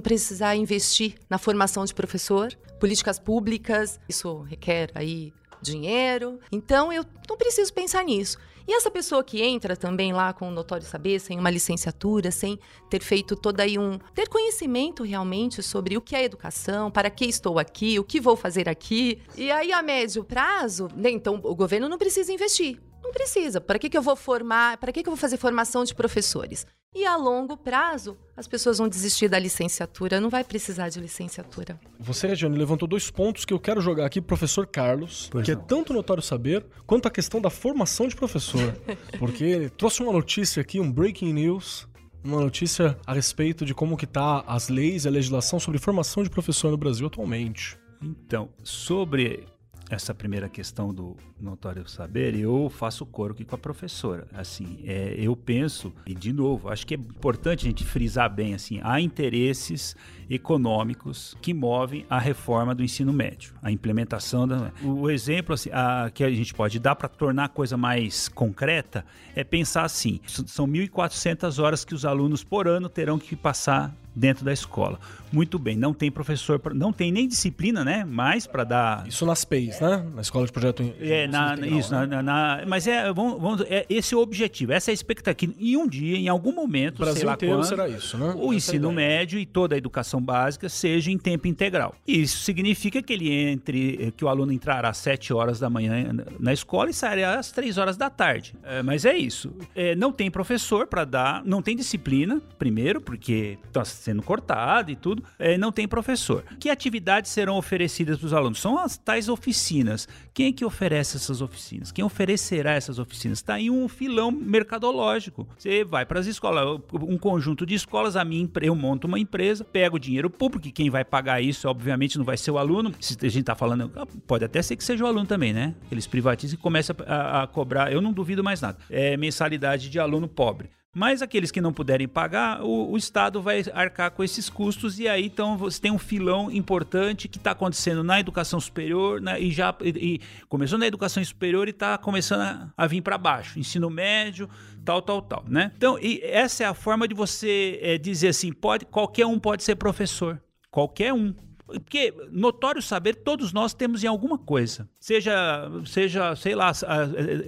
precisar 0.01 0.55
investir 0.55 1.15
na 1.29 1.37
formação 1.37 1.85
de 1.85 1.93
professor, 1.93 2.53
políticas 2.79 3.19
públicas. 3.19 3.99
Isso 4.07 4.41
requer 4.41 4.91
aí 4.95 5.33
dinheiro. 5.61 6.39
Então 6.51 6.91
eu 6.91 7.05
não 7.27 7.37
preciso 7.37 7.73
pensar 7.73 8.03
nisso. 8.03 8.37
E 8.69 8.73
essa 8.73 8.91
pessoa 8.91 9.23
que 9.23 9.41
entra 9.41 9.75
também 9.75 10.13
lá 10.13 10.31
com 10.31 10.47
o 10.47 10.51
notório 10.51 10.85
saber, 10.85 11.19
sem 11.19 11.39
uma 11.39 11.49
licenciatura, 11.49 12.29
sem 12.29 12.59
ter 12.87 13.01
feito 13.01 13.35
todo 13.35 13.59
aí 13.61 13.79
um. 13.79 13.97
ter 14.13 14.29
conhecimento 14.29 15.01
realmente 15.01 15.63
sobre 15.63 15.97
o 15.97 16.01
que 16.01 16.15
é 16.15 16.23
educação, 16.23 16.91
para 16.91 17.09
que 17.09 17.25
estou 17.25 17.57
aqui, 17.57 17.97
o 17.97 18.03
que 18.03 18.21
vou 18.21 18.35
fazer 18.35 18.69
aqui. 18.69 19.23
E 19.35 19.49
aí, 19.49 19.71
a 19.71 19.81
médio 19.81 20.23
prazo, 20.23 20.87
né, 20.95 21.09
então 21.09 21.41
o 21.43 21.55
governo 21.55 21.89
não 21.89 21.97
precisa 21.97 22.31
investir. 22.31 22.79
Não 23.09 23.13
precisa. 23.13 23.59
Para 23.59 23.79
que, 23.79 23.89
que 23.89 23.97
eu 23.97 24.03
vou 24.03 24.15
formar? 24.15 24.77
Para 24.77 24.91
que, 24.91 25.01
que 25.01 25.09
eu 25.09 25.11
vou 25.11 25.17
fazer 25.17 25.37
formação 25.37 25.83
de 25.83 25.95
professores? 25.95 26.67
E 26.93 27.07
a 27.07 27.15
longo 27.15 27.57
prazo, 27.57 28.15
as 28.37 28.47
pessoas 28.47 28.77
vão 28.77 28.87
desistir 28.87 29.27
da 29.27 29.39
licenciatura, 29.39 30.21
não 30.21 30.29
vai 30.29 30.43
precisar 30.43 30.89
de 30.89 30.99
licenciatura. 30.99 31.79
Você, 31.99 32.27
Regiane, 32.27 32.55
levantou 32.55 32.87
dois 32.87 33.09
pontos 33.09 33.45
que 33.45 33.53
eu 33.53 33.59
quero 33.59 33.81
jogar 33.81 34.05
aqui 34.05 34.21
pro 34.21 34.27
professor 34.27 34.67
Carlos, 34.67 35.27
pois 35.31 35.43
que 35.43 35.51
é 35.51 35.55
não. 35.55 35.61
é 35.61 35.65
tanto 35.65 35.91
notório 35.91 36.21
saber, 36.21 36.63
quanto 36.85 37.07
a 37.07 37.11
questão 37.11 37.41
da 37.41 37.49
formação 37.49 38.07
de 38.07 38.15
professor. 38.15 38.75
porque 39.17 39.43
ele 39.43 39.69
trouxe 39.71 40.03
uma 40.03 40.13
notícia 40.13 40.61
aqui, 40.61 40.79
um 40.79 40.91
breaking 40.91 41.33
news, 41.33 41.87
uma 42.23 42.39
notícia 42.39 42.95
a 43.07 43.13
respeito 43.13 43.65
de 43.65 43.73
como 43.73 43.97
que 43.97 44.05
tá 44.05 44.43
as 44.45 44.69
leis 44.69 45.05
e 45.05 45.07
a 45.07 45.11
legislação 45.11 45.59
sobre 45.59 45.79
formação 45.79 46.21
de 46.21 46.29
professor 46.29 46.69
no 46.69 46.77
Brasil 46.77 47.07
atualmente. 47.07 47.75
Então, 48.03 48.49
sobre 48.63 49.47
essa 49.89 50.13
primeira 50.13 50.47
questão 50.47 50.93
do 50.93 51.17
notório 51.39 51.87
saber, 51.89 52.35
eu 52.35 52.69
faço 52.69 53.05
coro 53.05 53.33
aqui 53.33 53.43
com 53.43 53.55
a 53.55 53.57
professora. 53.57 54.27
Assim, 54.33 54.79
é, 54.85 55.15
eu 55.17 55.35
penso, 55.35 55.91
e 56.05 56.13
de 56.13 56.31
novo, 56.31 56.69
acho 56.69 56.85
que 56.85 56.93
é 56.93 56.97
importante 56.97 57.65
a 57.65 57.69
gente 57.69 57.83
frisar 57.83 58.33
bem, 58.33 58.53
assim, 58.53 58.79
há 58.83 59.01
interesses 59.01 59.95
econômicos 60.29 61.35
que 61.41 61.53
movem 61.53 62.05
a 62.09 62.19
reforma 62.19 62.75
do 62.75 62.83
ensino 62.83 63.11
médio, 63.11 63.53
a 63.63 63.71
implementação 63.71 64.47
da... 64.47 64.71
O 64.83 65.09
exemplo 65.09 65.55
assim, 65.55 65.71
a, 65.73 66.11
que 66.13 66.23
a 66.23 66.29
gente 66.29 66.53
pode 66.53 66.77
dar 66.77 66.95
para 66.95 67.09
tornar 67.09 67.45
a 67.45 67.49
coisa 67.49 67.75
mais 67.75 68.29
concreta 68.29 69.03
é 69.35 69.43
pensar 69.43 69.83
assim, 69.83 70.19
são 70.27 70.67
1.400 70.67 71.61
horas 71.61 71.83
que 71.83 71.95
os 71.95 72.05
alunos 72.05 72.43
por 72.43 72.67
ano 72.67 72.87
terão 72.87 73.17
que 73.17 73.35
passar 73.35 73.95
dentro 74.15 74.43
da 74.43 74.53
escola. 74.53 74.99
Muito 75.31 75.59
bem, 75.59 75.75
não 75.75 75.93
tem 75.93 76.09
professor, 76.09 76.59
não 76.73 76.91
tem 76.91 77.11
nem 77.11 77.27
disciplina, 77.27 77.83
né? 77.83 78.03
Mais 78.03 78.47
para 78.47 78.63
dar. 78.63 79.07
Isso 79.07 79.25
nas 79.25 79.45
PEIs, 79.45 79.79
né? 79.79 80.03
Na 80.15 80.21
escola 80.21 80.45
de 80.45 80.51
projeto. 80.51 80.83
É, 80.99 81.27
na, 81.27 81.55
isso, 81.55 81.93
né? 81.93 82.05
na, 82.07 82.23
na, 82.23 82.63
mas 82.67 82.87
é, 82.87 83.13
vamos, 83.13 83.39
vamos, 83.39 83.61
é 83.67 83.85
esse 83.89 84.13
é 84.13 84.17
o 84.17 84.21
objetivo, 84.21 84.73
essa 84.73 84.89
é 84.89 84.91
a 84.91 84.93
expectativa. 84.93 85.53
E 85.59 85.77
um 85.77 85.87
dia, 85.87 86.17
em 86.17 86.27
algum 86.27 86.51
momento, 86.51 86.95
o 86.95 86.99
Brasil 86.99 87.19
sei 87.19 87.25
lá 87.27 87.37
quando, 87.37 87.63
será 87.63 87.87
isso, 87.87 88.17
né? 88.17 88.33
O 88.35 88.47
essa 88.47 88.55
ensino 88.55 88.91
médio 88.91 89.39
e 89.39 89.45
toda 89.45 89.75
a 89.75 89.77
educação 89.77 90.19
básica 90.19 90.67
seja 90.67 91.11
em 91.11 91.17
tempo 91.17 91.47
integral. 91.47 91.93
Isso 92.07 92.39
significa 92.39 93.01
que 93.01 93.13
ele 93.13 93.31
entre, 93.31 94.13
que 94.17 94.25
o 94.25 94.27
aluno 94.27 94.51
entrará 94.51 94.89
às 94.89 94.97
7 94.97 95.31
horas 95.31 95.59
da 95.59 95.69
manhã 95.69 96.11
na 96.39 96.53
escola 96.53 96.89
e 96.89 96.93
sairá 96.93 97.37
às 97.37 97.51
3 97.51 97.77
horas 97.77 97.97
da 97.97 98.09
tarde. 98.09 98.55
É, 98.63 98.81
mas 98.81 99.05
é 99.05 99.15
isso. 99.15 99.51
É, 99.75 99.95
não 99.95 100.11
tem 100.11 100.31
professor 100.31 100.87
para 100.87 101.05
dar, 101.05 101.43
não 101.45 101.61
tem 101.61 101.75
disciplina, 101.75 102.41
primeiro, 102.57 102.99
porque 102.99 103.59
nós 103.73 103.98
sendo 103.99 104.21
cortada 104.23 104.91
e 104.91 104.95
tudo, 104.95 105.23
é, 105.37 105.57
não 105.57 105.71
tem 105.71 105.87
professor. 105.87 106.43
Que 106.59 106.69
atividades 106.69 107.31
serão 107.31 107.57
oferecidas 107.57 108.17
para 108.17 108.25
os 108.25 108.33
alunos? 108.33 108.59
São 108.59 108.77
as 108.77 108.97
tais 108.97 109.29
oficinas. 109.29 110.07
Quem 110.33 110.47
é 110.47 110.51
que 110.51 110.65
oferece 110.65 111.17
essas 111.17 111.41
oficinas? 111.41 111.91
Quem 111.91 112.03
oferecerá 112.03 112.73
essas 112.73 112.99
oficinas? 112.99 113.39
Está 113.39 113.55
aí 113.55 113.69
um 113.69 113.87
filão 113.87 114.31
mercadológico. 114.31 115.47
Você 115.57 115.83
vai 115.83 116.05
para 116.05 116.19
as 116.19 116.25
escolas, 116.25 116.81
um 116.93 117.17
conjunto 117.17 117.65
de 117.65 117.75
escolas, 117.75 118.15
a 118.15 118.25
minha 118.25 118.39
eu 118.61 118.75
monto 118.75 119.07
uma 119.07 119.19
empresa, 119.19 119.63
pego 119.63 119.97
o 119.97 119.99
dinheiro 119.99 120.29
público, 120.29 120.67
e 120.67 120.71
quem 120.71 120.89
vai 120.89 121.03
pagar 121.03 121.41
isso, 121.41 121.67
obviamente, 121.67 122.17
não 122.17 122.25
vai 122.25 122.37
ser 122.37 122.51
o 122.51 122.57
aluno. 122.57 122.93
Se 122.99 123.17
a 123.21 123.29
gente 123.29 123.41
está 123.41 123.55
falando, 123.55 123.89
pode 124.25 124.45
até 124.45 124.61
ser 124.61 124.75
que 124.75 124.83
seja 124.83 125.03
o 125.03 125.07
aluno 125.07 125.25
também, 125.25 125.53
né? 125.53 125.75
Eles 125.91 126.07
privatizam 126.07 126.57
e 126.57 126.61
começam 126.61 126.95
a, 127.05 127.43
a 127.43 127.47
cobrar, 127.47 127.91
eu 127.91 128.01
não 128.01 128.13
duvido 128.13 128.43
mais 128.43 128.61
nada, 128.61 128.77
é 128.89 129.17
mensalidade 129.17 129.89
de 129.89 129.99
aluno 129.99 130.27
pobre. 130.27 130.69
Mas 130.93 131.21
aqueles 131.21 131.51
que 131.51 131.61
não 131.61 131.71
puderem 131.71 132.07
pagar, 132.07 132.63
o, 132.63 132.91
o, 132.91 132.97
Estado 132.97 133.41
vai 133.41 133.63
arcar 133.73 134.09
com 134.09 134.23
esses 134.23 134.49
custos 134.49 134.99
e 134.99 135.07
aí 135.07 135.25
então 135.25 135.55
você 135.55 135.79
tem 135.79 135.91
um 135.91 135.99
filão 135.99 136.51
importante 136.51 137.27
que 137.27 137.37
está 137.37 137.51
acontecendo 137.51 138.03
na 138.03 138.19
educação 138.19 138.59
superior 138.59 139.21
né, 139.21 139.39
e 139.39 139.51
já 139.51 139.75
e, 139.81 139.89
e 140.15 140.21
começou 140.47 140.79
na 140.79 140.87
educação 140.87 141.23
superior 141.23 141.67
e 141.67 141.71
está 141.71 141.95
começando 141.95 142.41
a, 142.41 142.73
a 142.75 142.87
vir 142.87 143.01
para 143.01 143.19
baixo, 143.19 143.59
ensino 143.59 143.87
médio, 143.87 144.49
tal, 144.83 144.99
tal, 144.99 145.21
tal, 145.21 145.45
né? 145.47 145.71
Então 145.77 145.99
e 146.01 146.21
essa 146.23 146.63
é 146.63 146.65
a 146.65 146.73
forma 146.73 147.07
de 147.07 147.13
você 147.13 147.79
é, 147.83 147.97
dizer 147.99 148.29
assim, 148.29 148.51
pode 148.51 148.85
qualquer 148.85 149.27
um 149.27 149.37
pode 149.37 149.63
ser 149.63 149.75
professor, 149.75 150.41
qualquer 150.71 151.13
um. 151.13 151.35
Porque 151.69 152.13
notório 152.31 152.81
saber 152.81 153.15
todos 153.15 153.53
nós 153.53 153.73
temos 153.73 154.03
em 154.03 154.07
alguma 154.07 154.37
coisa. 154.37 154.89
Seja, 154.99 155.69
seja 155.85 156.35
sei 156.35 156.55
lá. 156.55 156.71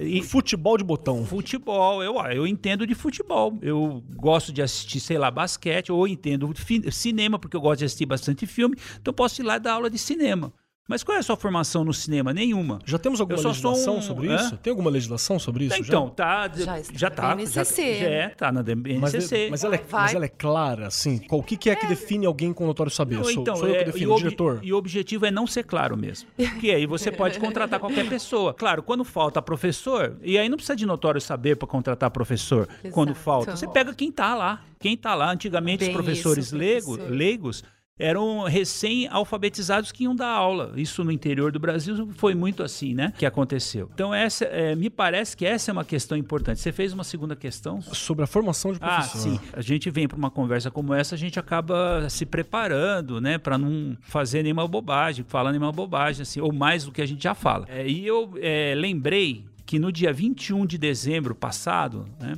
E, 0.00 0.22
futebol 0.22 0.78
de 0.78 0.84
botão. 0.84 1.24
Futebol. 1.24 2.02
Eu, 2.02 2.14
eu 2.32 2.46
entendo 2.46 2.86
de 2.86 2.94
futebol. 2.94 3.58
Eu 3.60 4.02
gosto 4.16 4.52
de 4.52 4.62
assistir, 4.62 5.00
sei 5.00 5.18
lá, 5.18 5.30
basquete, 5.30 5.90
ou 5.90 6.06
entendo 6.06 6.52
cinema, 6.90 7.38
porque 7.38 7.56
eu 7.56 7.60
gosto 7.60 7.80
de 7.80 7.84
assistir 7.86 8.06
bastante 8.06 8.46
filme. 8.46 8.76
Então 9.00 9.12
posso 9.12 9.40
ir 9.40 9.44
lá 9.44 9.58
dar 9.58 9.74
aula 9.74 9.90
de 9.90 9.98
cinema. 9.98 10.52
Mas 10.92 11.02
qual 11.02 11.16
é 11.16 11.20
a 11.20 11.22
sua 11.22 11.36
formação 11.36 11.86
no 11.86 11.94
cinema? 11.94 12.34
Nenhuma. 12.34 12.78
Já 12.84 12.98
temos 12.98 13.18
alguma 13.18 13.40
legislação 13.40 13.96
um... 13.96 14.02
sobre 14.02 14.34
isso? 14.34 14.58
Tem 14.58 14.70
alguma 14.70 14.90
legislação 14.90 15.38
sobre 15.38 15.64
isso? 15.64 15.80
Então, 15.80 16.08
já? 16.08 16.12
tá. 16.12 16.50
Já, 16.54 16.82
já 16.92 17.10
tá. 17.10 17.34
BNCC. 17.34 17.94
Já, 17.94 18.00
já 18.00 18.10
é, 18.10 18.28
tá 18.28 18.52
na 18.52 18.62
BNCC. 18.62 18.98
Mas, 19.00 19.50
mas, 19.52 19.64
ela, 19.64 19.76
é, 19.76 19.84
mas 19.90 20.14
ela 20.14 20.24
é 20.26 20.28
clara, 20.28 20.88
assim? 20.88 21.16
Qual, 21.16 21.40
o 21.40 21.42
que, 21.42 21.56
que 21.56 21.70
é, 21.70 21.72
é, 21.72 21.76
que 21.76 21.86
define 21.86 22.26
alguém 22.26 22.52
com 22.52 22.66
notório 22.66 22.92
saber? 22.92 23.14
Não, 23.14 23.30
então, 23.30 23.56
sou, 23.56 23.64
sou 23.64 23.68
eu 23.68 23.72
que 23.72 23.80
é, 23.80 23.84
defino, 23.84 24.12
o 24.12 24.18
diretor? 24.18 24.60
E 24.62 24.70
o 24.70 24.76
objetivo 24.76 25.24
é 25.24 25.30
não 25.30 25.46
ser 25.46 25.62
claro 25.62 25.96
mesmo. 25.96 26.28
Porque 26.36 26.70
aí 26.70 26.84
você 26.84 27.10
pode 27.10 27.40
contratar 27.40 27.80
qualquer 27.80 28.06
pessoa. 28.06 28.52
Claro, 28.52 28.82
quando 28.82 29.02
falta 29.02 29.40
professor, 29.40 30.18
e 30.22 30.36
aí 30.36 30.46
não 30.46 30.58
precisa 30.58 30.76
de 30.76 30.84
notório 30.84 31.22
saber 31.22 31.56
para 31.56 31.66
contratar 31.66 32.10
professor 32.10 32.68
Exato. 32.68 32.90
quando 32.90 33.14
falta. 33.14 33.56
Você 33.56 33.66
pega 33.66 33.94
quem 33.94 34.12
tá 34.12 34.34
lá. 34.34 34.62
Quem 34.78 34.94
tá 34.94 35.14
lá. 35.14 35.32
Antigamente, 35.32 35.86
Bem 35.86 35.88
os 35.88 35.94
professores 35.94 36.48
isso, 36.48 36.56
leigo, 36.56 36.96
leigos 36.96 37.64
eram 38.02 38.42
recém-alfabetizados 38.42 39.92
que 39.92 40.04
iam 40.04 40.14
dar 40.14 40.28
aula. 40.28 40.72
Isso 40.76 41.04
no 41.04 41.12
interior 41.12 41.52
do 41.52 41.60
Brasil 41.60 42.08
foi 42.16 42.34
muito 42.34 42.62
assim, 42.62 42.94
né? 42.94 43.12
Que 43.16 43.24
aconteceu. 43.24 43.88
Então, 43.94 44.12
essa 44.12 44.44
é, 44.44 44.74
me 44.74 44.90
parece 44.90 45.36
que 45.36 45.46
essa 45.46 45.70
é 45.70 45.72
uma 45.72 45.84
questão 45.84 46.18
importante. 46.18 46.60
Você 46.60 46.72
fez 46.72 46.92
uma 46.92 47.04
segunda 47.04 47.36
questão? 47.36 47.80
Sobre 47.80 48.24
a 48.24 48.26
formação 48.26 48.72
de 48.72 48.80
professor. 48.80 49.16
Ah, 49.16 49.20
sim. 49.20 49.40
A 49.52 49.60
gente 49.60 49.88
vem 49.88 50.08
para 50.08 50.18
uma 50.18 50.32
conversa 50.32 50.68
como 50.68 50.92
essa, 50.92 51.14
a 51.14 51.18
gente 51.18 51.38
acaba 51.38 52.08
se 52.10 52.26
preparando, 52.26 53.20
né? 53.20 53.38
Para 53.38 53.56
não 53.56 53.96
fazer 54.00 54.42
nenhuma 54.42 54.66
bobagem, 54.66 55.24
falar 55.28 55.52
nenhuma 55.52 55.70
bobagem, 55.70 56.22
assim, 56.22 56.40
ou 56.40 56.52
mais 56.52 56.84
do 56.84 56.90
que 56.90 57.00
a 57.00 57.06
gente 57.06 57.22
já 57.22 57.34
fala. 57.34 57.66
É, 57.68 57.86
e 57.86 58.04
eu 58.04 58.34
é, 58.40 58.74
lembrei 58.76 59.44
que 59.64 59.78
no 59.78 59.92
dia 59.92 60.12
21 60.12 60.66
de 60.66 60.76
dezembro 60.76 61.36
passado, 61.36 62.04
né? 62.18 62.34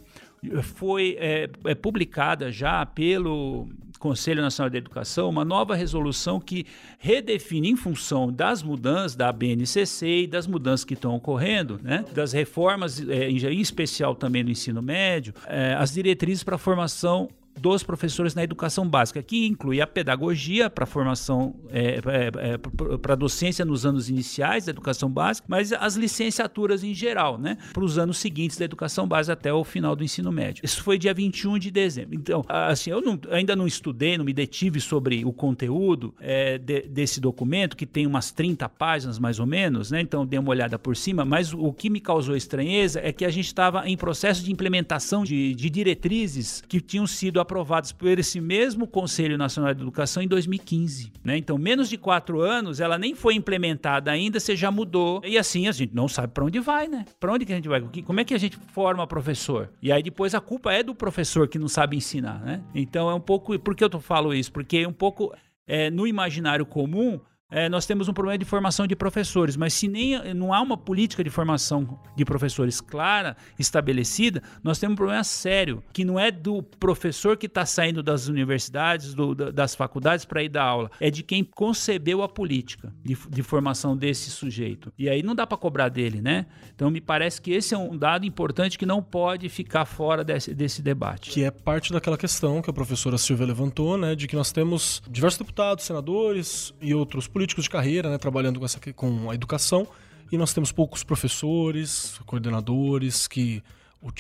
Foi 0.63 1.17
é, 1.19 1.49
é 1.65 1.75
publicada 1.75 2.53
já 2.53 2.85
pelo 2.85 3.67
Conselho 4.05 4.43
Nacional 4.43 4.69
de 4.69 4.77
Educação 4.77 5.31
uma 5.31 5.47
nova 5.47 5.75
resolução 5.75 6.39
que 6.39 6.67
redefine, 6.99 7.71
em 7.71 7.77
função 7.77 8.31
das 8.31 8.63
mudanças 8.63 9.17
da 9.17 9.33
BNCC 9.33 10.25
e 10.25 10.27
das 10.27 10.47
mudanças 10.47 10.85
que 10.85 10.93
estão 10.93 11.15
ocorrendo, 11.15 11.81
né, 11.83 12.05
das 12.13 12.31
reformas, 12.35 13.01
é, 13.09 13.31
em 13.31 13.61
especial 13.61 14.15
também 14.15 14.45
no 14.45 14.51
ensino 14.51 14.83
médio, 14.83 15.33
é, 15.47 15.73
as 15.73 15.95
diretrizes 15.95 16.45
para 16.45 16.57
a 16.57 16.59
formação 16.59 17.31
dos 17.59 17.83
professores 17.83 18.35
na 18.35 18.43
educação 18.43 18.89
básica, 18.89 19.23
que 19.23 19.47
inclui 19.47 19.81
a 19.81 19.87
pedagogia 19.87 20.69
para 20.69 20.85
formação, 20.87 21.55
é, 21.71 22.01
é, 22.07 22.55
é, 22.55 22.59
para 22.99 23.15
docência 23.15 23.65
nos 23.65 23.87
anos 23.87 24.09
iniciais 24.09 24.67
da 24.67 24.71
educação 24.71 25.09
básica, 25.09 25.47
mas 25.49 25.73
as 25.73 25.95
licenciaturas 25.95 26.83
em 26.83 26.93
geral, 26.93 27.39
né, 27.39 27.57
para 27.73 27.85
os 27.85 27.99
anos 27.99 28.19
seguintes 28.19 28.57
da 28.57 28.65
educação 28.65 29.07
básica 29.07 29.35
até 29.35 29.53
o 29.53 29.63
final 29.63 29.95
do 29.95 30.03
ensino 30.03 30.33
médio. 30.33 30.65
Isso 30.65 30.83
foi 30.83 30.99
dia 30.99 31.15
21 31.15 31.59
de 31.59 31.71
dezembro. 31.71 32.15
Então, 32.15 32.45
assim, 32.49 32.91
eu 32.91 33.01
não, 33.01 33.19
ainda 33.31 33.55
não 33.55 33.67
estudei, 33.67 34.19
não 34.19 34.25
me 34.25 34.33
detive 34.33 34.81
sobre 34.81 35.25
o 35.25 35.33
conteúdo 35.33 36.15
é, 36.21 36.59
de, 36.59 36.83
desse 36.83 37.21
documento, 37.21 37.77
que 37.77 37.87
tem 37.87 38.07
umas 38.07 38.33
30 38.33 38.69
páginas 38.69 39.19
mais 39.19 39.39
ou 39.39 39.47
menos, 39.47 39.91
né, 39.91 40.01
então 40.01 40.27
dei 40.27 40.39
uma 40.39 40.51
olhada 40.51 40.79
por 40.79 40.97
cima, 40.97 41.25
mas 41.25 41.53
o 41.53 41.73
que 41.73 41.89
me 41.89 42.01
causou 42.01 42.37
estranheza 42.37 43.01
é 43.03 43.13
que 43.13 43.25
a 43.25 43.31
gente 43.31 43.47
estava 43.47 43.89
em 43.89 43.97
processo 43.97 44.43
de 44.43 44.51
implementação 44.51 45.25
de, 45.25 45.55
de 45.55 45.71
diretrizes 45.71 46.63
que 46.67 46.81
tinham 46.81 47.07
sido 47.07 47.44
aprovados 47.45 47.93
por 47.93 48.19
esse 48.19 48.41
mesmo 48.41 48.87
Conselho 48.87 49.39
Nacional 49.39 49.73
de 49.73 49.83
Educação 49.83 50.23
em 50.23 50.29
2015. 50.29 51.13
Né? 51.23 51.37
Então, 51.37 51.57
menos 51.57 51.89
de 51.89 51.97
quatro 51.97 52.41
anos, 52.41 52.81
ela 52.81 52.99
nem 52.99 53.15
foi 53.15 53.35
implementada 53.35 54.11
ainda, 54.11 54.41
você 54.41 54.57
já 54.57 54.71
mudou. 54.71 55.21
E 55.25 55.39
assim, 55.39 55.69
a 55.69 55.73
gente 55.73 55.95
não 55.95 56.09
sabe 56.09 56.33
para 56.33 56.45
onde 56.45 56.59
vai, 56.59 56.89
né? 56.89 57.05
Para 57.21 57.33
onde 57.33 57.45
que 57.45 57.53
a 57.53 57.57
gente 57.57 57.69
vai? 57.69 57.81
Como 57.81 58.21
é 58.21 58.25
que 58.25 58.35
a 58.35 58.39
gente 58.39 58.59
forma 58.73 59.07
professor? 59.07 59.71
E 59.81 59.93
aí 59.93 60.03
depois 60.03 60.35
a 60.35 60.41
culpa 60.41 60.73
é 60.73 60.83
do 60.83 60.95
professor 60.95 61.47
que 61.47 61.59
não 61.59 61.69
sabe 61.69 61.97
ensinar, 61.97 62.41
né? 62.41 62.63
Então 62.75 63.11
é 63.11 63.15
um 63.15 63.21
pouco. 63.21 63.59
Por 63.59 63.77
que 63.77 63.85
eu 63.85 64.01
falo 64.01 64.35
isso? 64.35 64.51
Porque 64.51 64.79
é 64.79 64.89
um 64.89 64.93
pouco 64.93 65.33
é, 65.67 65.91
no 65.91 66.07
imaginário 66.07 66.67
comum 66.67 67.21
é, 67.55 67.69
nós 67.69 67.87
temos 67.87 68.09
um 68.09 68.13
problema 68.13 68.37
de 68.37 68.45
formação 68.45 68.85
de 68.85 68.97
professores, 68.97 69.57
mas 69.57 69.73
se 69.73 69.87
nem 69.87 70.35
não 70.35 70.53
há 70.53 70.61
uma 70.61 70.77
política 70.77 71.23
de 71.23 71.31
formação 71.31 72.01
de 72.17 72.25
professores 72.25 72.81
clara, 72.81 73.37
estabelecida, 73.57 74.43
nós 74.61 74.81
temos 74.81 74.95
um 74.95 74.97
problema 74.97 75.23
sério, 75.23 75.81
que 75.93 76.05
não 76.05 76.19
é 76.19 76.33
do 76.33 76.65
professor 76.65 77.37
que 77.37 77.47
está 77.47 77.65
saindo 77.65 78.03
das 78.03 78.27
universidades, 78.27 79.15
do, 79.15 79.37
das 79.37 79.77
faculdades 79.77 80.25
para 80.25 80.43
ir 80.43 80.49
dar 80.49 80.65
aula, 80.65 80.91
é 80.99 81.11
de 81.13 81.23
quem 81.23 81.45
concebeu 81.45 82.25
a 82.25 82.29
política 82.29 82.93
de, 83.05 83.17
de 83.31 83.43
formação 83.45 83.97
desse 83.97 84.31
sujeito. 84.31 84.93
E 84.99 85.09
aí 85.09 85.23
não 85.23 85.35
dá 85.35 85.47
para 85.47 85.57
cobrar 85.57 85.89
dele, 85.89 86.21
né? 86.21 86.47
Então 86.75 86.91
me 86.91 87.01
parece 87.01 87.41
que 87.41 87.53
esse 87.53 87.73
é 87.73 87.79
um 87.79 87.97
dado 87.97 88.27
importante 88.27 88.77
que 88.77 88.85
não 88.85 89.01
pode 89.01 89.49
ficar 89.49 89.85
fora 89.85 90.25
desse, 90.25 90.53
desse 90.53 90.83
debate. 90.83 91.31
Que 91.31 91.45
é 91.45 91.53
parte 91.53 91.93
daquela 91.93 92.19
questão 92.19 92.61
que 92.61 92.69
a 92.69 92.73
professora 92.73 93.17
Silvia 93.17 93.47
levantou, 93.47 93.97
né, 93.97 94.17
de 94.17 94.27
que 94.27 94.35
nós 94.35 94.51
temos 94.51 95.01
diversos 95.09 95.39
deputados, 95.39 95.85
senadores 95.85 96.75
e 96.81 96.93
outros 96.93 97.29
políticos 97.29 97.44
políticos 97.45 97.65
de 97.65 97.71
carreira, 97.71 98.11
né, 98.11 98.19
trabalhando 98.19 98.59
com, 98.59 98.65
essa, 98.65 98.81
com 98.95 99.31
a 99.31 99.35
educação, 99.35 99.87
e 100.33 100.39
nós 100.39 100.55
temos 100.55 100.73
poucos 100.73 101.05
professores, 101.05 102.19
coordenadores 102.27 103.29
que 103.29 103.63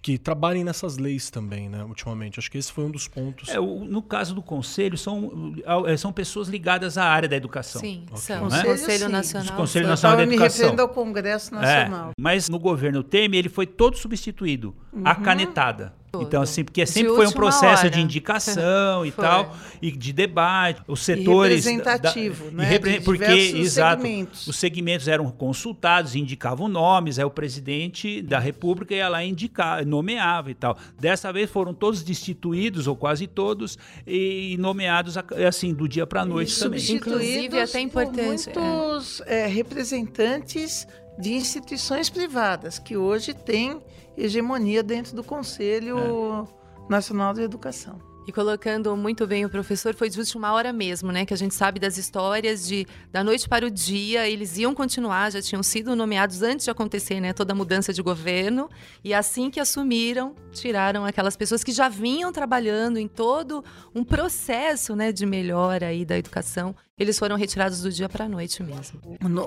que 0.02 0.16
trabalhem 0.16 0.64
nessas 0.64 0.96
leis 0.96 1.28
também, 1.28 1.68
né, 1.68 1.84
ultimamente. 1.84 2.38
Acho 2.38 2.50
que 2.50 2.56
esse 2.56 2.72
foi 2.72 2.84
um 2.84 2.90
dos 2.90 3.06
pontos. 3.06 3.50
É, 3.50 3.60
o, 3.60 3.84
no 3.84 4.00
caso 4.00 4.34
do 4.34 4.40
conselho, 4.40 4.96
são, 4.96 5.54
é, 5.86 5.94
são 5.98 6.10
pessoas 6.10 6.48
ligadas 6.48 6.96
à 6.96 7.04
área 7.04 7.28
da 7.28 7.36
educação. 7.36 7.82
Sim, 7.82 8.04
okay. 8.06 8.16
são. 8.16 8.48
Né? 8.48 8.64
Conselho 8.64 9.10
Nacional. 9.10 9.54
Conselho 9.54 9.86
Nacional 9.86 10.16
da 10.16 10.22
Educação. 10.22 10.46
me 10.46 10.52
referindo 10.52 10.80
ao 10.80 10.88
Congresso 10.88 11.54
Nacional. 11.54 12.08
É, 12.08 12.12
mas 12.18 12.48
no 12.48 12.58
governo 12.58 13.02
Temer, 13.02 13.40
ele 13.40 13.50
foi 13.50 13.66
todo 13.66 13.98
substituído. 13.98 14.74
Uhum. 14.90 15.02
A 15.04 15.14
canetada. 15.16 15.92
Então, 16.22 16.42
assim, 16.42 16.64
porque 16.64 16.84
sempre 16.86 17.14
foi 17.14 17.26
um 17.26 17.32
processo 17.32 17.82
hora. 17.82 17.90
de 17.90 18.00
indicação 18.02 19.04
e 19.04 19.12
tal, 19.12 19.54
e 19.80 19.90
de 19.92 20.12
debate, 20.12 20.82
os 20.88 21.00
setores. 21.00 21.66
E 21.66 21.70
representativo, 21.70 22.50
da, 22.50 22.56
né? 22.56 22.74
E 22.74 23.00
porque, 23.00 23.24
exato, 23.24 24.02
segmentos. 24.02 24.46
os 24.46 24.56
segmentos 24.56 25.08
eram 25.08 25.30
consultados, 25.30 26.14
indicavam 26.14 26.66
nomes, 26.68 27.18
aí 27.18 27.24
o 27.24 27.30
presidente 27.30 28.22
da 28.22 28.38
República 28.38 28.94
ia 28.94 29.08
lá 29.08 29.22
indicar, 29.24 29.84
nomeava 29.84 30.50
e 30.50 30.54
tal. 30.54 30.76
Dessa 30.98 31.32
vez 31.32 31.50
foram 31.50 31.74
todos 31.74 32.02
destituídos, 32.02 32.86
ou 32.86 32.96
quase 32.96 33.26
todos, 33.26 33.78
e 34.06 34.56
nomeados 34.58 35.16
assim, 35.46 35.74
do 35.74 35.86
dia 35.86 36.06
para 36.06 36.22
a 36.22 36.24
noite 36.24 36.56
e 36.56 36.58
também. 36.58 36.90
Inclusive, 36.90 37.60
até 37.60 37.80
importante. 37.80 38.24
muitos 38.24 39.20
é. 39.26 39.34
É, 39.34 39.46
representantes 39.46 40.86
de 41.18 41.32
instituições 41.32 42.10
privadas 42.10 42.78
que 42.78 42.96
hoje 42.96 43.34
têm 43.34 43.80
hegemonia 44.16 44.82
dentro 44.82 45.14
do 45.14 45.24
Conselho 45.24 45.98
é. 45.98 46.90
Nacional 46.90 47.32
de 47.32 47.42
Educação. 47.42 48.14
E 48.26 48.32
colocando 48.32 48.96
muito 48.96 49.26
bem 49.26 49.44
o 49.44 49.50
professor, 49.50 49.94
foi 49.94 50.10
justo 50.10 50.38
uma 50.38 50.50
hora 50.52 50.72
mesmo, 50.72 51.12
né? 51.12 51.26
Que 51.26 51.34
a 51.34 51.36
gente 51.36 51.54
sabe 51.54 51.78
das 51.78 51.98
histórias 51.98 52.66
de 52.66 52.86
da 53.12 53.22
noite 53.22 53.46
para 53.46 53.66
o 53.66 53.70
dia, 53.70 54.26
eles 54.26 54.56
iam 54.56 54.74
continuar, 54.74 55.30
já 55.30 55.42
tinham 55.42 55.62
sido 55.62 55.94
nomeados 55.94 56.40
antes 56.40 56.64
de 56.64 56.70
acontecer, 56.70 57.20
né? 57.20 57.34
Toda 57.34 57.52
a 57.52 57.54
mudança 57.54 57.92
de 57.92 58.00
governo. 58.00 58.70
E 59.02 59.12
assim 59.12 59.50
que 59.50 59.60
assumiram, 59.60 60.34
tiraram 60.52 61.04
aquelas 61.04 61.36
pessoas 61.36 61.62
que 61.62 61.70
já 61.70 61.90
vinham 61.90 62.32
trabalhando 62.32 62.96
em 62.96 63.06
todo 63.06 63.62
um 63.94 64.02
processo, 64.02 64.96
né? 64.96 65.12
De 65.12 65.26
melhora 65.26 65.88
aí 65.88 66.02
da 66.06 66.16
educação. 66.16 66.74
Eles 66.96 67.18
foram 67.18 67.36
retirados 67.36 67.80
do 67.80 67.90
dia 67.90 68.08
para 68.08 68.26
a 68.26 68.28
noite 68.28 68.62
mesmo. 68.62 69.00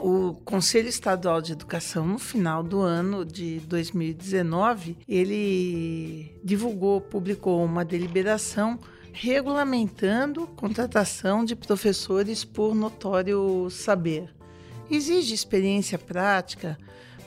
O 0.04 0.34
Conselho 0.44 0.90
Estadual 0.90 1.42
de 1.42 1.54
Educação, 1.54 2.06
no 2.06 2.20
final 2.20 2.62
do 2.62 2.82
ano 2.82 3.24
de 3.24 3.62
2019, 3.62 4.98
ele 5.08 6.38
divulgou, 6.44 7.00
publicou 7.00 7.64
uma 7.64 7.86
deliberação 7.86 8.78
regulamentando 9.14 10.46
contratação 10.58 11.46
de 11.46 11.56
professores 11.56 12.44
por 12.44 12.76
notório 12.76 13.70
saber. 13.70 14.30
Exige 14.92 15.34
experiência 15.34 15.98
prática, 15.98 16.78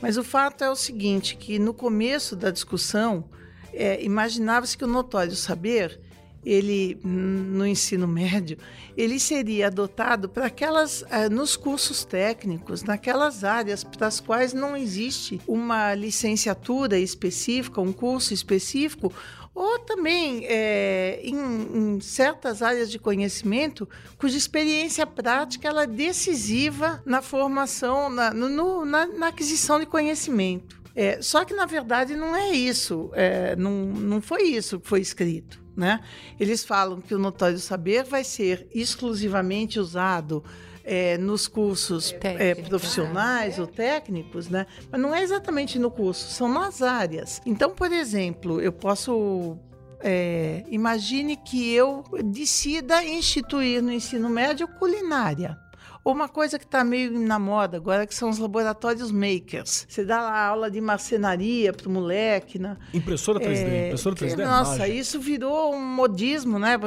mas 0.03 0.17
o 0.17 0.23
fato 0.23 0.63
é 0.63 0.69
o 0.69 0.75
seguinte, 0.75 1.35
que 1.35 1.57
no 1.57 1.73
começo 1.73 2.35
da 2.35 2.51
discussão 2.51 3.27
é, 3.73 4.03
imaginava-se 4.03 4.77
que 4.77 4.83
o 4.83 4.87
notório 4.87 5.35
saber 5.35 5.99
ele 6.45 6.99
no 7.03 7.65
ensino 7.65 8.07
médio 8.07 8.57
ele 8.97 9.19
seria 9.19 9.67
adotado 9.67 10.27
para 10.27 10.47
aquelas 10.47 11.01
uh, 11.03 11.29
nos 11.29 11.55
cursos 11.55 12.03
técnicos 12.03 12.83
naquelas 12.83 13.43
áreas 13.43 13.83
para 13.83 14.07
as 14.07 14.19
quais 14.19 14.53
não 14.53 14.75
existe 14.75 15.39
uma 15.47 15.93
licenciatura 15.93 16.97
específica 16.97 17.79
um 17.79 17.93
curso 17.93 18.33
específico 18.33 19.13
ou 19.53 19.79
também 19.79 20.45
é, 20.45 21.19
em, 21.23 21.35
em, 21.35 21.99
certas 21.99 22.61
áreas 22.61 22.89
de 22.89 22.97
conhecimento 22.97 23.87
cuja 24.17 24.37
experiência 24.37 25.05
prática 25.05 25.67
ela 25.67 25.83
é 25.83 25.87
decisiva 25.87 27.01
na 27.05 27.21
formação 27.21 28.09
na, 28.09 28.33
no, 28.33 28.85
na, 28.85 29.05
na 29.05 29.27
aquisição 29.27 29.79
de 29.79 29.85
conhecimento. 29.85 30.81
É, 30.95 31.21
só 31.21 31.45
que 31.45 31.53
na 31.53 31.65
verdade 31.65 32.15
não 32.15 32.35
é 32.35 32.51
isso 32.51 33.09
é, 33.13 33.55
não, 33.55 33.71
não 33.85 34.21
foi 34.21 34.43
isso 34.43 34.79
que 34.79 34.87
foi 34.87 34.99
escrito 34.99 35.60
né? 35.75 36.01
Eles 36.39 36.63
falam 36.63 36.99
que 37.01 37.15
o 37.15 37.19
notório 37.19 37.59
saber 37.59 38.03
vai 38.03 38.23
ser 38.23 38.67
exclusivamente 38.73 39.79
usado 39.79 40.43
é, 40.83 41.17
nos 41.17 41.47
cursos 41.47 42.13
é, 42.21 42.55
profissionais 42.55 43.59
ou 43.59 43.67
técnicos, 43.67 44.49
né? 44.49 44.65
mas 44.91 44.99
não 44.99 45.13
é 45.13 45.21
exatamente 45.21 45.77
no 45.79 45.91
curso, 45.91 46.29
são 46.31 46.51
nas 46.51 46.81
áreas. 46.81 47.41
Então, 47.45 47.71
por 47.71 47.91
exemplo, 47.91 48.61
eu 48.61 48.71
posso. 48.71 49.57
É, 50.03 50.63
imagine 50.67 51.37
que 51.37 51.71
eu 51.71 52.03
decida 52.25 53.03
instituir 53.05 53.83
no 53.83 53.91
ensino 53.91 54.29
médio 54.29 54.67
culinária. 54.67 55.55
Ou 56.03 56.13
uma 56.13 56.27
coisa 56.27 56.57
que 56.57 56.65
está 56.65 56.83
meio 56.83 57.19
na 57.19 57.37
moda 57.37 57.77
agora, 57.77 58.07
que 58.07 58.15
são 58.15 58.29
os 58.29 58.39
laboratórios 58.39 59.11
makers. 59.11 59.85
Você 59.87 60.03
dá 60.03 60.21
lá 60.21 60.47
aula 60.47 60.71
de 60.71 60.81
marcenaria 60.81 61.71
para 61.71 61.87
o 61.87 61.91
moleque. 61.91 62.57
Né? 62.57 62.75
Impressora 62.93 63.39
3D. 63.39 63.67
É, 63.67 63.87
impressora 63.87 64.15
3D 64.15 64.39
é 64.39 64.45
Nossa, 64.45 64.87
isso 64.87 65.19
virou 65.19 65.75
um 65.75 65.79
modismo, 65.79 66.57
né? 66.57 66.79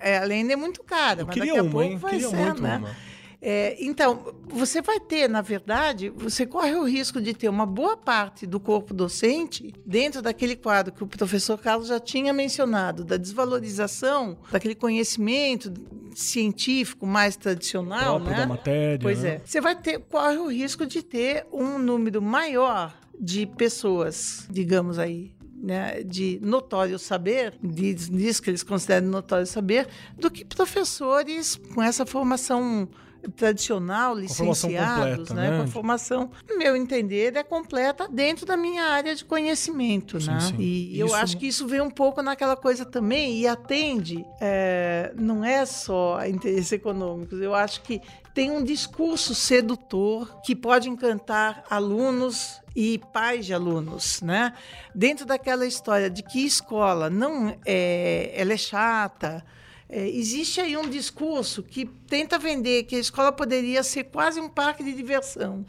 É, 0.00 0.18
além 0.18 0.46
de 0.46 0.56
muito 0.56 0.82
caro. 0.82 1.20
Eu 1.20 1.26
mas 1.26 1.34
queria 1.34 1.52
daqui 1.52 1.60
a 1.60 1.62
uma, 1.62 1.70
pouco 1.70 1.86
hein? 1.86 1.96
vai 1.96 2.10
queria 2.12 2.28
ser, 2.28 2.36
muito 2.36 2.62
né? 2.62 2.78
Uma. 2.78 3.06
É, 3.40 3.76
então, 3.78 4.34
você 4.48 4.82
vai 4.82 4.98
ter, 4.98 5.28
na 5.28 5.42
verdade, 5.42 6.08
você 6.08 6.46
corre 6.46 6.74
o 6.74 6.84
risco 6.84 7.20
de 7.20 7.34
ter 7.34 7.48
uma 7.48 7.66
boa 7.66 7.96
parte 7.96 8.46
do 8.46 8.58
corpo 8.58 8.94
docente 8.94 9.72
dentro 9.84 10.22
daquele 10.22 10.56
quadro 10.56 10.92
que 10.92 11.04
o 11.04 11.06
professor 11.06 11.56
Carlos 11.58 11.88
já 11.88 12.00
tinha 12.00 12.32
mencionado, 12.32 13.04
da 13.04 13.16
desvalorização 13.16 14.38
daquele 14.50 14.74
conhecimento 14.74 15.70
científico 16.16 17.06
mais 17.06 17.36
tradicional, 17.36 18.18
né? 18.18 18.36
da 18.36 18.46
matéria. 18.46 18.98
Pois 19.00 19.22
né? 19.22 19.34
é. 19.34 19.40
Você 19.44 19.60
vai 19.60 19.76
ter, 19.76 19.98
corre 19.98 20.38
o 20.38 20.48
risco 20.48 20.86
de 20.86 21.02
ter 21.02 21.46
um 21.52 21.78
número 21.78 22.22
maior 22.22 22.96
de 23.20 23.46
pessoas, 23.46 24.46
digamos 24.50 24.98
aí, 24.98 25.34
né, 25.62 26.02
de 26.02 26.38
notório 26.42 26.98
saber, 26.98 27.54
diz, 27.62 28.08
diz 28.08 28.40
que 28.40 28.50
eles 28.50 28.62
consideram 28.62 29.08
notório 29.08 29.46
saber, 29.46 29.88
do 30.18 30.30
que 30.30 30.44
professores 30.44 31.56
com 31.74 31.82
essa 31.82 32.06
formação 32.06 32.88
tradicional, 33.30 34.14
licenciados, 34.14 35.28
completa, 35.28 35.34
né? 35.34 35.50
né? 35.50 35.56
Com 35.58 35.64
a 35.64 35.66
formação, 35.66 36.30
no 36.48 36.58
meu 36.58 36.76
entender, 36.76 37.36
é 37.36 37.42
completa 37.42 38.08
dentro 38.08 38.46
da 38.46 38.56
minha 38.56 38.84
área 38.84 39.14
de 39.14 39.24
conhecimento, 39.24 40.20
sim, 40.20 40.30
né? 40.30 40.40
Sim. 40.40 40.56
E 40.58 40.92
isso... 40.92 41.00
eu 41.00 41.14
acho 41.14 41.36
que 41.36 41.46
isso 41.46 41.66
vem 41.66 41.80
um 41.80 41.90
pouco 41.90 42.22
naquela 42.22 42.56
coisa 42.56 42.84
também 42.84 43.38
e 43.38 43.46
atende, 43.46 44.24
é, 44.40 45.12
não 45.16 45.44
é 45.44 45.64
só 45.64 46.18
a 46.18 46.28
interesses 46.28 46.72
econômicos, 46.72 47.40
eu 47.40 47.54
acho 47.54 47.82
que 47.82 48.00
tem 48.36 48.50
um 48.50 48.62
discurso 48.62 49.34
sedutor 49.34 50.42
que 50.42 50.54
pode 50.54 50.90
encantar 50.90 51.64
alunos 51.70 52.60
e 52.76 53.00
pais 53.10 53.46
de 53.46 53.54
alunos, 53.54 54.20
né? 54.20 54.52
Dentro 54.94 55.24
daquela 55.24 55.64
história 55.64 56.10
de 56.10 56.22
que 56.22 56.44
escola 56.44 57.08
não 57.08 57.56
é, 57.64 58.30
ela 58.34 58.52
é 58.52 58.56
chata, 58.58 59.42
é, 59.96 60.06
existe 60.10 60.60
aí 60.60 60.76
um 60.76 60.90
discurso 60.90 61.62
que 61.62 61.86
tenta 61.86 62.38
vender 62.38 62.82
que 62.82 62.96
a 62.96 62.98
escola 62.98 63.32
poderia 63.32 63.82
ser 63.82 64.04
quase 64.04 64.38
um 64.38 64.46
parque 64.46 64.84
de 64.84 64.92
diversão. 64.92 65.64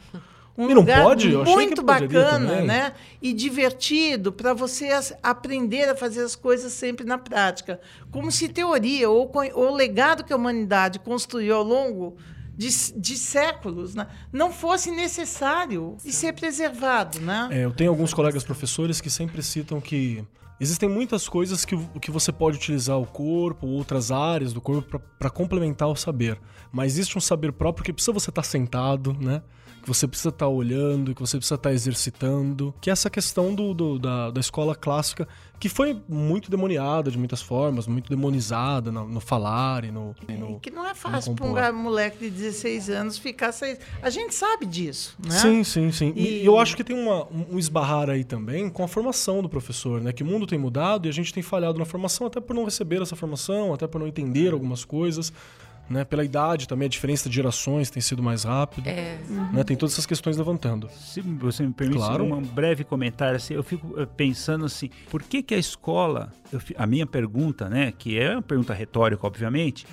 Um 0.54 0.64
e 0.68 0.74
não 0.74 0.82
lugar 0.82 1.02
pode? 1.02 1.28
muito 1.34 1.82
bacana 1.82 2.60
né? 2.60 2.92
e 3.22 3.32
divertido 3.32 4.30
para 4.30 4.52
você 4.52 4.90
aprender 5.22 5.88
a 5.88 5.96
fazer 5.96 6.22
as 6.22 6.36
coisas 6.36 6.74
sempre 6.74 7.06
na 7.06 7.16
prática. 7.16 7.80
Como 8.10 8.30
se 8.30 8.50
teoria 8.50 9.08
ou, 9.08 9.32
ou 9.54 9.72
o 9.72 9.74
legado 9.74 10.22
que 10.22 10.32
a 10.32 10.36
humanidade 10.36 10.98
construiu 10.98 11.54
ao 11.56 11.62
longo 11.62 12.18
de, 12.54 12.68
de 12.96 13.16
séculos 13.16 13.94
né? 13.94 14.08
não 14.30 14.52
fosse 14.52 14.90
necessário 14.90 15.96
e 16.04 16.12
ser 16.12 16.34
preservado. 16.34 17.18
Né? 17.18 17.48
É, 17.50 17.64
eu 17.64 17.72
tenho 17.72 17.88
alguns 17.88 18.12
colegas 18.12 18.44
professores 18.44 19.00
que 19.00 19.08
sempre 19.08 19.42
citam 19.42 19.80
que 19.80 20.22
Existem 20.60 20.88
muitas 20.88 21.28
coisas 21.28 21.64
que, 21.64 21.76
que 22.00 22.10
você 22.10 22.32
pode 22.32 22.56
utilizar 22.56 22.98
o 22.98 23.06
corpo, 23.06 23.66
outras 23.66 24.10
áreas 24.10 24.52
do 24.52 24.60
corpo 24.60 25.00
para 25.18 25.30
complementar 25.30 25.88
o 25.88 25.94
saber. 25.94 26.40
Mas 26.72 26.92
existe 26.92 27.16
um 27.16 27.20
saber 27.20 27.52
próprio 27.52 27.84
que 27.84 27.92
precisa 27.92 28.12
você 28.12 28.30
estar 28.30 28.42
tá 28.42 28.48
sentado, 28.48 29.12
né? 29.12 29.42
Que 29.88 29.96
você 29.96 30.06
precisa 30.06 30.28
estar 30.28 30.44
tá 30.44 30.48
olhando, 30.48 31.14
que 31.14 31.20
você 31.20 31.38
precisa 31.38 31.54
estar 31.54 31.70
tá 31.70 31.74
exercitando, 31.74 32.74
que 32.80 32.90
é 32.90 32.92
essa 32.92 33.08
questão 33.08 33.54
do, 33.54 33.72
do 33.72 33.98
da, 33.98 34.30
da 34.30 34.40
escola 34.40 34.74
clássica, 34.74 35.26
que 35.58 35.68
foi 35.68 36.00
muito 36.06 36.50
demoniada 36.50 37.10
de 37.10 37.18
muitas 37.18 37.40
formas, 37.40 37.86
muito 37.86 38.10
demonizada 38.10 38.92
no, 38.92 39.08
no 39.08 39.20
falar 39.20 39.84
e 39.84 39.90
no, 39.90 40.14
e 40.28 40.32
no. 40.32 40.60
Que 40.60 40.70
não 40.70 40.86
é 40.86 40.94
fácil 40.94 41.34
para 41.34 41.72
um 41.72 41.82
moleque 41.82 42.18
de 42.18 42.30
16 42.30 42.90
anos 42.90 43.18
ficar. 43.18 43.50
Seis... 43.50 43.78
A 44.02 44.10
gente 44.10 44.34
sabe 44.34 44.66
disso, 44.66 45.16
né? 45.24 45.30
Sim, 45.30 45.64
sim, 45.64 45.90
sim. 45.90 46.12
E, 46.14 46.42
e 46.42 46.46
eu 46.46 46.58
acho 46.58 46.76
que 46.76 46.84
tem 46.84 46.94
uma, 46.94 47.26
um 47.50 47.58
esbarrar 47.58 48.10
aí 48.10 48.24
também 48.24 48.68
com 48.68 48.84
a 48.84 48.88
formação 48.88 49.42
do 49.42 49.48
professor, 49.48 50.00
né? 50.00 50.12
Que 50.12 50.22
o 50.22 50.26
mundo 50.26 50.46
tem 50.46 50.58
mudado 50.58 51.06
e 51.06 51.08
a 51.08 51.12
gente 51.12 51.32
tem 51.32 51.42
falhado 51.42 51.78
na 51.78 51.84
formação 51.84 52.26
até 52.26 52.40
por 52.40 52.54
não 52.54 52.64
receber 52.64 53.00
essa 53.00 53.16
formação, 53.16 53.72
até 53.72 53.86
por 53.86 53.98
não 53.98 54.06
entender 54.06 54.52
algumas 54.52 54.84
coisas 54.84 55.32
né? 55.88 56.04
Pela 56.04 56.24
idade 56.24 56.68
também, 56.68 56.86
a 56.86 56.88
diferença 56.88 57.28
de 57.28 57.34
gerações 57.34 57.90
tem 57.90 58.00
sido 58.00 58.22
mais 58.22 58.44
rápida. 58.44 58.90
É. 58.90 59.18
Né? 59.52 59.64
Tem 59.64 59.76
todas 59.76 59.94
essas 59.94 60.06
questões 60.06 60.36
levantando. 60.36 60.88
Se 60.90 61.20
você 61.20 61.64
me 61.66 61.72
permite 61.72 61.98
claro. 61.98 62.24
um 62.24 62.42
breve 62.42 62.84
comentário, 62.84 63.36
assim, 63.36 63.54
eu 63.54 63.62
fico 63.62 63.98
eh, 64.00 64.06
pensando 64.06 64.64
assim, 64.64 64.90
por 65.10 65.22
que 65.22 65.42
que 65.42 65.54
a 65.54 65.58
escola, 65.58 66.32
eu, 66.52 66.60
a 66.76 66.86
minha 66.86 67.06
pergunta, 67.06 67.68
né, 67.68 67.92
que 67.96 68.18
é 68.18 68.32
uma 68.32 68.42
pergunta 68.42 68.74
retórica, 68.74 69.26
obviamente, 69.26 69.86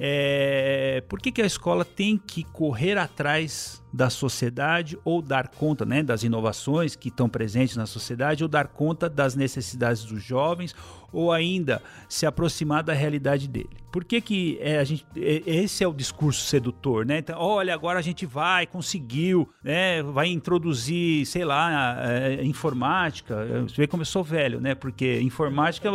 é 0.00 1.02
por 1.08 1.20
que 1.20 1.30
que 1.30 1.42
a 1.42 1.46
escola 1.46 1.84
tem 1.84 2.16
que 2.18 2.44
correr 2.44 2.98
atrás 2.98 3.82
da 3.92 4.10
sociedade 4.10 4.98
ou 5.04 5.22
dar 5.22 5.48
conta 5.48 5.86
né, 5.86 6.02
das 6.02 6.22
inovações 6.22 6.94
que 6.94 7.08
estão 7.08 7.28
presentes 7.28 7.76
na 7.76 7.86
sociedade 7.86 8.42
ou 8.42 8.48
dar 8.48 8.68
conta 8.68 9.08
das 9.08 9.34
necessidades 9.34 10.04
dos 10.04 10.22
jovens 10.22 10.74
ou 11.12 11.32
ainda 11.32 11.82
se 12.08 12.26
aproximar 12.26 12.82
da 12.82 12.92
realidade 12.92 13.48
dele. 13.48 13.70
Por 13.90 14.04
que, 14.04 14.20
que 14.20 14.58
é, 14.60 14.78
a 14.78 14.84
gente, 14.84 15.06
é, 15.16 15.42
esse 15.46 15.82
é 15.82 15.88
o 15.88 15.92
discurso 15.92 16.44
sedutor, 16.44 17.06
né? 17.06 17.18
Então, 17.18 17.40
olha, 17.40 17.72
agora 17.72 17.98
a 17.98 18.02
gente 18.02 18.26
vai, 18.26 18.66
conseguiu, 18.66 19.48
né? 19.64 20.02
Vai 20.02 20.28
introduzir, 20.28 21.24
sei 21.24 21.46
lá, 21.46 21.96
é, 22.04 22.44
informática. 22.44 23.34
Você 23.62 23.76
vê 23.76 23.86
como 23.86 24.02
eu 24.02 24.06
sou 24.06 24.22
velho, 24.22 24.60
né? 24.60 24.74
Porque 24.74 25.18
informática 25.20 25.88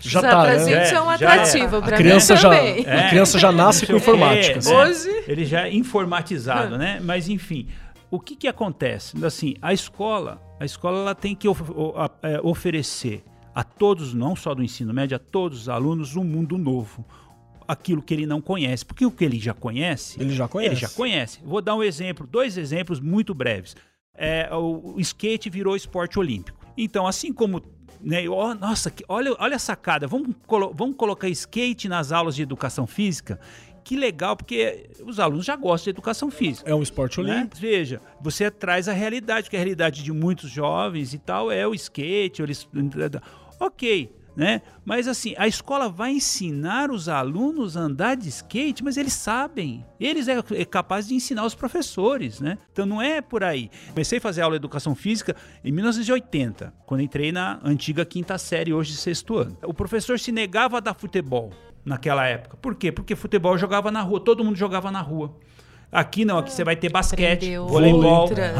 já 0.00 0.20
tá, 0.20 0.42
pra 0.42 0.52
né? 0.52 0.58
gente 0.58 0.94
é 0.94 1.00
um 1.00 1.08
atrativo, 1.08 1.76
é, 1.76 1.78
a 1.78 1.96
criança 1.96 2.36
já, 2.36 2.50
A 3.06 3.08
criança 3.08 3.38
já 3.38 3.50
nasce 3.50 3.86
com 3.86 3.96
informática. 3.96 4.58
Assim. 4.58 4.74
Hoje 4.74 5.24
ele 5.26 5.46
já 5.46 5.66
é 5.66 5.74
informatizado, 5.74 6.76
né? 6.76 7.00
Mas 7.02 7.26
enfim, 7.28 7.68
o 8.10 8.20
que 8.20 8.36
que 8.36 8.48
acontece? 8.48 9.16
Assim, 9.24 9.54
a 9.62 9.72
escola, 9.72 10.42
a 10.60 10.64
escola 10.64 10.98
ela 10.98 11.14
tem 11.14 11.34
que 11.34 11.48
of 11.48 11.62
oferecer 12.42 13.24
a 13.56 13.64
todos, 13.64 14.12
não 14.12 14.36
só 14.36 14.54
do 14.54 14.62
ensino 14.62 14.92
médio, 14.92 15.16
a 15.16 15.18
todos 15.18 15.62
os 15.62 15.68
alunos, 15.70 16.14
um 16.14 16.22
mundo 16.22 16.58
novo. 16.58 17.02
Aquilo 17.66 18.02
que 18.02 18.12
ele 18.12 18.26
não 18.26 18.38
conhece. 18.38 18.84
Porque 18.84 19.06
o 19.06 19.10
que 19.10 19.24
ele 19.24 19.40
já 19.40 19.54
conhece. 19.54 20.20
Ele 20.20 20.34
já 20.34 20.46
conhece. 20.46 20.74
Ele 20.74 20.80
já 20.80 20.88
conhece. 20.90 21.40
Vou 21.42 21.62
dar 21.62 21.74
um 21.74 21.82
exemplo, 21.82 22.26
dois 22.26 22.58
exemplos 22.58 23.00
muito 23.00 23.32
breves. 23.32 23.74
É, 24.14 24.50
o, 24.52 24.96
o 24.96 25.00
skate 25.00 25.48
virou 25.48 25.74
esporte 25.74 26.18
olímpico. 26.18 26.66
Então, 26.76 27.06
assim 27.06 27.32
como 27.32 27.62
né? 27.98 28.28
Oh, 28.28 28.52
nossa, 28.54 28.92
olha, 29.08 29.34
olha 29.38 29.56
a 29.56 29.58
sacada. 29.58 30.06
Vamos, 30.06 30.36
colo 30.46 30.70
vamos 30.76 30.94
colocar 30.94 31.26
skate 31.30 31.88
nas 31.88 32.12
aulas 32.12 32.36
de 32.36 32.42
educação 32.42 32.86
física 32.86 33.40
que 33.86 33.94
legal, 33.94 34.36
porque 34.36 34.90
os 35.06 35.20
alunos 35.20 35.46
já 35.46 35.54
gostam 35.54 35.84
de 35.84 35.90
educação 35.90 36.28
física. 36.28 36.68
É 36.68 36.74
um 36.74 36.82
esporte 36.82 37.22
né? 37.22 37.36
olímpico. 37.36 37.56
Veja, 37.56 38.00
você 38.20 38.50
traz 38.50 38.88
a 38.88 38.92
realidade, 38.92 39.44
porque 39.44 39.54
a 39.54 39.60
realidade 39.60 40.02
de 40.02 40.10
muitos 40.12 40.50
jovens 40.50 41.14
e 41.14 41.18
tal 41.18 41.52
é 41.52 41.64
o 41.68 41.72
skate, 41.72 42.42
eles... 42.42 42.68
ok, 43.60 44.14
né? 44.36 44.60
Mas 44.84 45.08
assim, 45.08 45.34
a 45.38 45.48
escola 45.48 45.88
vai 45.88 46.12
ensinar 46.12 46.90
os 46.90 47.08
alunos 47.08 47.76
a 47.76 47.80
andar 47.80 48.16
de 48.16 48.28
skate, 48.28 48.84
mas 48.84 48.96
eles 48.98 49.14
sabem. 49.14 49.84
Eles 49.98 50.28
é, 50.28 50.36
é 50.54 50.64
capaz 50.64 51.08
de 51.08 51.14
ensinar 51.14 51.44
os 51.46 51.54
professores, 51.54 52.38
né? 52.40 52.58
Então 52.70 52.84
não 52.84 53.00
é 53.00 53.20
por 53.22 53.42
aí. 53.42 53.70
Comecei 53.90 54.18
a 54.18 54.20
fazer 54.20 54.42
aula 54.42 54.54
de 54.56 54.60
educação 54.60 54.94
física 54.94 55.34
em 55.64 55.72
1980, 55.72 56.72
quando 56.84 57.00
entrei 57.00 57.32
na 57.32 57.58
antiga 57.64 58.04
quinta 58.04 58.36
série, 58.36 58.72
hoje 58.74 58.94
sexto 58.96 59.36
ano. 59.38 59.56
O 59.64 59.72
professor 59.72 60.18
se 60.18 60.30
negava 60.30 60.76
a 60.76 60.80
dar 60.80 60.94
futebol 60.94 61.50
naquela 61.84 62.26
época. 62.26 62.56
Por 62.58 62.74
quê? 62.74 62.92
Porque 62.92 63.16
futebol 63.16 63.56
jogava 63.56 63.90
na 63.90 64.02
rua, 64.02 64.20
todo 64.20 64.44
mundo 64.44 64.56
jogava 64.56 64.90
na 64.90 65.00
rua. 65.00 65.34
Aqui 65.90 66.24
não, 66.24 66.36
aqui 66.38 66.52
você 66.52 66.64
vai 66.64 66.76
ter 66.76 66.90
basquete, 66.90 67.36
Aprendeu 67.44 67.66
voleibol, 67.68 68.22
outras- 68.22 68.56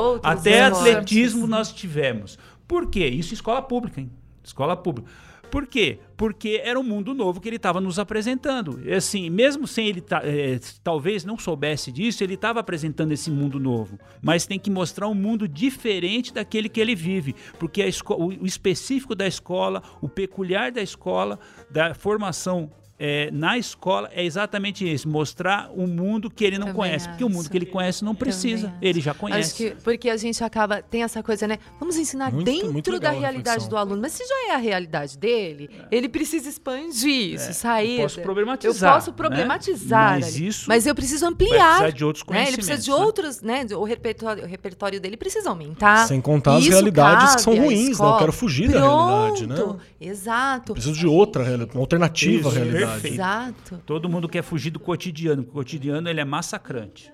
outros 0.00 0.32
até 0.32 0.62
esportes. 0.68 0.80
atletismo 0.94 1.46
nós 1.46 1.72
tivemos. 1.72 2.38
Por 2.66 2.86
quê? 2.88 3.06
Isso 3.08 3.32
em 3.32 3.34
escola 3.34 3.60
pública, 3.60 4.00
hein? 4.00 4.10
Escola 4.42 4.76
pública. 4.76 5.10
Por 5.50 5.66
quê? 5.66 5.98
Porque 6.16 6.60
era 6.62 6.78
um 6.78 6.82
mundo 6.82 7.12
novo 7.12 7.40
que 7.40 7.48
ele 7.48 7.56
estava 7.56 7.80
nos 7.80 7.98
apresentando. 7.98 8.80
Assim, 8.94 9.28
mesmo 9.28 9.66
sem 9.66 9.88
ele 9.88 10.04
eh, 10.22 10.60
talvez 10.82 11.24
não 11.24 11.36
soubesse 11.36 11.90
disso, 11.90 12.22
ele 12.22 12.34
estava 12.34 12.60
apresentando 12.60 13.10
esse 13.10 13.30
mundo 13.30 13.58
novo. 13.58 13.98
Mas 14.22 14.46
tem 14.46 14.58
que 14.58 14.70
mostrar 14.70 15.08
um 15.08 15.14
mundo 15.14 15.48
diferente 15.48 16.32
daquele 16.32 16.68
que 16.68 16.80
ele 16.80 16.94
vive, 16.94 17.34
porque 17.58 17.82
o 18.10 18.46
específico 18.46 19.14
da 19.14 19.26
escola, 19.26 19.82
o 20.00 20.08
peculiar 20.08 20.70
da 20.70 20.80
escola, 20.80 21.38
da 21.68 21.94
formação 21.94 22.70
eh, 23.02 23.30
na 23.32 23.56
escola 23.56 24.10
é 24.12 24.22
exatamente 24.22 24.86
isso, 24.86 25.08
mostrar 25.08 25.70
o 25.74 25.86
mundo 25.86 26.28
que 26.30 26.44
ele 26.44 26.58
não 26.58 26.66
Também 26.66 26.76
conhece, 26.82 27.08
porque 27.08 27.24
o 27.24 27.28
mundo 27.30 27.40
acho. 27.40 27.50
que 27.50 27.56
ele 27.56 27.64
conhece 27.66 28.04
não 28.04 28.14
precisa, 28.14 28.66
acho. 28.68 28.76
ele 28.82 29.00
já 29.00 29.12
Acho 29.12 29.20
conhece. 29.20 29.54
que 29.54 29.70
porque 29.82 30.10
a 30.10 30.16
gente 30.18 30.44
acaba. 30.44 30.82
Tem 30.82 31.02
essa 31.02 31.22
coisa, 31.22 31.48
né? 31.48 31.58
Vamos 31.78 31.96
ensinar 31.96 32.30
Muito- 32.30 32.44
dentro 32.44 32.72
muito 32.72 33.00
da 33.00 33.10
realidade 33.10 33.68
do 33.70 33.76
aluno. 33.76 34.02
Mas 34.02 34.12
se 34.12 34.22
já 34.26 34.48
é 34.50 34.54
a 34.54 34.58
realidade 34.58 35.16
dele, 35.16 35.70
ele 35.90 36.08
precisa 36.10 36.46
expandir 36.48 37.34
isso, 37.34 37.54
sair. 37.54 37.92
É. 37.92 37.98
Eu 38.00 38.02
posso 38.02 38.16
da- 38.18 38.22
problematizar, 38.22 38.90
Eu 38.90 38.94
posso 38.96 39.10
né? 39.10 39.16
problematizar. 39.16 40.10
Mas 40.20 40.34
ali. 40.36 40.46
isso 40.46 40.64
Mas 40.68 40.86
eu 40.86 40.94
preciso 40.94 41.26
ampliar. 41.26 41.78
precisar 41.78 41.90
de 41.90 42.04
outros 42.04 42.24
né? 42.28 42.42
Ele 42.42 42.52
precisa 42.56 42.76
de 42.76 42.90
conhecimentos, 42.90 43.00
né? 43.00 43.04
outros, 43.06 43.40
né? 43.70 43.76
O 43.76 43.84
repertório, 43.84 44.44
o 44.44 44.46
repertório 44.46 45.00
dele 45.00 45.16
precisa 45.16 45.48
aumentar. 45.48 46.06
Sem 46.06 46.20
contar 46.20 46.56
as 46.56 46.66
realidades 46.66 47.36
que 47.36 47.42
são 47.42 47.56
ruins, 47.56 47.98
né? 47.98 48.06
Eu 48.06 48.16
quero 48.18 48.32
fugir 48.32 48.68
da 48.70 48.80
realidade, 48.80 49.46
né? 49.46 49.54
Pronto, 49.54 49.80
Exato. 50.00 50.72
Preciso 50.72 50.94
de 50.94 51.06
outra 51.06 51.42
realidade, 51.42 51.72
uma 51.74 51.80
alternativa 51.82 52.48
à 52.48 52.52
Isso, 52.52 52.58
realidade. 52.62 52.89
Perfeito. 52.92 53.14
Exato. 53.14 53.82
Todo 53.86 54.08
mundo 54.08 54.28
quer 54.28 54.42
fugir 54.42 54.70
do 54.70 54.80
cotidiano, 54.80 55.42
porque 55.42 55.58
o 55.58 55.60
cotidiano 55.60 56.08
ele 56.08 56.20
é 56.20 56.24
massacrante. 56.24 57.12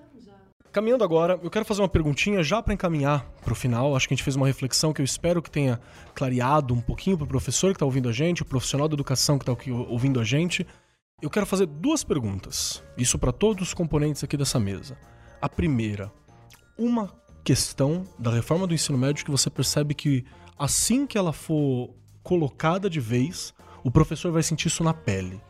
Caminhando 0.71 1.03
agora, 1.03 1.39
eu 1.41 1.49
quero 1.49 1.65
fazer 1.65 1.81
uma 1.81 1.89
perguntinha 1.89 2.43
já 2.43 2.61
para 2.61 2.73
encaminhar 2.73 3.25
para 3.43 3.51
o 3.51 3.55
final. 3.55 3.95
Acho 3.95 4.07
que 4.07 4.13
a 4.13 4.15
gente 4.15 4.23
fez 4.23 4.35
uma 4.35 4.45
reflexão 4.45 4.93
que 4.93 5.01
eu 5.01 5.05
espero 5.05 5.41
que 5.41 5.49
tenha 5.49 5.79
clareado 6.13 6.73
um 6.73 6.81
pouquinho 6.81 7.17
para 7.17 7.25
o 7.25 7.27
professor 7.27 7.69
que 7.69 7.77
está 7.77 7.85
ouvindo 7.85 8.07
a 8.07 8.11
gente, 8.11 8.43
o 8.43 8.45
profissional 8.45 8.87
da 8.87 8.93
educação 8.93 9.39
que 9.39 9.49
está 9.49 9.71
ouvindo 9.89 10.19
a 10.19 10.23
gente. 10.23 10.67
Eu 11.19 11.31
quero 11.31 11.47
fazer 11.47 11.65
duas 11.65 12.03
perguntas. 12.03 12.83
Isso 12.95 13.17
para 13.17 13.31
todos 13.31 13.69
os 13.69 13.73
componentes 13.73 14.23
aqui 14.23 14.37
dessa 14.37 14.59
mesa. 14.59 14.95
A 15.41 15.49
primeira, 15.49 16.11
uma 16.77 17.11
questão 17.43 18.03
da 18.19 18.29
reforma 18.29 18.67
do 18.67 18.73
ensino 18.73 18.97
médio 18.97 19.25
que 19.25 19.31
você 19.31 19.49
percebe 19.49 19.95
que 19.95 20.25
assim 20.59 21.07
que 21.07 21.17
ela 21.17 21.33
for 21.33 21.89
colocada 22.21 22.89
de 22.89 22.99
vez, 22.99 23.51
o 23.83 23.89
professor 23.89 24.31
vai 24.31 24.43
sentir 24.43 24.67
isso 24.67 24.83
na 24.83 24.93
pele. 24.93 25.41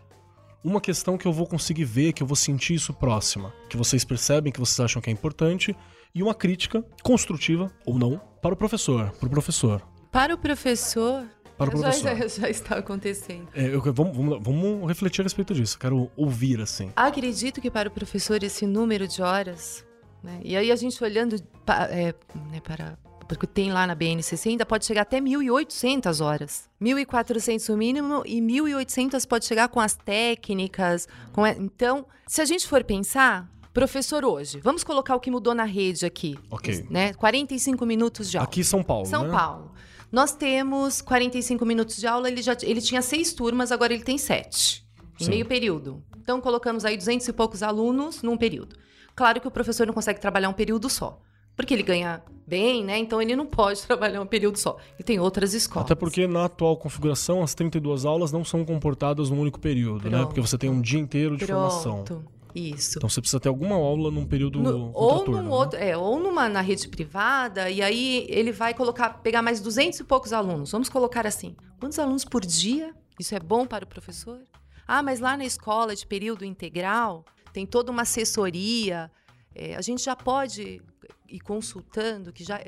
Uma 0.68 0.82
questão 0.82 1.18
que 1.18 1.26
eu 1.26 1.32
vou 1.32 1.48
conseguir 1.48 1.86
ver, 1.86 2.12
que 2.12 2.22
eu 2.22 2.28
vou 2.28 2.36
sentir 2.36 2.74
isso 2.74 2.94
próxima, 2.94 3.54
que 3.70 3.78
vocês 3.78 4.04
percebem, 4.04 4.52
que 4.52 4.60
vocês 4.60 4.78
acham 4.82 5.02
que 5.02 5.10
é 5.10 5.14
importante, 5.14 5.74
e 6.14 6.22
uma 6.22 6.36
crítica 6.36 6.84
construtiva 7.02 7.72
ou 7.86 7.98
não 7.98 8.20
para 8.42 8.54
o 8.54 8.58
professor, 8.58 9.10
para 9.12 9.28
o 9.28 9.30
professor. 9.30 9.82
Para 10.12 10.36
o 10.36 10.38
professor. 10.38 11.24
Para 11.58 11.74
o 11.74 11.82
já-. 11.82 11.92
Já, 11.92 12.28
já 12.28 12.50
está 12.50 12.80
acontecendo. 12.80 13.48
É, 13.56 13.74
eu- 13.74 13.82
vamos, 13.94 14.14
vamos, 14.18 14.40
vamos 14.44 14.88
refletir 14.90 15.22
a 15.22 15.24
respeito 15.24 15.54
disso. 15.54 15.80
Quero 15.80 16.12
ouvir 16.18 16.60
assim. 16.60 16.92
Acredito 16.98 17.62
que 17.62 17.72
para 17.72 17.88
o 17.88 17.92
professor 17.92 18.44
esse 18.44 18.68
número 18.68 19.08
de 19.08 19.22
horas, 19.22 19.86
né? 20.22 20.42
e 20.44 20.58
aí 20.58 20.70
a 20.70 20.76
gente 20.76 21.02
olhando 21.02 21.42
pa- 21.66 21.86
é, 21.90 22.14
né, 22.52 22.60
para. 22.62 22.98
Porque 23.28 23.46
tem 23.46 23.72
lá 23.72 23.86
na 23.86 23.94
BNCC, 23.94 24.50
ainda 24.50 24.66
pode 24.66 24.86
chegar 24.86 25.02
até 25.02 25.20
1.800 25.20 26.24
horas. 26.24 26.70
1.400 26.82 27.74
o 27.74 27.78
mínimo 27.78 28.24
e 28.26 28.40
1.800 28.42 29.26
pode 29.28 29.46
chegar 29.46 29.68
com 29.70 29.80
as 29.80 29.96
técnicas. 29.96 31.08
Com 31.34 31.44
a- 31.44 31.52
Então, 31.52 32.06
se 32.26 32.42
a 32.42 32.46
gente 32.46 32.68
for 32.68 32.84
pensar, 32.84 33.50
professor 33.74 34.24
hoje, 34.24 34.60
vamos 34.60 34.84
colocar 34.84 35.16
o 35.16 35.20
que 35.20 35.30
mudou 35.30 35.54
na 35.54 35.66
rede 35.66 36.06
aqui. 36.06 36.38
Ok. 36.50 36.86
Né? 36.90 37.14
45 37.14 37.86
minutos 37.86 38.30
de 38.32 38.38
aula. 38.38 38.48
Aqui 38.48 38.62
em 38.62 38.64
São 38.64 38.82
Paulo, 38.84 39.06
São 39.06 39.24
né? 39.28 39.32
Paulo. 39.32 39.72
Nós 40.12 40.32
temos 40.32 41.02
45 41.02 41.66
minutos 41.66 41.98
de 41.98 42.08
aula, 42.08 42.30
ele, 42.30 42.42
já, 42.42 42.56
ele 42.62 42.82
tinha 42.82 43.02
seis 43.02 43.34
turmas, 43.34 43.72
agora 43.74 43.94
ele 43.94 44.04
tem 44.04 44.18
sete. 44.18 44.88
Em 45.20 45.26
Sim. 45.26 45.30
meio 45.32 45.46
período. 45.46 46.02
Então, 46.22 46.40
colocamos 46.40 46.86
aí 46.86 46.96
200 46.96 47.28
e 47.28 47.34
poucos 47.34 47.62
alunos 47.64 48.22
num 48.22 48.38
período. 48.38 48.76
Claro 49.16 49.42
que 49.42 49.48
o 49.48 49.52
professor 49.52 49.86
não 49.88 49.94
consegue 49.94 50.20
trabalhar 50.22 50.48
um 50.48 50.54
período 50.54 50.90
só. 50.90 51.20
Porque 51.58 51.74
ele 51.74 51.84
ganha 51.84 52.22
bem, 52.48 52.84
né? 52.86 52.98
Então, 52.98 53.22
ele 53.22 53.36
não 53.36 53.46
pode 53.46 53.82
trabalhar 53.86 54.22
um 54.22 54.26
período 54.26 54.58
só. 54.58 54.78
E 54.98 55.04
tem 55.04 55.20
outras 55.20 55.54
escolas. 55.54 55.86
Até 55.88 55.96
porque 55.96 56.26
na 56.28 56.46
atual 56.46 56.78
configuração 56.78 57.44
as 57.44 57.54
32 57.54 58.06
aulas 58.06 58.32
não 58.32 58.46
são 58.46 58.64
comportadas 58.64 59.30
num 59.30 59.42
único 59.42 59.60
período, 59.60 60.06
né? 60.10 60.18
Pronto. 60.18 60.28
Porque 60.28 60.40
você 60.42 60.58
tem 60.58 60.70
um 60.70 60.80
dia 60.80 61.00
inteiro 61.00 61.36
de 61.36 61.46
formação. 61.46 62.04
Pronto. 62.06 62.24
Isso. 62.56 62.98
Então 62.98 63.10
você 63.10 63.20
precisa 63.20 63.40
ter 63.40 63.50
alguma 63.50 63.76
aula 63.76 64.10
num 64.10 64.26
período 64.26 64.60
No- 64.62 64.92
ou 64.96 65.26
num 65.28 65.44
né? 65.44 65.50
outro, 65.50 65.78
é, 65.80 65.96
ou 65.98 66.20
numa 66.20 66.48
na 66.50 66.62
rede 66.62 66.88
privada, 66.88 67.70
e 67.70 67.82
aí 67.84 68.26
ele 68.30 68.52
vai 68.52 68.74
colocar, 68.74 69.10
pegar 69.22 69.42
mais 69.44 69.60
200 69.60 70.00
e 70.00 70.04
poucos 70.04 70.34
alunos. 70.34 70.72
Vamos 70.72 70.90
colocar 70.90 71.28
assim: 71.28 71.56
quantos 71.80 72.00
alunos 72.00 72.24
por 72.26 72.44
dia? 72.44 72.96
Isso 73.20 73.36
é 73.36 73.40
bom 73.40 73.66
para 73.68 73.84
o 73.84 73.88
professor? 73.88 74.40
Ah, 74.88 75.04
mas 75.04 75.20
lá 75.20 75.36
na 75.38 75.46
escola 75.46 75.96
de 75.96 76.08
período 76.08 76.46
integral 76.46 77.26
tem 77.54 77.66
toda 77.66 77.92
uma 77.92 78.04
assessoria. 78.04 79.12
é, 79.54 79.76
a 79.76 79.82
gente 79.82 80.04
já 80.04 80.16
pode 80.16 80.82
ir 81.30 81.40
consultando, 81.40 82.32
que 82.34 82.44
já, 82.44 82.60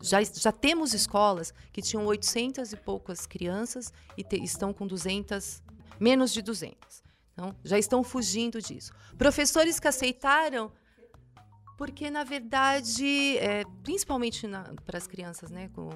já, 0.00 0.22
já 0.22 0.52
temos 0.52 0.94
escolas 0.94 1.52
que 1.72 1.82
tinham 1.82 2.04
800 2.06 2.72
e 2.72 2.76
poucas 2.76 3.26
crianças 3.26 3.92
e 4.16 4.24
te- 4.24 4.42
estão 4.42 4.72
com 4.72 4.86
200, 4.86 5.62
menos 5.98 6.32
de 6.32 6.42
200. 6.42 7.02
Então, 7.32 7.54
já 7.64 7.78
estão 7.78 8.02
fugindo 8.02 8.60
disso. 8.60 8.92
Professores 9.16 9.78
que 9.80 9.88
aceitaram 9.88 10.70
porque, 11.78 12.10
na 12.10 12.24
verdade, 12.24 13.38
é, 13.38 13.64
principalmente 13.82 14.46
para 14.84 14.98
as 14.98 15.06
crianças, 15.06 15.50
né, 15.50 15.70
com, 15.74 15.88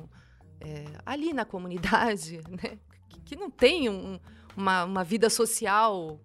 é, 0.61 0.85
ali 1.05 1.35
na 1.35 1.45
comunidade, 1.45 2.41
né, 2.49 2.79
que, 3.09 3.21
que 3.21 3.37
não 3.37 3.51
tem 3.51 3.91
um- 3.91 4.19
uma, 4.57 4.85
uma 4.85 5.05
vida 5.05 5.29
social 5.29 6.19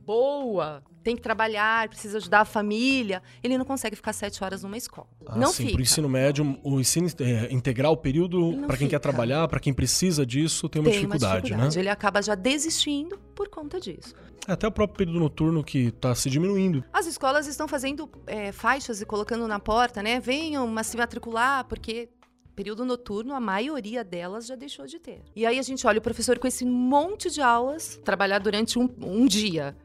boa, 0.00 0.82
tem 1.02 1.16
que 1.16 1.22
trabalhar, 1.22 1.88
precisa 1.88 2.18
ajudar 2.18 2.40
a 2.40 2.44
família, 2.44 3.22
ele 3.42 3.58
não 3.58 3.64
consegue 3.64 3.96
ficar 3.96 4.12
sete 4.12 4.42
horas 4.42 4.62
numa 4.62 4.76
escola. 4.76 5.08
Ah, 5.26 5.36
não 5.36 5.48
sim, 5.48 5.64
fica. 5.64 5.72
pro 5.74 5.82
ensino 5.82 6.08
médio, 6.08 6.58
o 6.62 6.80
ensino 6.80 7.08
é, 7.20 7.52
integral, 7.52 7.92
o 7.92 7.96
período, 7.96 8.64
para 8.66 8.76
quem 8.76 8.88
quer 8.88 8.96
fica. 8.96 9.00
trabalhar, 9.00 9.46
para 9.48 9.60
quem 9.60 9.72
precisa 9.72 10.24
disso, 10.24 10.68
tem 10.68 10.80
uma 10.80 10.90
tem 10.90 11.00
dificuldade, 11.00 11.34
uma 11.34 11.40
dificuldade. 11.40 11.76
né? 11.76 11.82
Ele 11.82 11.88
acaba 11.88 12.22
já 12.22 12.34
desistindo 12.34 13.18
por 13.34 13.48
conta 13.48 13.80
disso. 13.80 14.14
Até 14.46 14.66
o 14.66 14.72
próprio 14.72 14.98
período 14.98 15.20
noturno 15.20 15.62
que 15.62 15.92
tá 15.92 16.14
se 16.14 16.28
diminuindo. 16.28 16.84
As 16.92 17.06
escolas 17.06 17.46
estão 17.46 17.68
fazendo 17.68 18.10
é, 18.26 18.50
faixas 18.50 19.00
e 19.00 19.06
colocando 19.06 19.46
na 19.46 19.60
porta, 19.60 20.02
né? 20.02 20.18
Venham 20.18 20.66
mas 20.66 20.88
se 20.88 20.96
matricular, 20.96 21.64
porque 21.64 22.08
período 22.54 22.84
noturno, 22.84 23.34
a 23.34 23.40
maioria 23.40 24.04
delas 24.04 24.46
já 24.46 24.54
deixou 24.54 24.86
de 24.86 24.98
ter. 24.98 25.22
E 25.34 25.46
aí 25.46 25.58
a 25.58 25.62
gente 25.62 25.86
olha 25.86 25.98
o 25.98 26.02
professor 26.02 26.38
com 26.38 26.46
esse 26.46 26.64
monte 26.64 27.30
de 27.30 27.40
aulas, 27.40 28.00
trabalhar 28.04 28.38
durante 28.38 28.78
um, 28.78 28.88
um 29.00 29.26
dia. 29.26 29.76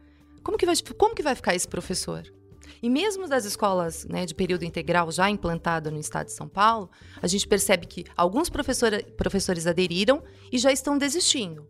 Como 0.48 0.58
que, 0.58 0.66
vai, 0.66 0.76
como 0.98 1.14
que 1.14 1.22
vai 1.22 1.36
ficar 1.36 1.56
esse 1.56 1.68
professor? 1.68 2.24
E 2.82 2.90
mesmo 2.90 3.28
das 3.28 3.44
escolas 3.44 4.06
né, 4.06 4.26
de 4.26 4.34
período 4.34 4.64
integral 4.64 5.12
já 5.12 5.30
implantada 5.30 5.92
no 5.92 6.00
estado 6.00 6.28
de 6.28 6.32
São 6.32 6.48
Paulo, 6.48 6.90
a 7.22 7.28
gente 7.28 7.46
percebe 7.46 7.86
que 7.86 8.06
alguns 8.16 8.50
professora- 8.50 9.04
professores 9.18 9.68
aderiram 9.68 10.24
e 10.50 10.58
já 10.58 10.72
estão 10.72 10.98
desistindo. 10.98 11.68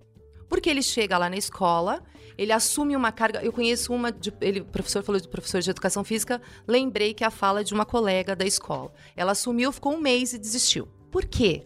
Porque 0.47 0.69
ele 0.69 0.83
chega 0.83 1.17
lá 1.17 1.27
na 1.27 1.35
escola, 1.35 2.03
ele 2.37 2.51
assume 2.51 2.95
uma 2.95 3.11
carga. 3.11 3.43
Eu 3.43 3.51
conheço 3.51 3.91
uma. 3.91 4.11
De, 4.11 4.31
ele, 4.39 4.61
o 4.61 4.65
professor 4.65 5.01
falou 5.01 5.19
de 5.19 5.27
professor 5.27 5.59
de 5.59 5.71
educação 5.71 6.03
física, 6.03 6.39
lembrei 6.67 7.15
que 7.15 7.23
a 7.23 7.31
fala 7.31 7.63
de 7.63 7.73
uma 7.73 7.83
colega 7.83 8.35
da 8.35 8.45
escola. 8.45 8.93
Ela 9.15 9.31
assumiu, 9.31 9.71
ficou 9.71 9.95
um 9.95 9.99
mês 9.99 10.33
e 10.33 10.37
desistiu. 10.37 10.87
Por 11.11 11.25
quê? 11.25 11.63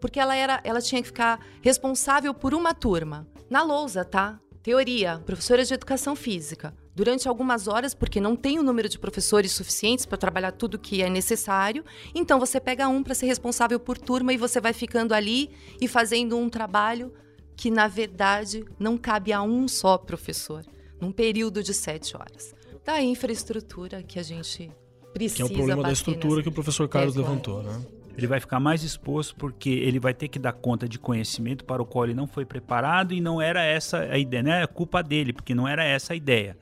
Porque 0.00 0.18
ela, 0.18 0.34
era, 0.34 0.62
ela 0.64 0.80
tinha 0.80 1.02
que 1.02 1.08
ficar 1.08 1.44
responsável 1.60 2.32
por 2.32 2.54
uma 2.54 2.72
turma. 2.72 3.28
Na 3.50 3.62
lousa, 3.62 4.02
tá? 4.02 4.40
Teoria, 4.64 5.18
professora 5.26 5.62
de 5.62 5.74
educação 5.74 6.16
física. 6.16 6.74
Durante 6.96 7.28
algumas 7.28 7.68
horas, 7.68 7.92
porque 7.92 8.18
não 8.18 8.34
tem 8.34 8.58
o 8.58 8.62
número 8.62 8.88
de 8.88 8.98
professores 8.98 9.52
suficientes 9.52 10.06
para 10.06 10.16
trabalhar 10.16 10.52
tudo 10.52 10.78
que 10.78 11.02
é 11.02 11.10
necessário, 11.10 11.84
então 12.14 12.40
você 12.40 12.58
pega 12.58 12.88
um 12.88 13.02
para 13.02 13.14
ser 13.14 13.26
responsável 13.26 13.78
por 13.78 13.98
turma 13.98 14.32
e 14.32 14.38
você 14.38 14.62
vai 14.62 14.72
ficando 14.72 15.12
ali 15.12 15.50
e 15.82 15.86
fazendo 15.86 16.38
um 16.38 16.48
trabalho 16.48 17.12
que, 17.54 17.70
na 17.70 17.86
verdade, 17.88 18.64
não 18.78 18.96
cabe 18.96 19.34
a 19.34 19.42
um 19.42 19.68
só 19.68 19.98
professor, 19.98 20.64
num 20.98 21.12
período 21.12 21.62
de 21.62 21.74
sete 21.74 22.16
horas. 22.16 22.54
Da 22.86 23.02
infraestrutura 23.02 24.02
que 24.02 24.18
a 24.18 24.22
gente 24.22 24.72
precisa 25.12 25.36
Que 25.36 25.42
é 25.42 25.44
o 25.44 25.58
problema 25.58 25.82
da 25.82 25.92
estrutura 25.92 26.36
nessa- 26.36 26.42
que 26.42 26.48
o 26.48 26.52
professor 26.52 26.88
Carlos 26.88 27.14
É, 27.14 27.18
levantou, 27.18 27.62
né? 27.62 27.84
Ele 28.16 28.26
vai 28.26 28.38
ficar 28.38 28.60
mais 28.60 28.82
exposto 28.82 29.34
porque 29.36 29.70
ele 29.70 29.98
vai 29.98 30.14
ter 30.14 30.28
que 30.28 30.38
dar 30.38 30.52
conta 30.52 30.88
de 30.88 30.98
conhecimento 30.98 31.64
para 31.64 31.82
o 31.82 31.86
qual 31.86 32.04
ele 32.04 32.14
não 32.14 32.26
foi 32.26 32.44
preparado 32.44 33.12
e 33.12 33.20
não 33.20 33.42
era 33.42 33.62
essa 33.62 33.98
a 33.98 34.18
ideia, 34.18 34.42
não 34.42 34.52
é 34.52 34.66
culpa 34.66 35.02
dele, 35.02 35.32
porque 35.32 35.54
não 35.54 35.66
era 35.66 35.84
essa 35.84 36.12
a 36.12 36.16
ideia. 36.16 36.56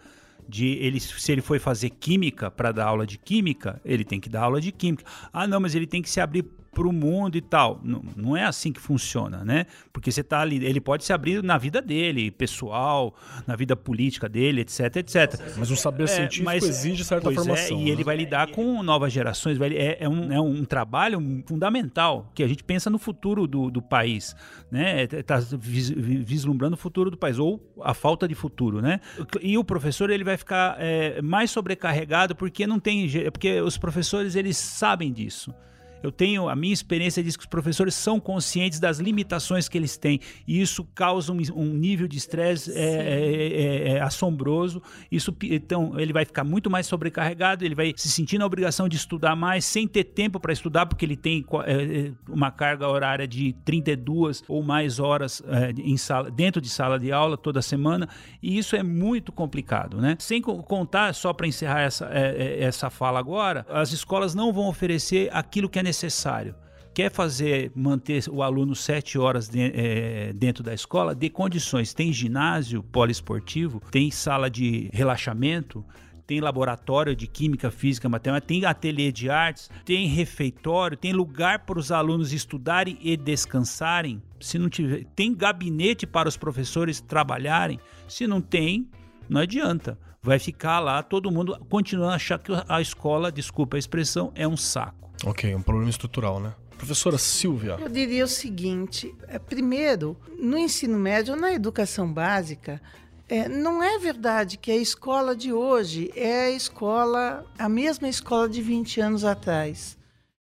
De 0.49 0.67
ele, 0.67 0.99
se 0.99 1.31
ele 1.31 1.41
foi 1.41 1.59
fazer 1.59 1.91
química 1.91 2.51
para 2.51 2.73
dar 2.73 2.87
aula 2.87 3.07
de 3.07 3.17
química, 3.17 3.81
ele 3.85 4.05
tem 4.05 4.19
que 4.19 4.29
dar 4.29 4.43
aula 4.43 4.61
de 4.61 4.73
química. 4.73 5.05
Ah, 5.33 5.47
não, 5.47 5.61
mas 5.61 5.75
ele 5.75 5.87
tem 5.87 6.03
que 6.03 6.11
se 6.11 6.21
abrir 6.21 6.45
para 6.73 6.89
o 6.89 6.93
mundo 6.93 7.37
e 7.37 7.41
tal. 7.41 7.81
Não, 7.85 8.03
não 8.17 8.37
é 8.37 8.45
assim 8.45 8.73
que 8.73 8.81
funciona, 8.81 9.45
né? 9.45 9.67
Porque 9.93 10.11
você 10.11 10.23
tá 10.23 10.41
ali, 10.41 10.65
ele 10.65 10.81
pode 10.81 11.05
se 11.05 11.13
abrir 11.13 11.43
na 11.43 11.59
vida 11.59 11.83
dele, 11.83 12.31
pessoal, 12.31 13.15
na 13.47 13.55
vida 13.55 13.77
política 13.77 14.29
dele, 14.29 14.63
etc, 14.63 14.97
etc. 14.97 15.41
Mas 15.57 15.71
o 15.71 15.77
saber 15.77 16.05
é, 16.05 16.07
científico 16.07 16.47
mas, 16.47 16.65
exige 16.65 17.05
certa 17.05 17.31
é, 17.31 17.35
formação. 17.35 17.77
É, 17.77 17.81
e 17.81 17.85
né? 17.85 17.91
ele 17.91 18.03
vai 18.03 18.17
lidar 18.17 18.49
com 18.49 18.83
novas 18.83 19.13
gerações, 19.13 19.59
vai, 19.59 19.73
é, 19.75 19.99
é, 20.01 20.09
um, 20.09 20.33
é 20.33 20.41
um 20.41 20.65
trabalho 20.65 21.21
fundamental 21.47 22.31
que 22.35 22.43
a 22.43 22.49
gente 22.49 22.65
pensa 22.65 22.89
no 22.89 22.99
futuro 22.99 23.47
do, 23.47 23.71
do 23.71 23.83
país, 23.83 24.35
né? 24.71 25.03
Está 25.05 25.37
é, 25.37 25.41
vislumbrando 25.61 26.75
o 26.75 26.79
futuro 26.79 27.11
do 27.11 27.19
país, 27.19 27.39
ou 27.39 27.61
a 27.83 27.93
falta 27.93 28.27
de 28.27 28.35
futuro, 28.35 28.81
né? 28.81 29.01
E 29.43 29.59
o 29.59 29.65
professor 29.65 30.09
ele 30.09 30.25
vai 30.25 30.39
ficar 30.39 30.77
é, 30.79 31.21
mais 31.21 31.51
sobrecarregado 31.51 32.35
porque 32.35 32.67
não 32.67 32.81
tem, 32.81 33.11
porque 33.31 33.61
os 33.61 33.77
professores 33.77 34.37
eles 34.37 34.57
sabem 34.57 35.13
disso. 35.13 35.55
Eu 36.03 36.11
tenho 36.11 36.49
a 36.49 36.57
minha 36.57 36.73
experiência 36.73 37.23
diz 37.23 37.37
que 37.37 37.43
os 37.43 37.47
professores 37.47 37.95
são 37.95 38.19
conscientes 38.19 38.79
das 38.81 38.99
limitações 38.99 39.69
que 39.69 39.79
eles 39.79 39.97
têm 39.97 40.21
e 40.47 40.61
isso 40.61 40.85
causa 40.95 41.33
um, 41.33 41.39
um 41.55 41.67
nível 41.67 42.09
de 42.09 42.19
estresse 42.19 42.73
é, 42.73 42.83
é, 42.83 43.93
é, 43.93 43.93
é, 43.93 44.01
assombroso. 44.01 44.83
Isso 45.11 45.35
então 45.45 45.99
ele 45.99 46.13
vai 46.13 46.25
ficar 46.25 46.45
muito 46.45 46.69
mais 46.69 46.87
sobrecarregado, 46.87 47.65
ele 47.65 47.75
vai 47.75 47.93
se 47.97 48.09
sentir 48.09 48.39
na 48.39 48.47
obrigação 48.47 48.89
de 48.89 48.97
estudar 48.97 49.37
mais 49.37 49.65
sem 49.65 49.87
ter 49.87 50.05
tempo 50.05 50.41
para 50.41 50.53
estudar 50.53 50.87
porque 50.87 51.05
ele 51.05 51.17
tem 51.17 51.45
é, 51.65 51.73
é, 51.73 52.13
uma 52.29 52.51
carga 52.51 52.89
horária 52.89 53.27
de 53.27 53.53
32 53.65 54.43
ou 54.49 54.63
mais 54.63 54.99
horas 54.99 55.43
em 55.79 55.97
sala, 55.97 56.31
dentro 56.31 56.61
de 56.61 56.69
sala 56.69 56.99
de 56.99 57.13
aula 57.13 57.37
toda 57.37 57.63
semana 57.63 58.09
e 58.43 58.59
isso 58.59 58.75
é 58.75 58.83
muito 58.83 59.31
complicado, 59.31 60.01
né? 60.01 60.17
Sem 60.19 60.41
contar 60.43 61.15
só 61.15 61.33
para 61.33 61.47
encerrar 61.47 61.81
essa, 61.81 62.07
essa 62.07 62.91
fala 62.91 63.19
agora, 63.19 63.65
as 63.69 63.93
escolas 63.93 64.35
não 64.35 64.53
vão 64.53 64.69
oferecer 64.69 65.29
aquilo 65.33 65.69
que 65.69 65.79
é 65.79 65.83
necessário 65.83 65.92
necessário. 65.93 66.55
Quer 66.95 67.11
fazer, 67.11 67.71
manter 67.75 68.25
o 68.31 68.43
aluno 68.43 68.75
sete 68.75 69.19
horas 69.19 69.49
de, 69.49 69.61
é, 69.61 70.33
dentro 70.35 70.63
da 70.63 70.75
escola, 70.75 71.15
dê 71.15 71.31
condições. 71.31 71.95
Tem 71.95 72.13
ginásio 72.13 72.83
poliesportivo, 72.83 73.81
tem 73.91 74.11
sala 74.11 74.51
de 74.51 74.91
relaxamento, 74.93 75.85
tem 76.27 76.41
laboratório 76.41 77.17
de 77.17 77.27
química, 77.27 77.71
física, 77.71 78.09
matemática, 78.09 78.47
tem 78.47 78.65
ateliê 78.65 79.11
de 79.11 79.31
artes, 79.31 79.71
tem 79.85 80.07
refeitório, 80.07 80.97
tem 80.97 81.13
lugar 81.13 81.61
para 81.61 81.79
os 81.79 81.91
alunos 81.91 82.33
estudarem 82.33 82.99
e 83.01 83.17
descansarem. 83.17 84.23
Se 84.39 84.59
não 84.59 84.69
tiver, 84.69 85.05
tem 85.17 85.35
gabinete 85.35 86.07
para 86.07 86.29
os 86.29 86.37
professores 86.37 87.01
trabalharem. 87.01 87.81
Se 88.07 88.27
não 88.27 88.41
tem, 88.41 88.87
não 89.29 89.41
adianta. 89.41 89.99
Vai 90.23 90.39
ficar 90.39 90.79
lá 90.79 91.03
todo 91.03 91.33
mundo 91.33 91.59
continuando 91.71 92.13
a 92.13 92.17
achar 92.17 92.39
que 92.39 92.53
a 92.69 92.81
escola, 92.83 93.33
desculpa 93.33 93.77
a 93.77 93.79
expressão, 93.79 94.31
é 94.35 94.47
um 94.47 94.59
saco. 94.59 95.03
Ok, 95.25 95.55
um 95.55 95.63
problema 95.63 95.91
estrutural, 95.91 96.41
né? 96.41 96.55
Professora 96.77 97.17
Silvia. 97.17 97.77
Eu 97.81 97.89
diria 97.89 98.25
o 98.25 98.29
seguinte: 98.29 99.15
é, 99.29 99.39
primeiro, 99.39 100.17
no 100.39 100.59
ensino 100.59 100.99
médio, 100.99 101.37
na 101.37 101.53
educação 101.53 102.13
básica, 102.13 102.83
é, 103.29 103.49
não 103.49 103.83
é 103.83 103.99
verdade 103.99 104.57
que 104.57 104.71
a 104.71 104.77
escola 104.77 105.37
de 105.37 105.53
hoje 105.53 106.11
é 106.17 106.47
a 106.47 106.51
escola, 106.51 107.47
a 107.57 107.69
mesma 107.69 108.09
escola 108.09 108.49
de 108.49 108.61
20 108.61 109.01
anos 109.01 109.25
atrás. 109.25 109.97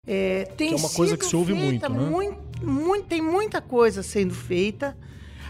É, 0.06 0.44
tem 0.56 0.68
que 0.68 0.74
é 0.74 0.78
uma 0.78 0.90
coisa 0.90 1.16
que 1.16 1.26
se 1.26 1.34
ouve 1.34 1.52
muito, 1.52 1.88
né? 1.88 1.98
Muito, 1.98 2.66
muito, 2.66 3.06
tem 3.06 3.20
muita 3.20 3.60
coisa 3.60 4.02
sendo 4.02 4.34
feita, 4.34 4.96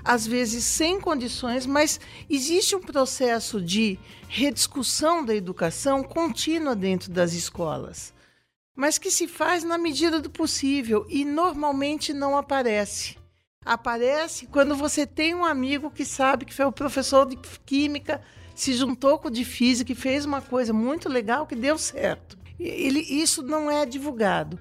às 0.03 0.27
vezes 0.27 0.64
sem 0.64 0.99
condições, 0.99 1.66
mas 1.66 2.01
existe 2.29 2.75
um 2.75 2.81
processo 2.81 3.61
de 3.61 3.99
rediscussão 4.29 5.25
da 5.25 5.35
educação 5.35 6.03
contínua 6.03 6.75
dentro 6.75 7.12
das 7.12 7.35
escolas 7.35 8.14
mas 8.81 8.97
que 8.97 9.11
se 9.11 9.28
faz 9.28 9.62
na 9.62 9.76
medida 9.76 10.18
do 10.22 10.31
possível 10.31 11.05
e 11.11 11.22
normalmente 11.22 12.14
não 12.14 12.35
aparece. 12.35 13.14
Aparece 13.62 14.47
quando 14.47 14.74
você 14.74 15.07
tem 15.07 15.35
um 15.35 15.45
amigo 15.45 15.91
que 15.91 16.03
sabe 16.03 16.47
que 16.47 16.55
foi 16.55 16.64
o 16.64 16.72
professor 16.72 17.26
de 17.26 17.37
química, 17.66 18.22
se 18.55 18.72
juntou 18.72 19.18
com 19.18 19.28
o 19.28 19.31
de 19.31 19.45
física 19.45 19.93
e 19.93 19.95
fez 19.95 20.24
uma 20.24 20.41
coisa 20.41 20.72
muito 20.72 21.11
legal 21.11 21.47
que 21.47 21.55
deu 21.55 21.76
certo. 21.76 22.39
Ele, 22.59 23.01
isso 23.01 23.43
não 23.43 23.70
é 23.70 23.85
divulgado. 23.85 24.59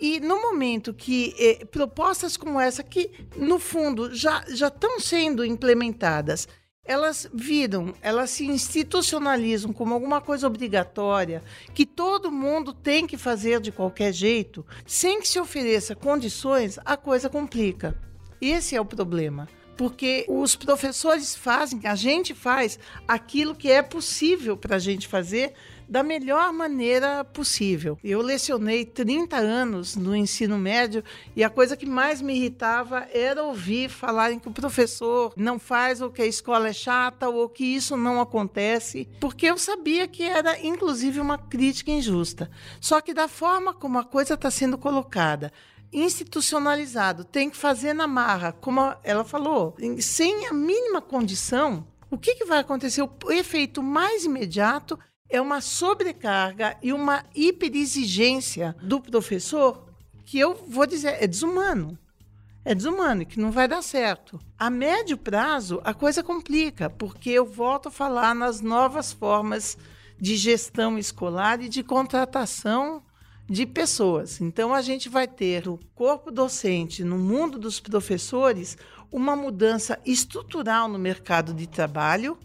E 0.00 0.20
no 0.20 0.40
momento 0.40 0.94
que 0.94 1.34
eh, 1.36 1.64
propostas 1.64 2.36
como 2.36 2.60
essa, 2.60 2.84
que 2.84 3.10
no 3.34 3.58
fundo 3.58 4.14
já, 4.14 4.44
já 4.46 4.68
estão 4.68 5.00
sendo 5.00 5.44
implementadas, 5.44 6.46
elas 6.86 7.28
viram, 7.34 7.92
elas 8.00 8.30
se 8.30 8.46
institucionalizam 8.46 9.72
como 9.72 9.92
alguma 9.92 10.20
coisa 10.20 10.46
obrigatória, 10.46 11.42
que 11.74 11.84
todo 11.84 12.30
mundo 12.30 12.72
tem 12.72 13.06
que 13.06 13.18
fazer 13.18 13.60
de 13.60 13.72
qualquer 13.72 14.12
jeito, 14.12 14.64
sem 14.86 15.20
que 15.20 15.28
se 15.28 15.40
ofereça 15.40 15.94
condições, 15.94 16.78
a 16.84 16.96
coisa 16.96 17.28
complica. 17.28 18.00
Esse 18.40 18.76
é 18.76 18.80
o 18.80 18.84
problema. 18.84 19.48
Porque 19.76 20.24
os 20.28 20.56
professores 20.56 21.34
fazem, 21.34 21.80
a 21.84 21.94
gente 21.94 22.34
faz 22.34 22.78
aquilo 23.06 23.54
que 23.54 23.70
é 23.70 23.82
possível 23.82 24.56
para 24.56 24.76
a 24.76 24.78
gente 24.78 25.06
fazer 25.06 25.52
da 25.88 26.02
melhor 26.02 26.52
maneira 26.52 27.24
possível. 27.24 27.98
Eu 28.02 28.20
lecionei 28.20 28.84
30 28.84 29.36
anos 29.36 29.96
no 29.96 30.14
ensino 30.16 30.58
médio 30.58 31.02
e 31.34 31.44
a 31.44 31.50
coisa 31.50 31.76
que 31.76 31.86
mais 31.86 32.20
me 32.20 32.34
irritava 32.34 33.06
era 33.12 33.42
ouvir 33.42 33.88
falarem 33.88 34.38
que 34.38 34.48
o 34.48 34.52
professor 34.52 35.32
não 35.36 35.58
faz 35.58 36.00
ou 36.00 36.10
que 36.10 36.22
a 36.22 36.26
escola 36.26 36.68
é 36.68 36.72
chata 36.72 37.28
ou 37.28 37.48
que 37.48 37.64
isso 37.64 37.96
não 37.96 38.20
acontece, 38.20 39.08
porque 39.20 39.46
eu 39.46 39.56
sabia 39.56 40.08
que 40.08 40.22
era 40.22 40.60
inclusive 40.60 41.20
uma 41.20 41.38
crítica 41.38 41.90
injusta. 41.90 42.50
Só 42.80 43.00
que 43.00 43.14
da 43.14 43.28
forma 43.28 43.72
como 43.72 43.98
a 43.98 44.04
coisa 44.04 44.34
está 44.34 44.50
sendo 44.50 44.76
colocada, 44.76 45.52
institucionalizado, 45.92 47.24
tem 47.24 47.48
que 47.48 47.56
fazer 47.56 47.92
na 47.92 48.06
marra, 48.06 48.52
como 48.52 48.94
ela 49.02 49.24
falou, 49.24 49.74
sem 50.00 50.46
a 50.46 50.52
mínima 50.52 51.00
condição, 51.00 51.86
o 52.10 52.18
que, 52.18 52.34
que 52.34 52.44
vai 52.44 52.60
acontecer? 52.60 53.02
O 53.02 53.32
efeito 53.32 53.82
mais 53.82 54.24
imediato 54.24 54.98
é 55.28 55.40
uma 55.40 55.60
sobrecarga 55.60 56.76
e 56.82 56.92
uma 56.92 57.24
hiperexigência 57.34 58.76
do 58.82 59.00
professor 59.00 59.86
que 60.24 60.38
eu 60.38 60.54
vou 60.68 60.86
dizer 60.86 61.22
é 61.22 61.26
desumano. 61.26 61.98
É 62.64 62.74
desumano 62.74 63.22
e 63.22 63.26
que 63.26 63.38
não 63.38 63.52
vai 63.52 63.68
dar 63.68 63.82
certo. 63.82 64.40
A 64.58 64.68
médio 64.68 65.16
prazo, 65.16 65.80
a 65.84 65.94
coisa 65.94 66.22
complica, 66.22 66.90
porque 66.90 67.30
eu 67.30 67.44
volto 67.44 67.88
a 67.88 67.92
falar 67.92 68.34
nas 68.34 68.60
novas 68.60 69.12
formas 69.12 69.78
de 70.18 70.36
gestão 70.36 70.98
escolar 70.98 71.60
e 71.60 71.68
de 71.68 71.82
contratação 71.82 73.02
de 73.48 73.64
pessoas. 73.64 74.40
Então, 74.40 74.74
a 74.74 74.82
gente 74.82 75.08
vai 75.08 75.28
ter 75.28 75.68
o 75.68 75.78
corpo 75.94 76.30
docente, 76.30 77.04
no 77.04 77.18
mundo 77.18 77.58
dos 77.58 77.80
professores, 77.80 78.76
uma 79.10 79.36
mudança 79.36 79.98
estrutural 80.04 80.88
no 80.88 80.98
mercado 80.98 81.54
de 81.54 81.66
trabalho 81.66 82.38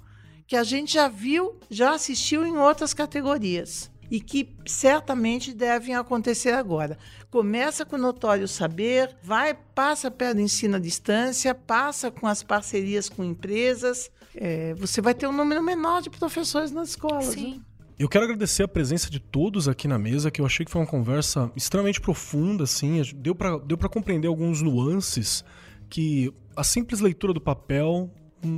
que 0.46 0.56
a 0.56 0.64
gente 0.64 0.94
já 0.94 1.08
viu, 1.08 1.56
já 1.70 1.94
assistiu 1.94 2.46
em 2.46 2.58
outras 2.58 2.94
categorias 2.94 3.90
e 4.12 4.20
que 4.20 4.54
certamente 4.66 5.54
devem 5.54 5.96
acontecer 5.96 6.52
agora. 6.52 6.98
Começa 7.30 7.86
com 7.86 7.96
o 7.96 8.00
notório 8.00 8.46
saber, 8.50 9.16
vai, 9.24 9.54
passa 9.54 10.12
pelo 10.12 10.42
ensino 10.42 10.76
à 10.76 10.80
distância, 10.80 11.56
passa 11.56 12.12
com 12.12 12.28
as 12.28 12.44
parcerias 12.44 13.08
com 13.08 13.24
empresas. 13.24 14.12
É, 14.36 14.74
você 14.74 15.00
vai 15.00 15.14
ter 15.14 15.26
um 15.28 15.32
número 15.32 15.64
menor 15.64 16.02
de 16.02 16.10
professores 16.10 16.72
nas 16.72 16.90
escolas. 16.90 17.28
Sim. 17.28 17.54
Né? 17.54 17.62
Eu 18.02 18.10
quero 18.10 18.26
agradecer 18.26 18.64
a 18.64 18.68
presença 18.68 19.12
de 19.12 19.20
todos 19.20 19.68
aqui 19.68 19.88
na 19.88 20.00
mesa, 20.00 20.32
que 20.32 20.42
eu 20.42 20.46
achei 20.48 20.66
que 20.66 20.72
foi 20.72 20.82
uma 20.82 20.88
conversa 20.88 21.52
extremamente 21.56 22.02
profunda, 22.02 22.64
assim, 22.64 23.00
deu 23.16 23.36
para 23.36 23.60
deu 23.60 23.78
compreender 23.78 24.28
alguns 24.28 24.60
nuances 24.60 25.46
que 25.88 26.34
a 26.56 26.64
simples 26.64 27.00
leitura 27.00 27.32
do 27.32 27.40
papel 27.40 28.10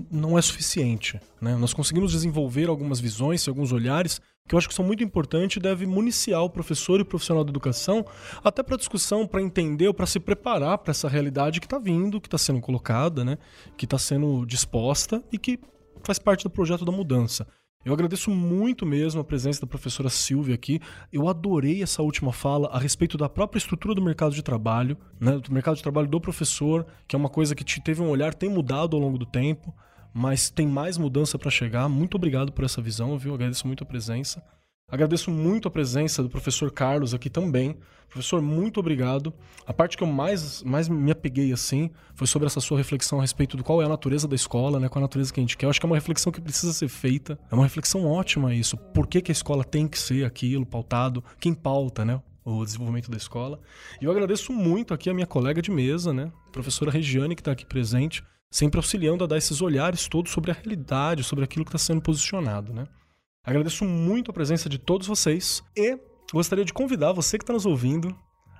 não 0.09 0.37
é 0.37 0.41
suficiente. 0.41 1.19
Né? 1.41 1.57
Nós 1.57 1.73
conseguimos 1.73 2.13
desenvolver 2.13 2.69
algumas 2.69 3.01
visões, 3.01 3.45
alguns 3.45 3.73
olhares 3.73 4.21
que 4.47 4.55
eu 4.55 4.57
acho 4.57 4.69
que 4.69 4.73
são 4.73 4.85
muito 4.85 5.03
importantes 5.03 5.57
e 5.57 5.59
deve 5.59 5.85
municiar 5.85 6.41
o 6.41 6.49
professor 6.49 7.01
e 7.01 7.03
o 7.03 7.05
profissional 7.05 7.43
da 7.43 7.49
educação 7.49 8.05
até 8.45 8.63
para 8.63 8.77
discussão, 8.77 9.27
para 9.27 9.41
entender 9.41 9.89
ou 9.89 9.93
para 9.93 10.05
se 10.05 10.21
preparar 10.21 10.77
para 10.77 10.91
essa 10.91 11.09
realidade 11.09 11.59
que 11.59 11.65
está 11.65 11.77
vindo, 11.77 12.21
que 12.21 12.27
está 12.27 12.37
sendo 12.37 12.61
colocada, 12.61 13.25
né? 13.25 13.37
que 13.75 13.83
está 13.83 13.97
sendo 13.97 14.45
disposta 14.45 15.21
e 15.33 15.37
que 15.37 15.59
faz 16.01 16.17
parte 16.17 16.45
do 16.45 16.49
projeto 16.49 16.85
da 16.85 16.93
mudança. 16.93 17.45
Eu 17.85 17.93
agradeço 17.93 18.31
muito 18.31 18.85
mesmo 18.85 19.19
a 19.19 19.23
presença 19.23 19.61
da 19.61 19.67
professora 19.67 20.09
Silvia 20.09 20.55
aqui. 20.55 20.79
Eu 21.11 21.27
adorei 21.27 21.83
essa 21.83 22.01
última 22.01 22.31
fala 22.31 22.69
a 22.69 22.79
respeito 22.79 23.17
da 23.17 23.27
própria 23.27 23.57
estrutura 23.57 23.93
do 23.93 24.01
mercado 24.01 24.33
de 24.33 24.41
trabalho, 24.41 24.97
né, 25.19 25.37
do 25.37 25.51
mercado 25.51 25.75
de 25.75 25.83
trabalho 25.83 26.07
do 26.07 26.21
professor, 26.21 26.85
que 27.07 27.15
é 27.15 27.19
uma 27.19 27.29
coisa 27.29 27.53
que 27.53 27.63
te 27.63 27.81
teve 27.81 28.01
um 28.01 28.09
olhar, 28.09 28.33
tem 28.33 28.49
mudado 28.49 28.95
ao 28.95 29.01
longo 29.01 29.17
do 29.17 29.25
tempo, 29.25 29.75
mas 30.13 30.49
tem 30.49 30.65
mais 30.65 30.97
mudança 30.97 31.37
para 31.37 31.51
chegar. 31.51 31.89
Muito 31.89 32.15
obrigado 32.15 32.53
por 32.53 32.63
essa 32.63 32.81
visão, 32.81 33.17
viu? 33.17 33.33
agradeço 33.33 33.67
muito 33.67 33.83
a 33.83 33.87
presença. 33.87 34.41
Agradeço 34.89 35.31
muito 35.31 35.67
a 35.67 35.71
presença 35.71 36.21
do 36.21 36.29
professor 36.29 36.71
Carlos 36.71 37.13
aqui 37.13 37.29
também. 37.29 37.75
Professor, 38.09 38.41
muito 38.41 38.79
obrigado. 38.79 39.33
A 39.65 39.73
parte 39.73 39.97
que 39.97 40.03
eu 40.03 40.07
mais, 40.07 40.61
mais 40.61 40.87
me 40.87 41.11
apeguei 41.11 41.51
assim 41.51 41.89
foi 42.13 42.27
sobre 42.27 42.45
essa 42.45 42.61
sua 42.61 42.77
reflexão 42.77 43.17
a 43.17 43.21
respeito 43.21 43.57
do 43.57 43.63
qual 43.63 43.81
é 43.81 43.85
a 43.85 43.89
natureza 43.89 44.27
da 44.27 44.35
escola, 44.35 44.79
né? 44.79 44.87
Qual 44.87 44.99
é 44.99 45.03
a 45.03 45.07
natureza 45.07 45.33
que 45.33 45.39
a 45.39 45.43
gente 45.43 45.57
quer. 45.57 45.65
Eu 45.65 45.71
acho 45.71 45.79
que 45.79 45.85
é 45.85 45.89
uma 45.89 45.95
reflexão 45.95 46.31
que 46.31 46.39
precisa 46.39 46.71
ser 46.73 46.89
feita. 46.89 47.39
É 47.51 47.55
uma 47.55 47.63
reflexão 47.63 48.05
ótima 48.05 48.53
isso. 48.53 48.77
Por 48.77 49.07
que, 49.07 49.19
que 49.19 49.31
a 49.31 49.33
escola 49.33 49.63
tem 49.63 49.87
que 49.87 49.97
ser 49.97 50.25
aquilo, 50.25 50.65
pautado? 50.65 51.23
Quem 51.39 51.53
pauta, 51.53 52.05
né? 52.05 52.21
o 52.45 52.63
desenvolvimento 52.63 53.09
da 53.09 53.17
escola. 53.17 53.59
E 54.01 54.05
eu 54.05 54.11
agradeço 54.11 54.51
muito 54.51 54.93
aqui 54.93 55.09
a 55.09 55.13
minha 55.13 55.25
colega 55.25 55.61
de 55.61 55.71
mesa, 55.71 56.13
né? 56.13 56.31
Professora 56.51 56.91
Regiane, 56.91 57.35
que 57.35 57.41
está 57.41 57.51
aqui 57.51 57.65
presente, 57.65 58.23
sempre 58.51 58.77
auxiliando 58.77 59.23
a 59.23 59.27
dar 59.27 59.37
esses 59.37 59.61
olhares 59.61 60.07
todos 60.07 60.31
sobre 60.31 60.51
a 60.51 60.53
realidade, 60.53 61.23
sobre 61.23 61.43
aquilo 61.43 61.63
que 61.65 61.69
está 61.69 61.77
sendo 61.77 62.01
posicionado, 62.01 62.73
né? 62.73 62.85
Agradeço 63.45 63.83
muito 63.83 64.31
a 64.31 64.33
presença 64.33 64.69
de 64.69 64.77
todos 64.77 65.05
vocês 65.05 65.61
e 65.75 65.99
gostaria 66.31 66.63
de 66.63 66.71
convidar 66.71 67.11
você 67.11 67.37
que 67.37 67.43
está 67.43 67.51
nos 67.51 67.65
ouvindo 67.65 68.15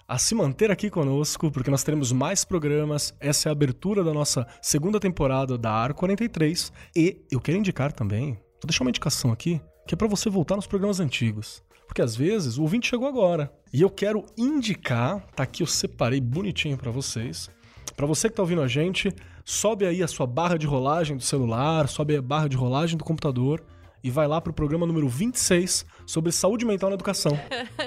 a 0.05 0.17
se 0.17 0.36
manter 0.36 0.69
aqui 0.71 0.89
conosco, 0.89 1.49
porque 1.49 1.71
nós 1.71 1.86
teremos 1.86 2.11
mais 2.11 2.43
programas. 2.43 3.15
Essa 3.21 3.47
é 3.47 3.49
a 3.49 3.53
abertura 3.53 4.03
da 4.03 4.13
nossa 4.13 4.45
segunda 4.61 4.99
temporada 4.99 5.57
da 5.57 5.71
AR 5.71 5.93
43. 5.93 6.73
E 6.93 7.25
eu 7.31 7.39
quero 7.39 7.57
indicar 7.57 7.93
também, 7.93 8.34
vou 8.34 8.67
deixar 8.67 8.84
uma 8.84 8.89
indicação 8.89 9.31
aqui, 9.31 9.61
que 9.88 9.95
é 9.95 9.97
para 9.97 10.05
você 10.05 10.29
voltar 10.29 10.57
nos 10.57 10.67
programas 10.67 10.99
antigos. 10.99 11.63
Porque 11.88 12.01
às 12.01 12.13
vezes 12.13 12.57
o 12.57 12.63
ouvinte 12.63 12.89
chegou 12.89 13.07
agora. 13.07 13.53
E 13.73 13.81
eu 13.81 13.89
quero 13.89 14.25
indicar, 14.38 15.25
tá 15.34 15.43
aqui 15.43 15.63
eu 15.63 15.67
separei 15.67 16.19
bonitinho 16.19 16.77
para 16.77 16.91
vocês. 16.91 17.49
Para 17.95 18.05
você 18.05 18.29
que 18.29 18.36
tá 18.36 18.41
ouvindo 18.41 18.61
a 18.61 18.67
gente, 18.67 19.15
sobe 19.45 19.86
aí 19.86 20.03
a 20.03 20.09
sua 20.09 20.27
barra 20.27 20.57
de 20.57 20.67
rolagem 20.67 21.15
do 21.15 21.23
celular, 21.23 21.88
sobe 21.88 22.17
a 22.17 22.21
barra 22.21 22.49
de 22.49 22.57
rolagem 22.57 22.97
do 22.97 23.05
computador 23.05 23.63
e 24.04 24.12
vai 24.12 24.28
lá 24.28 24.41
pro 24.41 24.51
programa 24.51 24.86
número 24.86 25.08
26 25.08 25.86
sobre 26.06 26.32
saúde 26.32 26.66
mental 26.66 26.89
na 26.89 26.95
educação. 26.95 27.39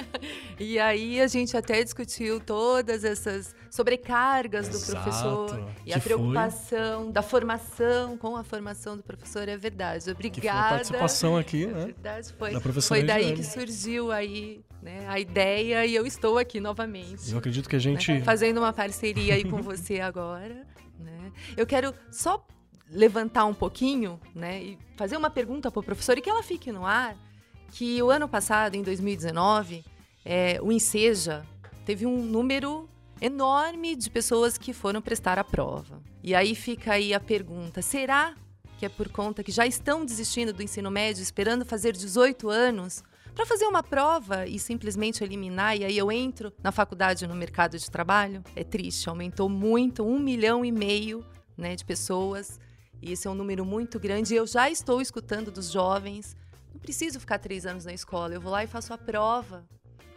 e 0.58 0.78
aí 0.78 1.20
a 1.20 1.26
gente 1.26 1.54
até 1.56 1.84
discutiu 1.84 2.40
todas 2.40 3.04
essas 3.04 3.54
sobrecargas 3.70 4.68
Exato, 4.68 4.86
do 4.86 4.92
professor 4.92 5.70
e 5.84 5.92
a 5.92 6.00
preocupação 6.00 7.04
foi... 7.04 7.12
da 7.12 7.22
formação 7.22 8.16
com 8.16 8.34
a 8.34 8.42
formação 8.42 8.96
do 8.96 9.02
professor, 9.02 9.46
é 9.46 9.56
verdade. 9.58 10.10
Obrigada. 10.10 10.40
Que 10.40 10.40
foi 10.40 10.50
a 10.50 10.68
participação 10.70 11.36
aqui, 11.36 11.64
é 11.64 11.66
né? 11.66 11.84
verdade, 11.86 12.32
foi. 12.32 12.52
Da 12.52 12.60
professora 12.60 13.00
foi 13.00 13.06
daí 13.06 13.34
que 13.34 13.44
surgiu 13.44 14.10
aí 14.10 14.64
né, 14.82 15.06
a 15.08 15.20
ideia 15.20 15.84
e 15.84 15.94
eu 15.94 16.06
estou 16.06 16.38
aqui 16.38 16.60
novamente. 16.60 17.30
Eu 17.30 17.38
acredito 17.38 17.68
que 17.68 17.76
a 17.76 17.80
gente 17.80 18.10
né, 18.10 18.22
fazendo 18.22 18.58
uma 18.58 18.72
parceria 18.72 19.34
aí 19.34 19.44
com 19.44 19.60
você 19.60 20.00
agora, 20.00 20.66
né? 20.98 21.32
Eu 21.56 21.66
quero 21.66 21.92
só 22.10 22.46
levantar 22.90 23.44
um 23.46 23.54
pouquinho, 23.54 24.20
né, 24.34 24.62
e 24.62 24.78
fazer 24.96 25.16
uma 25.16 25.30
pergunta 25.30 25.70
para 25.70 25.80
o 25.80 25.82
professor 25.82 26.16
e 26.16 26.20
que 26.20 26.30
ela 26.30 26.42
fique 26.42 26.70
no 26.70 26.86
ar, 26.86 27.16
que 27.72 28.02
o 28.02 28.10
ano 28.10 28.28
passado, 28.28 28.74
em 28.74 28.82
2019, 28.82 29.84
é, 30.24 30.58
o 30.62 30.72
Enseja 30.72 31.44
teve 31.84 32.06
um 32.06 32.22
número 32.22 32.88
enorme 33.20 33.96
de 33.96 34.10
pessoas 34.10 34.58
que 34.58 34.72
foram 34.72 35.00
prestar 35.00 35.38
a 35.38 35.44
prova. 35.44 36.02
E 36.22 36.34
aí 36.34 36.54
fica 36.54 36.92
aí 36.92 37.14
a 37.14 37.20
pergunta: 37.20 37.82
será 37.82 38.34
que 38.78 38.84
é 38.84 38.88
por 38.88 39.08
conta 39.08 39.42
que 39.42 39.52
já 39.52 39.66
estão 39.66 40.04
desistindo 40.04 40.52
do 40.52 40.62
ensino 40.62 40.90
médio, 40.90 41.22
esperando 41.22 41.64
fazer 41.64 41.92
18 41.92 42.48
anos? 42.48 43.02
Para 43.34 43.44
fazer 43.44 43.66
uma 43.66 43.82
prova 43.82 44.46
e 44.46 44.58
simplesmente 44.58 45.22
eliminar, 45.22 45.76
e 45.76 45.84
aí 45.84 45.98
eu 45.98 46.10
entro 46.10 46.50
na 46.62 46.72
faculdade 46.72 47.26
no 47.26 47.34
mercado 47.34 47.78
de 47.78 47.90
trabalho? 47.90 48.42
É 48.54 48.64
triste, 48.64 49.10
aumentou 49.10 49.46
muito, 49.46 50.02
um 50.02 50.18
milhão 50.18 50.64
e 50.64 50.72
meio 50.72 51.22
né, 51.54 51.76
de 51.76 51.84
pessoas 51.84 52.58
e 53.00 53.12
esse 53.12 53.26
é 53.26 53.30
um 53.30 53.34
número 53.34 53.64
muito 53.64 53.98
grande. 53.98 54.34
E 54.34 54.36
eu 54.36 54.46
já 54.46 54.70
estou 54.70 55.00
escutando 55.00 55.50
dos 55.50 55.70
jovens: 55.70 56.36
não 56.72 56.80
preciso 56.80 57.20
ficar 57.20 57.38
três 57.38 57.66
anos 57.66 57.84
na 57.84 57.92
escola, 57.92 58.34
eu 58.34 58.40
vou 58.40 58.52
lá 58.52 58.64
e 58.64 58.66
faço 58.66 58.92
a 58.92 58.98
prova. 58.98 59.64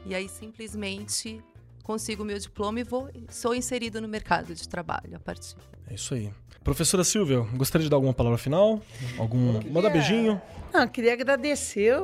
E 0.05 0.15
aí 0.15 0.29
simplesmente 0.29 1.43
consigo 1.83 2.23
o 2.23 2.25
meu 2.25 2.37
diploma 2.37 2.79
e 2.79 2.83
vou, 2.83 3.09
sou 3.29 3.55
inserido 3.55 3.99
no 3.99 4.07
mercado 4.07 4.53
de 4.53 4.67
trabalho 4.67 5.15
a 5.15 5.19
partir. 5.19 5.55
É 5.89 5.95
isso 5.95 6.13
aí. 6.13 6.31
Professora 6.63 7.03
Silvia, 7.03 7.39
gostaria 7.55 7.83
de 7.83 7.89
dar 7.89 7.97
alguma 7.97 8.13
palavra 8.13 8.37
final? 8.37 8.81
Algum. 9.17 9.53
Queria... 9.53 9.71
Manda 9.71 9.89
beijinho. 9.89 10.41
Não, 10.71 10.87
queria 10.87 11.13
agradecer, 11.13 11.95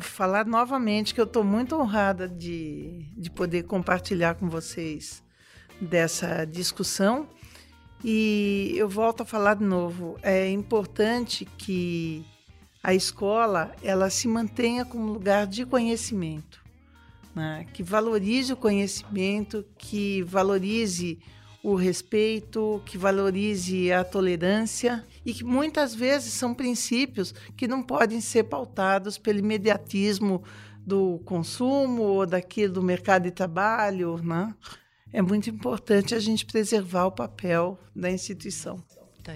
falar 0.00 0.44
novamente 0.44 1.14
que 1.14 1.20
eu 1.20 1.24
estou 1.24 1.44
muito 1.44 1.76
honrada 1.76 2.28
de, 2.28 3.06
de 3.16 3.30
poder 3.30 3.64
compartilhar 3.64 4.34
com 4.34 4.48
vocês 4.48 5.22
dessa 5.80 6.44
discussão. 6.44 7.28
E 8.02 8.72
eu 8.76 8.88
volto 8.88 9.22
a 9.22 9.26
falar 9.26 9.54
de 9.54 9.64
novo, 9.64 10.16
é 10.22 10.48
importante 10.50 11.44
que 11.44 12.24
a 12.82 12.94
escola 12.94 13.72
ela 13.82 14.08
se 14.08 14.26
mantenha 14.26 14.86
como 14.86 15.12
lugar 15.12 15.46
de 15.46 15.66
conhecimento, 15.66 16.64
né? 17.34 17.66
que 17.74 17.82
valorize 17.82 18.52
o 18.52 18.56
conhecimento, 18.56 19.64
que 19.76 20.22
valorize 20.22 21.18
o 21.62 21.74
respeito, 21.74 22.80
que 22.86 22.96
valorize 22.96 23.92
a 23.92 24.02
tolerância 24.02 25.04
e 25.26 25.34
que 25.34 25.44
muitas 25.44 25.94
vezes 25.94 26.32
são 26.32 26.54
princípios 26.54 27.34
que 27.54 27.68
não 27.68 27.82
podem 27.82 28.18
ser 28.18 28.44
pautados 28.44 29.18
pelo 29.18 29.40
imediatismo 29.40 30.42
do 30.86 31.20
consumo 31.26 32.02
ou 32.02 32.24
daquilo 32.24 32.72
do 32.72 32.82
mercado 32.82 33.24
de 33.24 33.30
trabalho, 33.30 34.16
né? 34.24 34.54
É 35.12 35.22
muito 35.22 35.50
importante 35.50 36.14
a 36.14 36.20
gente 36.20 36.46
preservar 36.46 37.06
o 37.06 37.12
papel 37.12 37.78
da 37.94 38.10
instituição. 38.10 38.82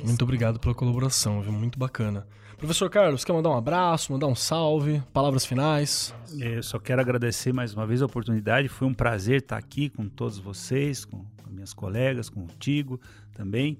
Muito 0.04 0.22
obrigado 0.22 0.58
pela 0.58 0.74
colaboração, 0.74 1.40
viu? 1.42 1.52
Muito 1.52 1.78
bacana. 1.78 2.26
Professor 2.56 2.88
Carlos, 2.88 3.24
quer 3.24 3.32
mandar 3.32 3.50
um 3.50 3.56
abraço, 3.56 4.12
mandar 4.12 4.26
um 4.26 4.34
salve, 4.34 5.02
palavras 5.12 5.44
finais? 5.44 6.14
Eu 6.38 6.62
só 6.62 6.78
quero 6.78 7.00
agradecer 7.00 7.52
mais 7.52 7.74
uma 7.74 7.86
vez 7.86 8.00
a 8.00 8.06
oportunidade. 8.06 8.68
Foi 8.68 8.88
um 8.88 8.94
prazer 8.94 9.40
estar 9.40 9.58
aqui 9.58 9.88
com 9.90 10.08
todos 10.08 10.38
vocês, 10.38 11.04
com 11.04 11.24
minhas 11.50 11.74
colegas, 11.74 12.28
contigo 12.28 13.00
também. 13.34 13.78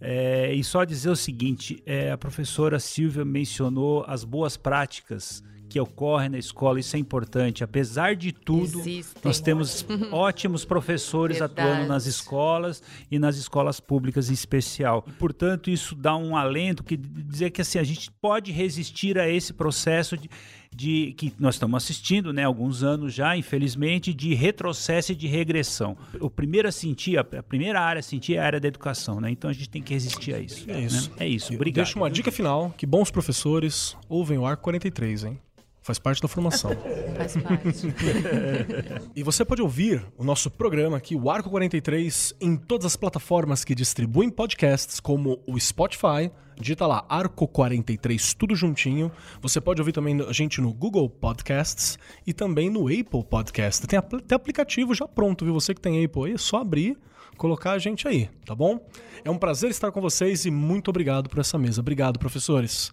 É, 0.00 0.52
e 0.54 0.62
só 0.62 0.84
dizer 0.84 1.10
o 1.10 1.16
seguinte: 1.16 1.82
é, 1.84 2.10
a 2.10 2.18
professora 2.18 2.78
Silvia 2.78 3.24
mencionou 3.24 4.04
as 4.06 4.24
boas 4.24 4.56
práticas 4.56 5.42
que 5.70 5.78
ocorre 5.78 6.28
na 6.28 6.36
escola, 6.36 6.80
isso 6.80 6.96
é 6.96 6.98
importante. 6.98 7.62
Apesar 7.62 8.16
de 8.16 8.32
tudo, 8.32 8.80
Existem. 8.80 9.22
nós 9.22 9.40
temos 9.40 9.86
ótimos 10.10 10.64
professores 10.64 11.38
Verdade. 11.38 11.60
atuando 11.60 11.88
nas 11.88 12.06
escolas 12.06 12.82
e 13.08 13.18
nas 13.18 13.36
escolas 13.36 13.78
públicas 13.78 14.28
em 14.28 14.34
especial. 14.34 15.02
Portanto, 15.18 15.70
isso 15.70 15.94
dá 15.94 16.16
um 16.16 16.36
alento 16.36 16.82
que 16.82 16.96
dizer 16.96 17.50
que 17.50 17.62
assim 17.62 17.78
a 17.78 17.84
gente 17.84 18.10
pode 18.20 18.50
resistir 18.50 19.16
a 19.16 19.28
esse 19.28 19.52
processo 19.52 20.16
de, 20.16 20.28
de 20.74 21.14
que 21.16 21.32
nós 21.38 21.54
estamos 21.54 21.82
assistindo, 21.82 22.32
né, 22.32 22.44
alguns 22.44 22.82
anos 22.82 23.14
já, 23.14 23.36
infelizmente, 23.36 24.12
de 24.12 24.34
retrocesso 24.34 25.12
e 25.12 25.14
de 25.14 25.28
regressão. 25.28 25.96
O 26.20 26.28
primeiro 26.28 26.66
a 26.66 26.72
sentir, 26.72 27.16
a 27.16 27.24
primeira 27.24 27.80
área 27.80 28.00
a 28.00 28.02
sentir 28.02 28.34
é 28.34 28.38
a 28.40 28.44
área 28.44 28.60
da 28.60 28.66
educação, 28.66 29.20
né? 29.20 29.30
Então 29.30 29.48
a 29.48 29.52
gente 29.52 29.70
tem 29.70 29.82
que 29.82 29.94
resistir 29.94 30.34
a 30.34 30.40
isso. 30.40 30.68
É 30.68 30.80
isso. 30.80 31.10
Né? 31.10 31.16
É 31.20 31.28
isso. 31.28 31.54
Obrigado. 31.54 31.84
Deixa 31.84 31.96
uma 31.98 32.10
dica 32.10 32.32
final, 32.32 32.74
que 32.76 32.86
bons 32.86 33.08
professores 33.10 33.96
ouvem 34.08 34.36
o 34.36 34.44
Arco 34.44 34.64
43, 34.64 35.24
hein? 35.24 35.38
Faz 35.82 35.98
parte 35.98 36.20
da 36.20 36.28
formação. 36.28 36.70
Faz 37.16 37.36
parte. 37.36 37.94
e 39.16 39.22
você 39.22 39.44
pode 39.44 39.62
ouvir 39.62 40.04
o 40.16 40.24
nosso 40.24 40.50
programa 40.50 40.96
aqui, 40.96 41.14
o 41.14 41.30
Arco 41.30 41.48
43, 41.48 42.34
em 42.40 42.56
todas 42.56 42.86
as 42.86 42.96
plataformas 42.96 43.64
que 43.64 43.74
distribuem 43.74 44.30
podcasts, 44.30 45.00
como 45.00 45.42
o 45.46 45.58
Spotify. 45.58 46.30
Digita 46.60 46.86
lá 46.86 47.06
Arco 47.08 47.48
43, 47.48 48.34
tudo 48.34 48.54
juntinho. 48.54 49.10
Você 49.40 49.62
pode 49.62 49.80
ouvir 49.80 49.92
também 49.92 50.20
a 50.20 50.32
gente 50.32 50.60
no 50.60 50.74
Google 50.74 51.08
Podcasts 51.08 51.98
e 52.26 52.34
também 52.34 52.68
no 52.68 52.86
Apple 52.86 53.24
Podcast. 53.24 53.86
Tem 53.86 53.98
até 53.98 54.34
aplicativo 54.34 54.94
já 54.94 55.08
pronto, 55.08 55.42
viu? 55.42 55.54
Você 55.54 55.72
que 55.72 55.80
tem 55.80 56.04
Apple 56.04 56.26
aí, 56.26 56.32
é 56.34 56.38
só 56.38 56.58
abrir 56.58 56.98
colocar 57.40 57.72
a 57.72 57.78
gente 57.78 58.06
aí, 58.06 58.28
tá 58.44 58.54
bom? 58.54 58.78
É 59.24 59.30
um 59.30 59.38
prazer 59.38 59.70
estar 59.70 59.90
com 59.90 60.02
vocês 60.02 60.44
e 60.44 60.50
muito 60.50 60.88
obrigado 60.88 61.30
por 61.30 61.38
essa 61.38 61.56
mesa. 61.56 61.80
Obrigado, 61.80 62.18
professores. 62.18 62.92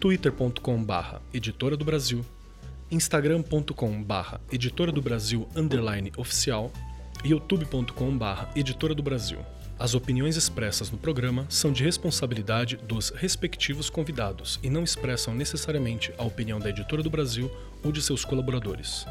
twitter.com/barra 0.00 1.20
editora 1.32 1.76
do 1.76 1.84
Brasil, 1.84 2.24
instagram.com/barra 2.90 4.40
editora 4.50 4.90
do 4.90 5.02
Brasil 5.02 5.46
underline 5.54 6.10
oficial 6.16 6.72
e 7.22 7.28
youtube.com/barra 7.28 8.50
editora 8.56 8.94
do 8.94 9.02
Brasil. 9.02 9.38
As 9.78 9.94
opiniões 9.94 10.36
expressas 10.36 10.90
no 10.90 10.96
programa 10.96 11.46
são 11.50 11.70
de 11.70 11.84
responsabilidade 11.84 12.76
dos 12.76 13.10
respectivos 13.10 13.90
convidados 13.90 14.58
e 14.62 14.70
não 14.70 14.84
expressam 14.84 15.34
necessariamente 15.34 16.12
a 16.18 16.24
opinião 16.24 16.58
da 16.58 16.70
Editora 16.70 17.02
do 17.02 17.10
Brasil 17.10 17.50
ou 17.82 17.92
de 17.92 18.02
seus 18.02 18.24
colaboradores. 18.24 19.06